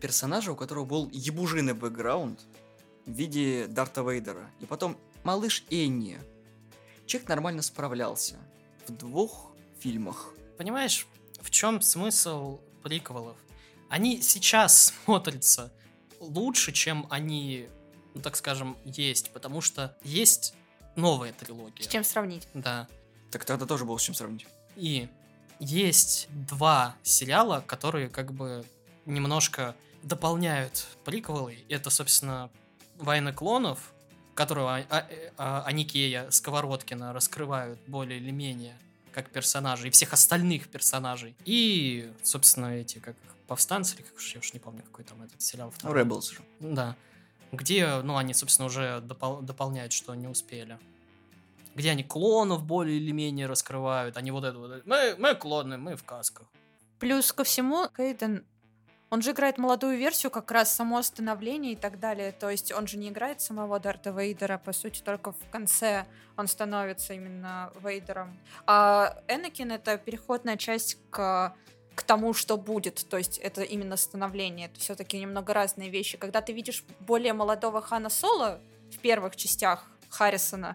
персонажа, 0.00 0.50
у 0.50 0.56
которого 0.56 0.84
был 0.84 1.08
ебужиный 1.12 1.74
бэкграунд 1.74 2.40
в 3.06 3.10
виде 3.10 3.66
Дарта 3.66 4.02
Вейдера. 4.02 4.50
И 4.60 4.66
потом 4.66 4.96
малыш 5.22 5.64
Энни. 5.70 6.18
Человек 7.06 7.28
нормально 7.28 7.62
справлялся 7.62 8.36
в 8.86 8.92
двух 8.92 9.52
фильмах. 9.78 10.32
Понимаешь, 10.56 11.06
в 11.40 11.50
чем 11.50 11.80
смысл 11.80 12.60
приквелов? 12.82 13.36
Они 13.88 14.22
сейчас 14.22 14.94
смотрятся 15.04 15.72
лучше, 16.20 16.72
чем 16.72 17.06
они, 17.10 17.68
ну, 18.14 18.20
так 18.20 18.36
скажем, 18.36 18.76
есть, 18.84 19.30
потому 19.32 19.60
что 19.60 19.96
есть 20.02 20.54
новая 20.96 21.32
трилогия. 21.32 21.84
С 21.84 21.88
чем 21.88 22.04
сравнить? 22.04 22.48
Да. 22.54 22.88
Так 23.30 23.44
тогда 23.44 23.66
тоже 23.66 23.84
было 23.84 23.98
с 23.98 24.02
чем 24.02 24.14
сравнить. 24.14 24.46
И 24.76 25.08
есть 25.58 26.28
два 26.30 26.96
сериала, 27.02 27.62
которые 27.66 28.08
как 28.08 28.32
бы 28.32 28.64
немножко 29.06 29.76
дополняют 30.02 30.86
приквелы. 31.04 31.64
Это, 31.68 31.90
собственно, 31.90 32.50
«Войны 32.98 33.32
клонов», 33.32 33.92
которую 34.34 34.66
а- 34.66 34.84
а- 34.90 35.06
а- 35.36 35.62
Аникея 35.64 36.30
Сковородкина 36.30 37.12
раскрывают 37.12 37.78
более 37.86 38.18
или 38.18 38.30
менее 38.30 38.76
как 39.12 39.30
персонажей, 39.30 39.88
и 39.88 39.90
всех 39.92 40.12
остальных 40.12 40.68
персонажей. 40.68 41.36
И, 41.44 42.12
собственно, 42.24 42.74
эти, 42.74 42.98
как 42.98 43.14
повстанцы, 43.46 43.94
или 43.94 44.02
как 44.02 44.20
я 44.20 44.40
уж 44.40 44.52
не 44.52 44.58
помню, 44.58 44.82
какой 44.82 45.04
там 45.04 45.22
этот 45.22 45.40
сериал. 45.40 45.70
Второй. 45.70 46.02
Rebels 46.02 46.32
же. 46.32 46.40
Да. 46.58 46.96
Где, 47.52 48.00
ну, 48.02 48.16
они, 48.16 48.34
собственно, 48.34 48.66
уже 48.66 49.00
допол- 49.06 49.42
дополняют, 49.42 49.92
что 49.92 50.14
не 50.16 50.26
успели. 50.26 50.78
Где 51.76 51.90
они 51.90 52.02
клонов 52.02 52.64
более 52.64 52.96
или 52.98 53.12
менее 53.12 53.46
раскрывают, 53.46 54.16
они 54.16 54.32
вот 54.32 54.44
это 54.44 54.58
вот. 54.58 54.84
Мы, 54.86 55.14
мы 55.18 55.34
клоны, 55.36 55.76
мы 55.78 55.94
в 55.94 56.02
касках. 56.02 56.48
Плюс 56.98 57.32
ко 57.32 57.44
всему, 57.44 57.88
Кейден, 57.96 58.44
он 59.14 59.22
же 59.22 59.30
играет 59.30 59.58
молодую 59.58 59.96
версию, 59.96 60.32
как 60.32 60.50
раз 60.50 60.74
само 60.74 61.00
становление 61.00 61.74
и 61.74 61.76
так 61.76 62.00
далее. 62.00 62.32
То 62.32 62.50
есть 62.50 62.72
он 62.72 62.88
же 62.88 62.96
не 62.98 63.10
играет 63.10 63.40
самого 63.40 63.78
Дарта 63.78 64.10
Вейдера, 64.10 64.58
по 64.58 64.72
сути, 64.72 65.02
только 65.02 65.30
в 65.30 65.50
конце 65.52 66.06
он 66.36 66.48
становится 66.48 67.14
именно 67.14 67.72
Вейдером. 67.80 68.36
А 68.66 69.22
Энакин— 69.28 69.70
это 69.72 69.98
переходная 69.98 70.56
часть 70.56 70.98
к 71.10 71.54
к 71.94 72.02
тому, 72.02 72.34
что 72.34 72.56
будет. 72.56 73.06
То 73.08 73.18
есть 73.18 73.38
это 73.38 73.62
именно 73.62 73.96
становление. 73.96 74.66
Это 74.66 74.80
все-таки 74.80 75.16
немного 75.16 75.54
разные 75.54 75.90
вещи. 75.90 76.18
Когда 76.18 76.40
ты 76.40 76.52
видишь 76.52 76.82
более 76.98 77.34
молодого 77.34 77.80
Хана 77.80 78.10
Соло 78.10 78.58
в 78.90 78.98
первых 78.98 79.36
частях 79.36 79.88
Харрисона, 80.08 80.74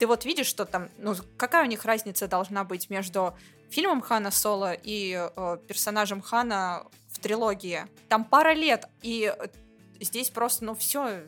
ты 0.00 0.08
вот 0.08 0.24
видишь, 0.24 0.48
что 0.48 0.64
там, 0.64 0.88
ну, 0.98 1.14
какая 1.36 1.62
у 1.62 1.68
них 1.68 1.84
разница 1.84 2.26
должна 2.26 2.64
быть 2.64 2.90
между 2.90 3.32
фильмом 3.70 4.00
Хана 4.00 4.30
Соло 4.30 4.72
и 4.72 5.14
э, 5.14 5.58
персонажем 5.66 6.20
Хана 6.20 6.84
в 7.08 7.18
трилогии. 7.18 7.86
Там 8.08 8.24
пара 8.24 8.54
лет, 8.54 8.86
и 9.02 9.32
э, 9.36 9.48
здесь 10.00 10.30
просто, 10.30 10.64
ну, 10.64 10.74
все. 10.74 11.22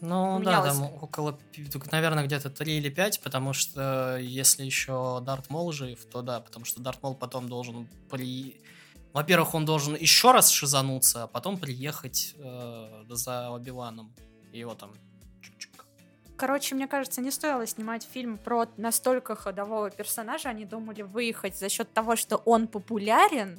Ну 0.00 0.36
Поменялось. 0.36 0.76
да, 0.76 0.84
там 0.84 1.02
около, 1.02 1.38
наверное, 1.90 2.24
где-то 2.24 2.50
3 2.50 2.76
или 2.76 2.90
5, 2.90 3.20
потому 3.20 3.54
что 3.54 4.18
если 4.18 4.64
еще 4.64 5.20
Дарт 5.22 5.48
Мол 5.48 5.72
жив, 5.72 6.04
то 6.04 6.20
да, 6.20 6.40
потому 6.40 6.66
что 6.66 6.82
Дарт 6.82 7.02
Мол 7.02 7.14
потом 7.14 7.48
должен 7.48 7.88
при... 8.10 8.60
Во-первых, 9.14 9.54
он 9.54 9.64
должен 9.64 9.94
еще 9.94 10.32
раз 10.32 10.50
шизануться, 10.50 11.22
а 11.22 11.26
потом 11.26 11.56
приехать 11.56 12.34
э, 12.36 13.04
за 13.08 13.50
Оби-Ваном. 13.50 14.12
Его 14.52 14.74
там... 14.74 14.92
Короче, 16.46 16.74
мне 16.74 16.86
кажется, 16.86 17.22
не 17.22 17.30
стоило 17.30 17.66
снимать 17.66 18.06
фильм 18.12 18.36
про 18.36 18.66
настолько 18.76 19.34
ходового 19.34 19.88
персонажа. 19.88 20.50
Они 20.50 20.66
думали 20.66 21.00
выехать 21.00 21.56
за 21.56 21.70
счет 21.70 21.90
того, 21.94 22.16
что 22.16 22.36
он 22.44 22.66
популярен, 22.66 23.58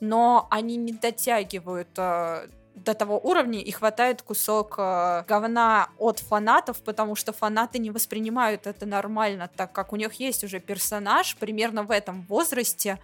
но 0.00 0.48
они 0.50 0.76
не 0.76 0.94
дотягивают 0.94 1.88
э, 1.98 2.48
до 2.76 2.94
того 2.94 3.20
уровня 3.22 3.60
и 3.60 3.70
хватает 3.70 4.22
кусок 4.22 4.76
э, 4.78 5.24
говна 5.28 5.90
от 5.98 6.20
фанатов, 6.20 6.82
потому 6.82 7.14
что 7.14 7.34
фанаты 7.34 7.78
не 7.78 7.90
воспринимают 7.90 8.66
это 8.66 8.86
нормально, 8.86 9.50
так 9.54 9.72
как 9.72 9.92
у 9.92 9.96
них 9.96 10.14
есть 10.14 10.44
уже 10.44 10.60
персонаж 10.60 11.36
примерно 11.36 11.82
в 11.82 11.90
этом 11.90 12.22
возрасте, 12.22 13.00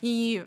и 0.00 0.44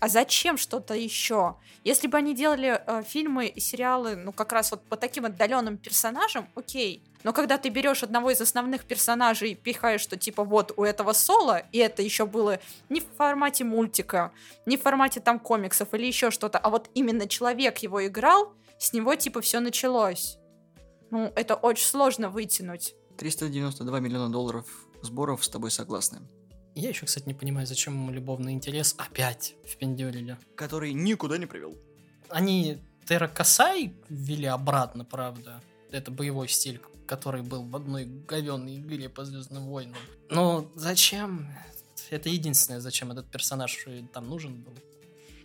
а 0.00 0.08
зачем 0.08 0.58
что-то 0.58 0.92
еще? 0.92 1.56
Если 1.82 2.08
бы 2.08 2.18
они 2.18 2.34
делали 2.34 2.78
э, 2.86 3.02
фильмы 3.08 3.46
и 3.46 3.58
сериалы, 3.58 4.16
ну, 4.16 4.32
как 4.32 4.52
раз 4.52 4.70
вот 4.70 4.82
по 4.82 4.98
таким 4.98 5.24
отдаленным 5.24 5.78
персонажам, 5.78 6.46
окей. 6.54 7.02
Но 7.24 7.32
когда 7.32 7.58
ты 7.58 7.70
берешь 7.70 8.02
одного 8.02 8.30
из 8.30 8.40
основных 8.40 8.84
персонажей 8.84 9.52
и 9.52 9.54
пихаешь, 9.54 10.02
что 10.02 10.16
типа 10.16 10.44
вот 10.44 10.72
у 10.76 10.84
этого 10.84 11.12
соло, 11.14 11.62
и 11.72 11.78
это 11.78 12.02
еще 12.02 12.26
было 12.26 12.60
не 12.90 13.00
в 13.00 13.06
формате 13.16 13.64
мультика, 13.64 14.32
не 14.66 14.76
в 14.76 14.82
формате 14.82 15.20
там 15.20 15.40
комиксов 15.40 15.92
или 15.94 16.06
еще 16.06 16.30
что-то, 16.30 16.58
а 16.58 16.68
вот 16.68 16.90
именно 16.94 17.26
человек 17.26 17.78
его 17.78 18.06
играл, 18.06 18.52
с 18.78 18.92
него 18.92 19.14
типа 19.16 19.40
все 19.40 19.60
началось. 19.60 20.38
Ну, 21.10 21.32
это 21.34 21.54
очень 21.54 21.86
сложно 21.86 22.28
вытянуть. 22.28 22.94
392 23.16 24.00
миллиона 24.00 24.30
долларов 24.30 24.66
сборов 25.02 25.44
с 25.44 25.48
тобой 25.48 25.70
согласны. 25.70 26.20
Я 26.74 26.88
еще, 26.88 27.06
кстати, 27.06 27.26
не 27.26 27.34
понимаю, 27.34 27.66
зачем 27.66 27.94
ему 27.94 28.10
любовный 28.10 28.52
интерес 28.52 28.96
опять 28.98 29.54
впендюрили. 29.64 30.36
Который 30.56 30.92
никуда 30.92 31.38
не 31.38 31.46
привел. 31.46 31.78
Они 32.28 32.78
Терра 33.06 33.28
Касай 33.28 33.94
ввели 34.08 34.46
обратно, 34.46 35.04
правда. 35.04 35.62
Это 35.90 36.10
боевой 36.10 36.48
стиль, 36.48 36.80
который 37.06 37.42
был 37.42 37.62
в 37.62 37.76
одной 37.76 38.04
говенной 38.04 38.78
игре 38.78 39.08
по 39.08 39.24
Звездным 39.24 39.66
войнам. 39.66 39.96
Но 40.30 40.70
зачем? 40.74 41.48
Это 42.10 42.28
единственное, 42.28 42.80
зачем 42.80 43.12
этот 43.12 43.30
персонаж 43.30 43.86
там 44.12 44.28
нужен 44.28 44.62
был. 44.62 44.74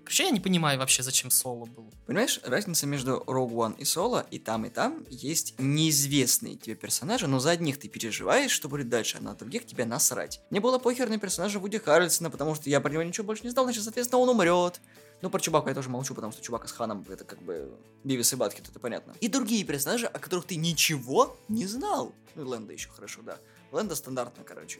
Вообще 0.10 0.24
я 0.24 0.32
не 0.32 0.40
понимаю 0.40 0.80
вообще, 0.80 1.04
зачем 1.04 1.30
Соло 1.30 1.66
был. 1.66 1.94
Понимаешь, 2.08 2.40
разница 2.44 2.88
между 2.88 3.24
Rogue 3.28 3.52
One 3.52 3.76
и 3.78 3.86
Соло, 3.86 4.26
и 4.32 4.40
там, 4.40 4.66
и 4.66 4.72
там 4.72 5.06
есть 5.12 5.54
неизвестные 5.60 6.56
тебе 6.56 6.76
персонажи, 6.76 7.28
но 7.28 7.38
за 7.38 7.52
одних 7.52 7.78
ты 7.78 7.90
переживаешь, 7.90 8.50
что 8.50 8.70
будет 8.70 8.90
дальше, 8.90 9.18
а 9.20 9.24
на 9.24 9.36
других 9.36 9.68
тебе 9.68 9.86
насрать. 9.86 10.42
Мне 10.50 10.62
было 10.62 10.80
похер 10.80 11.10
на 11.10 11.20
персонажа 11.20 11.60
Вуди 11.60 11.78
Харрельсона, 11.78 12.32
потому 12.32 12.56
что 12.56 12.72
я 12.72 12.82
про 12.82 12.92
него 12.92 13.04
ничего 13.04 13.28
больше 13.28 13.44
не 13.44 13.52
знал, 13.52 13.66
значит, 13.66 13.84
соответственно, 13.84 14.20
он 14.20 14.30
умрет. 14.30 14.82
Ну, 15.22 15.30
про 15.30 15.40
Чубаку 15.40 15.68
я 15.68 15.76
тоже 15.76 15.90
молчу, 15.90 16.16
потому 16.16 16.32
что 16.32 16.42
Чубака 16.42 16.68
с 16.68 16.72
Ханом 16.72 17.06
это 17.10 17.26
как 17.26 17.42
бы 17.42 17.72
Бивис 18.04 18.32
и 18.32 18.36
Батхит, 18.36 18.70
это 18.70 18.80
понятно. 18.80 19.14
И 19.20 19.28
другие 19.28 19.66
персонажи, 19.66 20.06
о 20.06 20.18
которых 20.18 20.46
ты 20.46 20.56
ничего 20.56 21.38
не 21.50 21.66
знал. 21.66 22.14
Ну, 22.36 22.48
Лэнда 22.48 22.72
еще 22.72 22.90
хорошо, 22.90 23.22
да. 23.22 23.38
Лэнда 23.72 23.96
стандартно, 23.96 24.44
короче. 24.46 24.80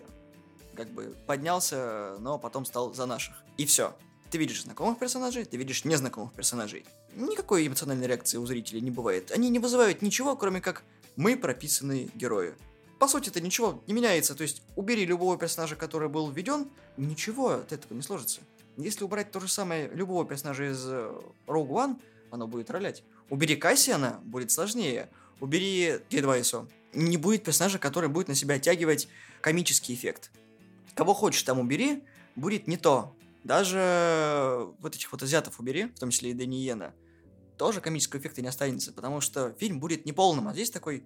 Как 0.76 0.90
бы 0.92 1.16
поднялся, 1.28 2.16
но 2.20 2.40
потом 2.40 2.66
стал 2.66 2.94
за 2.94 3.06
наших. 3.06 3.36
И 3.58 3.66
все. 3.66 3.96
Ты 4.32 4.38
видишь 4.38 4.64
знакомых 4.64 4.98
персонажей, 5.00 5.44
ты 5.44 5.58
видишь 5.58 5.84
незнакомых 5.84 6.34
персонажей. 6.34 6.86
Никакой 7.16 7.68
эмоциональной 7.68 8.08
реакции 8.08 8.38
у 8.38 8.46
зрителей 8.46 8.80
не 8.80 8.92
бывает. 8.92 9.32
Они 9.32 9.50
не 9.50 9.60
вызывают 9.60 10.02
ничего, 10.02 10.38
кроме 10.38 10.62
как 10.62 10.84
мы 11.16 11.36
прописанные 11.36 12.10
герои. 12.16 12.54
По 13.00 13.08
сути, 13.08 13.30
это 13.30 13.42
ничего 13.42 13.82
не 13.88 13.94
меняется. 13.94 14.36
То 14.36 14.44
есть, 14.44 14.62
убери 14.76 15.06
любого 15.06 15.38
персонажа, 15.38 15.76
который 15.76 16.10
был 16.10 16.30
введен, 16.30 16.70
ничего 16.96 17.50
от 17.52 17.72
этого 17.74 17.94
не 17.94 18.02
сложится. 18.02 18.42
Если 18.80 19.04
убрать 19.04 19.32
то 19.32 19.42
же 19.42 19.50
самое 19.50 19.90
любого 19.90 20.26
персонажа 20.26 20.72
из 20.72 20.86
э, 20.88 21.12
Rogue 21.48 21.68
One, 21.68 22.02
оно 22.32 22.48
будет 22.48 22.72
ролять. 22.72 23.04
Убери 23.30 23.58
Кассиана, 23.58 24.22
будет 24.24 24.52
сложнее. 24.52 25.10
Убери 25.42 26.00
Дедвайсо. 26.10 26.66
Не 26.94 27.18
будет 27.18 27.44
персонажа, 27.44 27.78
который 27.78 28.08
будет 28.08 28.30
на 28.30 28.36
себя 28.36 28.56
оттягивать 28.56 29.10
комический 29.42 29.94
эффект. 29.94 30.32
Кого 30.96 31.14
хочешь 31.14 31.44
там 31.44 31.60
убери, 31.60 32.04
будет 32.38 32.68
не 32.68 32.78
то. 32.78 33.14
Даже 33.44 34.70
вот 34.80 34.96
этих 34.96 35.12
вот 35.12 35.24
азиатов 35.24 35.60
убери, 35.60 35.86
в 35.86 36.00
том 36.00 36.10
числе 36.10 36.32
и 36.32 36.34
Даниена, 36.34 36.94
тоже 37.58 37.82
комического 37.82 38.22
эффекта 38.22 38.42
не 38.42 38.48
останется, 38.48 38.94
потому 38.94 39.20
что 39.20 39.54
фильм 39.60 39.82
будет 39.82 40.06
неполным, 40.06 40.48
а 40.48 40.54
здесь 40.54 40.72
такой... 40.72 41.04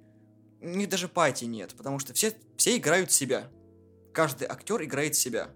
У 0.61 0.67
них 0.67 0.89
даже 0.89 1.07
пати 1.07 1.45
нет, 1.45 1.74
потому 1.76 1.97
что 1.97 2.13
все, 2.13 2.36
все 2.55 2.78
играют 2.78 3.11
себя. 3.11 3.49
Каждый 4.13 4.47
актер 4.47 4.84
играет 4.84 5.15
себя. 5.15 5.49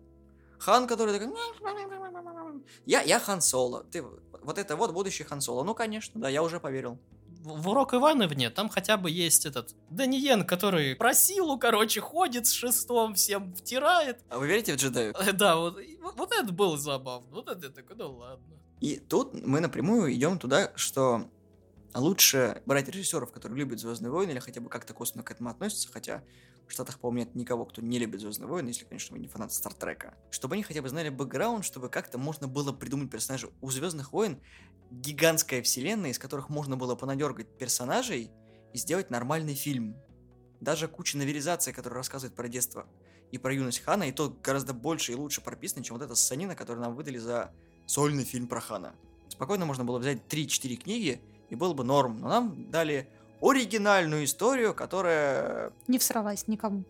Хан, 0.59 0.87
который 0.87 1.17
такой... 1.17 1.33
Я, 2.85 3.01
я 3.01 3.19
Хан 3.19 3.41
Соло. 3.41 3.83
Ты, 3.91 4.03
вот 4.41 4.57
это 4.57 4.75
вот 4.75 4.91
будущий 4.91 5.23
Хан 5.23 5.41
Соло. 5.41 5.63
Ну, 5.63 5.75
конечно, 5.75 6.19
да, 6.19 6.29
я 6.29 6.43
уже 6.43 6.59
поверил. 6.59 6.97
В 7.41 7.61
в 7.61 7.69
Урок 7.69 7.93
Ивановне 7.93 8.49
там 8.49 8.67
хотя 8.67 8.97
бы 8.97 9.09
есть 9.09 9.45
этот 9.45 9.73
Даниен, 9.89 10.45
который 10.45 10.95
про 10.95 11.13
силу, 11.13 11.57
короче, 11.57 12.01
ходит 12.01 12.47
с 12.47 12.51
шестом, 12.51 13.13
всем 13.13 13.53
втирает. 13.53 14.19
А 14.29 14.39
вы 14.39 14.47
верите 14.47 14.73
в 14.73 14.77
джедаев? 14.77 15.15
Э, 15.15 15.31
Да, 15.31 15.55
вот, 15.55 15.77
вот, 16.17 16.31
это 16.31 16.51
было 16.51 16.77
забавно. 16.77 17.27
Вот 17.31 17.47
это 17.47 17.69
такой, 17.69 17.95
ну 17.95 18.17
ладно. 18.17 18.57
И 18.81 18.97
тут 18.97 19.33
мы 19.33 19.59
напрямую 19.59 20.13
идем 20.13 20.39
туда, 20.39 20.71
что 20.75 21.29
лучше 21.95 22.61
брать 22.65 22.89
режиссеров, 22.89 23.31
которые 23.31 23.59
любят 23.59 23.79
Звездные 23.79 24.11
войны, 24.11 24.31
или 24.31 24.39
хотя 24.39 24.61
бы 24.61 24.69
как-то 24.69 24.93
косвенно 24.93 25.23
к 25.23 25.31
этому 25.31 25.49
относятся, 25.49 25.89
хотя 25.91 26.23
в 26.67 26.71
Штатах, 26.71 26.99
по-моему, 26.99 27.25
нет 27.25 27.35
никого, 27.35 27.65
кто 27.65 27.81
не 27.81 27.97
любит 27.97 28.19
Звездные 28.19 28.47
войны, 28.47 28.69
если, 28.69 28.85
конечно, 28.85 29.15
вы 29.15 29.21
не 29.21 29.27
фанат 29.27 29.53
Стартрека. 29.53 30.15
Чтобы 30.29 30.55
они 30.55 30.63
хотя 30.63 30.81
бы 30.81 30.89
знали 30.89 31.09
бэкграунд, 31.09 31.63
чтобы 31.63 31.89
как-то 31.89 32.17
можно 32.17 32.47
было 32.47 32.71
придумать 32.71 33.09
персонажа. 33.09 33.49
У 33.61 33.71
Звездных 33.71 34.11
войн 34.11 34.39
гигантская 34.91 35.61
вселенная, 35.61 36.11
из 36.11 36.19
которых 36.19 36.49
можно 36.49 36.77
было 36.77 36.95
понадергать 36.95 37.57
персонажей 37.57 38.31
и 38.73 38.77
сделать 38.77 39.09
нормальный 39.09 39.55
фильм. 39.55 39.95
Даже 40.59 40.87
куча 40.87 41.17
новелизаций, 41.17 41.73
которые 41.73 41.97
рассказывают 41.97 42.35
про 42.35 42.47
детство 42.47 42.87
и 43.31 43.37
про 43.37 43.53
юность 43.53 43.79
Хана, 43.79 44.03
и 44.03 44.11
то 44.11 44.35
гораздо 44.43 44.73
больше 44.73 45.11
и 45.11 45.15
лучше 45.15 45.41
прописано, 45.41 45.83
чем 45.83 45.97
вот 45.97 46.03
эта 46.03 46.15
ссанина, 46.15 46.55
которую 46.55 46.83
нам 46.83 46.95
выдали 46.95 47.17
за 47.17 47.51
сольный 47.85 48.23
фильм 48.23 48.47
про 48.47 48.59
Хана. 48.59 48.95
Спокойно 49.29 49.65
можно 49.65 49.85
было 49.85 49.99
взять 49.99 50.19
3-4 50.29 50.75
книги, 50.77 51.21
и 51.49 51.55
было 51.55 51.73
бы 51.73 51.83
норм. 51.83 52.19
Но 52.19 52.29
нам 52.29 52.69
дали 52.71 53.09
оригинальную 53.41 54.23
историю, 54.25 54.73
которая 54.73 55.71
Не 55.87 55.99
всралась 55.99 56.47
никому. 56.47 56.83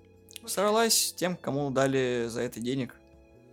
сорвалась 0.45 1.13
тем, 1.13 1.35
кому 1.35 1.69
дали 1.71 2.27
за 2.29 2.41
это 2.41 2.59
денег. 2.59 2.95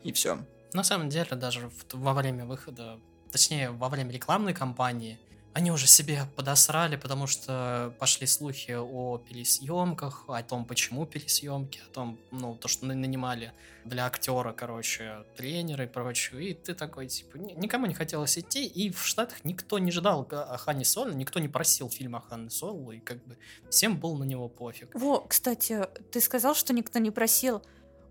И 0.04 0.12
все. 0.12 0.38
На 0.72 0.84
самом 0.84 1.08
деле, 1.08 1.28
даже 1.36 1.68
в- 1.68 1.94
во 1.94 2.12
время 2.14 2.44
выхода, 2.44 2.98
точнее, 3.30 3.70
во 3.70 3.88
время 3.88 4.12
рекламной 4.12 4.54
кампании, 4.54 5.18
они 5.54 5.70
уже 5.70 5.86
себе 5.86 6.24
подосрали, 6.36 6.96
потому 6.96 7.26
что 7.28 7.94
пошли 8.00 8.26
слухи 8.26 8.72
о 8.76 9.18
пересъемках, 9.18 10.24
о 10.28 10.42
том, 10.42 10.64
почему 10.64 11.06
пересъемки, 11.06 11.78
о 11.88 11.92
том, 11.94 12.18
ну, 12.32 12.56
то, 12.56 12.66
что 12.68 12.86
на- 12.86 12.94
нанимали 12.94 13.52
для 13.84 14.06
актера, 14.06 14.52
короче, 14.52 15.24
тренеры 15.36 15.84
и 15.84 15.86
прочее. 15.86 16.50
И 16.50 16.54
ты 16.54 16.74
такой, 16.74 17.06
типа, 17.06 17.36
ни- 17.36 17.52
никому 17.52 17.86
не 17.86 17.94
хотелось 17.94 18.36
идти, 18.36 18.66
и 18.66 18.90
в 18.90 19.06
Штатах 19.06 19.44
никто 19.44 19.78
не 19.78 19.92
ждал 19.92 20.26
Хане 20.28 20.84
Соло, 20.84 21.12
никто 21.12 21.38
не 21.38 21.48
просил 21.48 21.88
фильма 21.88 22.18
о 22.18 22.28
Хане 22.28 22.50
Соло, 22.50 22.90
и 22.90 22.98
как 22.98 23.24
бы 23.24 23.36
всем 23.70 23.96
был 23.98 24.16
на 24.16 24.24
него 24.24 24.48
пофиг. 24.48 24.92
Во, 24.94 25.20
кстати, 25.20 25.86
ты 26.10 26.20
сказал, 26.20 26.54
что 26.56 26.72
никто 26.72 26.98
не 26.98 27.12
просил. 27.12 27.62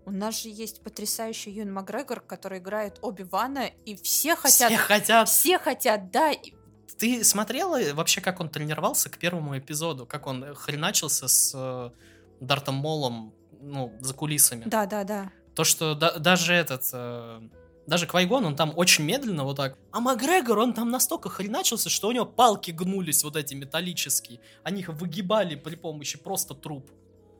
У 0.06 0.10
нас 0.10 0.42
же 0.42 0.48
есть 0.48 0.82
потрясающий 0.82 1.50
Юн 1.50 1.72
Макгрегор, 1.72 2.20
который 2.20 2.58
играет 2.58 2.98
Оби-Вана, 3.02 3.66
и 3.84 3.96
все 3.96 4.34
хотят... 4.34 4.70
Все 4.70 4.78
хотят 4.78 5.28
Все 5.28 5.58
хотят, 5.58 6.10
да. 6.10 6.32
и- 6.32 6.53
Ты 6.98 7.24
смотрела 7.24 7.80
вообще, 7.94 8.20
как 8.20 8.40
он 8.40 8.48
тренировался 8.48 9.10
к 9.10 9.18
первому 9.18 9.58
эпизоду? 9.58 10.06
Как 10.06 10.26
он 10.26 10.54
хреначился 10.54 11.28
с 11.28 11.52
э, 11.54 11.90
Дартом 12.40 12.76
Молом, 12.76 13.32
ну, 13.60 13.92
за 14.00 14.14
кулисами? 14.14 14.64
Да, 14.66 14.86
да, 14.86 15.04
да. 15.04 15.30
То, 15.54 15.64
что 15.64 15.94
да- 15.94 16.18
даже 16.18 16.54
этот... 16.54 16.82
э, 16.92 17.40
даже 17.86 18.06
Квайгон, 18.06 18.46
он 18.46 18.56
там 18.56 18.72
очень 18.76 19.04
медленно 19.04 19.44
вот 19.44 19.56
так. 19.56 19.76
А 19.90 20.00
Макгрегор, 20.00 20.58
он 20.58 20.72
там 20.72 20.90
настолько 20.90 21.28
хреначился, 21.28 21.90
что 21.90 22.08
у 22.08 22.12
него 22.12 22.24
палки 22.24 22.70
гнулись 22.70 23.22
вот 23.24 23.36
эти 23.36 23.54
металлические. 23.54 24.40
Они 24.62 24.80
их 24.80 24.88
выгибали 24.88 25.54
при 25.54 25.74
помощи 25.76 26.16
просто 26.16 26.54
труб. 26.54 26.90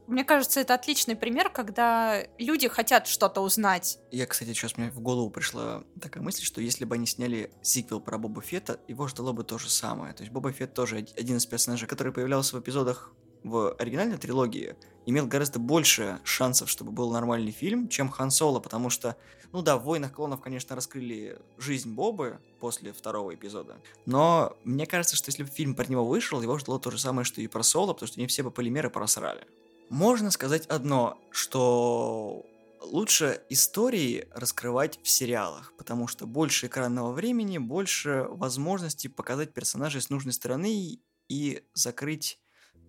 Мне 0.06 0.24
кажется, 0.24 0.60
это 0.60 0.74
отличный 0.74 1.16
пример, 1.16 1.48
когда 1.50 2.24
люди 2.38 2.68
хотят 2.68 3.06
что-то 3.06 3.40
узнать. 3.40 3.98
Я, 4.10 4.26
кстати, 4.26 4.50
сейчас 4.52 4.76
мне 4.76 4.90
в 4.90 5.00
голову 5.00 5.30
пришла 5.30 5.82
такая 6.00 6.22
мысль, 6.22 6.42
что 6.44 6.60
если 6.60 6.84
бы 6.84 6.94
они 6.96 7.06
сняли 7.06 7.50
сиквел 7.62 8.00
про 8.00 8.18
Боба 8.18 8.42
Фетта, 8.42 8.78
его 8.86 9.08
ждало 9.08 9.32
бы 9.32 9.44
то 9.44 9.56
же 9.58 9.70
самое. 9.70 10.12
То 10.12 10.22
есть 10.22 10.32
Боба 10.32 10.52
Фетт 10.52 10.74
тоже 10.74 10.98
од- 10.98 11.18
один 11.18 11.38
из 11.38 11.46
персонажей, 11.46 11.88
который 11.88 12.12
появлялся 12.12 12.56
в 12.56 12.60
эпизодах 12.60 13.12
в 13.44 13.74
оригинальной 13.78 14.16
трилогии, 14.18 14.74
имел 15.06 15.26
гораздо 15.26 15.58
больше 15.58 16.18
шансов, 16.24 16.70
чтобы 16.70 16.92
был 16.92 17.10
нормальный 17.12 17.52
фильм, 17.52 17.88
чем 17.88 18.08
Хан 18.10 18.30
Соло, 18.30 18.58
потому 18.58 18.88
что, 18.88 19.16
ну 19.52 19.60
да, 19.60 19.76
в 19.76 19.84
«Войнах 19.84 20.12
клонов», 20.14 20.40
конечно, 20.40 20.74
раскрыли 20.74 21.38
жизнь 21.58 21.92
Бобы 21.94 22.38
после 22.58 22.94
второго 22.94 23.34
эпизода, 23.34 23.76
но 24.06 24.56
мне 24.64 24.86
кажется, 24.86 25.14
что 25.14 25.28
если 25.28 25.42
бы 25.42 25.50
фильм 25.50 25.74
про 25.74 25.84
него 25.86 26.06
вышел, 26.06 26.40
его 26.40 26.56
ждало 26.56 26.80
то 26.80 26.90
же 26.90 26.98
самое, 26.98 27.26
что 27.26 27.42
и 27.42 27.46
про 27.46 27.62
Соло, 27.62 27.92
потому 27.92 28.06
что 28.06 28.18
они 28.18 28.26
все 28.28 28.42
бы 28.42 28.50
полимеры 28.50 28.88
просрали. 28.88 29.46
Можно 29.90 30.30
сказать 30.30 30.66
одно, 30.66 31.18
что 31.30 32.44
лучше 32.80 33.42
истории 33.48 34.28
раскрывать 34.30 34.98
в 35.02 35.08
сериалах, 35.08 35.72
потому 35.76 36.06
что 36.06 36.26
больше 36.26 36.66
экранного 36.66 37.12
времени, 37.12 37.58
больше 37.58 38.26
возможностей 38.28 39.08
показать 39.08 39.52
персонажей 39.52 40.00
с 40.00 40.10
нужной 40.10 40.32
стороны 40.32 41.00
и 41.28 41.62
закрыть, 41.74 42.38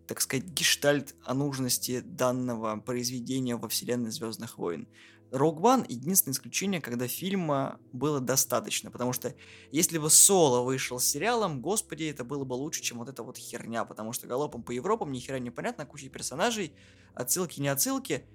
так 0.08 0.22
сказать, 0.22 0.46
гештальт 0.46 1.16
о 1.24 1.34
нужности 1.34 2.02
данного 2.02 2.78
произведения 2.78 3.56
во 3.56 3.70
вселенной 3.70 4.12
Звездных 4.12 4.58
войн. 4.58 4.88
Rogue 5.32 5.60
One— 5.60 5.86
единственное 5.90 6.34
исключение, 6.34 6.82
когда 6.82 7.08
фильма 7.08 7.80
было 7.92 8.20
достаточно, 8.20 8.92
потому 8.92 9.12
что 9.12 9.34
если 9.72 9.98
бы 9.98 10.10
Соло 10.10 10.62
вышел 10.62 11.00
с 11.00 11.06
сериалом, 11.06 11.62
господи, 11.62 12.06
это 12.06 12.24
было 12.24 12.44
бы 12.46 12.54
лучше, 12.54 12.82
чем 12.82 13.00
вот 13.00 13.10
эта 13.10 13.24
вот 13.24 13.38
херня, 13.38 13.86
потому 13.86 14.14
что 14.14 14.28
галопом 14.28 14.64
по 14.64 14.72
Европам 14.72 15.12
ни 15.12 15.20
хера 15.20 15.40
не 15.40 15.52
понятно, 15.52 15.86
куча 15.86 16.10
персонажей, 16.10 16.74
отсылки, 17.14 17.60
не 17.60 17.68
отсылки, 17.68 18.26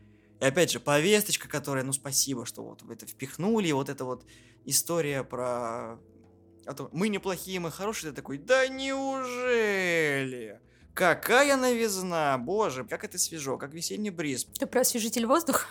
и 0.41 0.45
опять 0.45 0.71
же, 0.71 0.81
повесточка, 0.81 1.49
которая, 1.49 1.85
ну 1.85 1.93
спасибо, 1.93 2.47
что 2.47 2.63
вот 2.63 2.83
вы 2.83 2.95
это 2.95 3.07
впихнули, 3.07 3.71
вот 3.73 3.89
эта 3.89 4.05
вот 4.05 4.25
история 4.65 5.23
про... 5.23 5.99
о 6.65 6.75
том, 6.75 6.89
мы 6.93 7.09
неплохие, 7.09 7.61
мы 7.61 7.71
хорошие, 7.71 8.11
ты 8.11 8.17
такой, 8.17 8.39
да 8.39 8.67
неужели? 8.67 10.61
Какая 10.95 11.57
новизна, 11.57 12.37
боже, 12.39 12.85
как 12.85 13.05
это 13.05 13.19
свежо, 13.19 13.59
как 13.59 13.75
весенний 13.75 14.11
бриз. 14.11 14.45
Ты 14.59 14.67
про 14.67 14.81
освежитель 14.81 15.27
воздуха? 15.27 15.67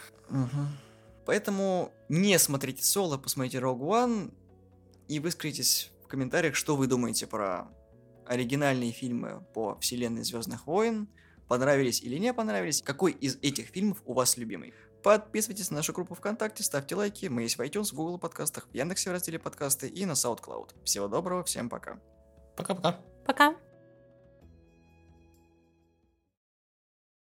Поэтому 1.30 1.94
не 2.10 2.40
смотрите 2.40 2.84
соло, 2.84 3.20
посмотрите 3.20 3.60
Rogue 3.60 3.82
One 3.82 4.34
и 5.08 5.20
выскажитесь 5.20 5.92
в 6.04 6.08
комментариях, 6.08 6.56
что 6.56 6.76
вы 6.76 6.88
думаете 6.88 7.28
про 7.28 7.68
оригинальные 8.26 8.92
фильмы 8.92 9.46
по 9.54 9.78
вселенной 9.80 10.24
Звездных 10.24 10.66
войн, 10.66 11.08
понравились 11.48 12.02
или 12.02 12.18
не 12.18 12.34
понравились, 12.34 12.82
какой 12.82 13.12
из 13.12 13.36
этих 13.44 13.68
фильмов 13.68 14.02
у 14.06 14.14
вас 14.14 14.38
любимый. 14.38 14.74
Подписывайтесь 15.04 15.70
на 15.70 15.78
нашу 15.78 15.94
группу 15.94 16.16
ВКонтакте, 16.16 16.64
ставьте 16.64 16.96
лайки, 16.96 17.28
мы 17.28 17.44
есть 17.44 17.60
в 17.60 17.62
iTunes, 17.62 17.92
в 17.92 17.94
Google 17.94 18.18
подкастах, 18.18 18.68
в 18.68 18.74
Яндексе 18.74 19.12
в 19.12 19.14
разделе 19.14 19.38
подкасты 19.38 19.88
и 19.88 20.08
на 20.08 20.14
SoundCloud. 20.14 20.84
Всего 20.84 21.08
доброго, 21.08 21.44
всем 21.44 21.70
пока. 21.70 22.00
Пока-пока. 22.58 23.02
Пока. 23.28 23.56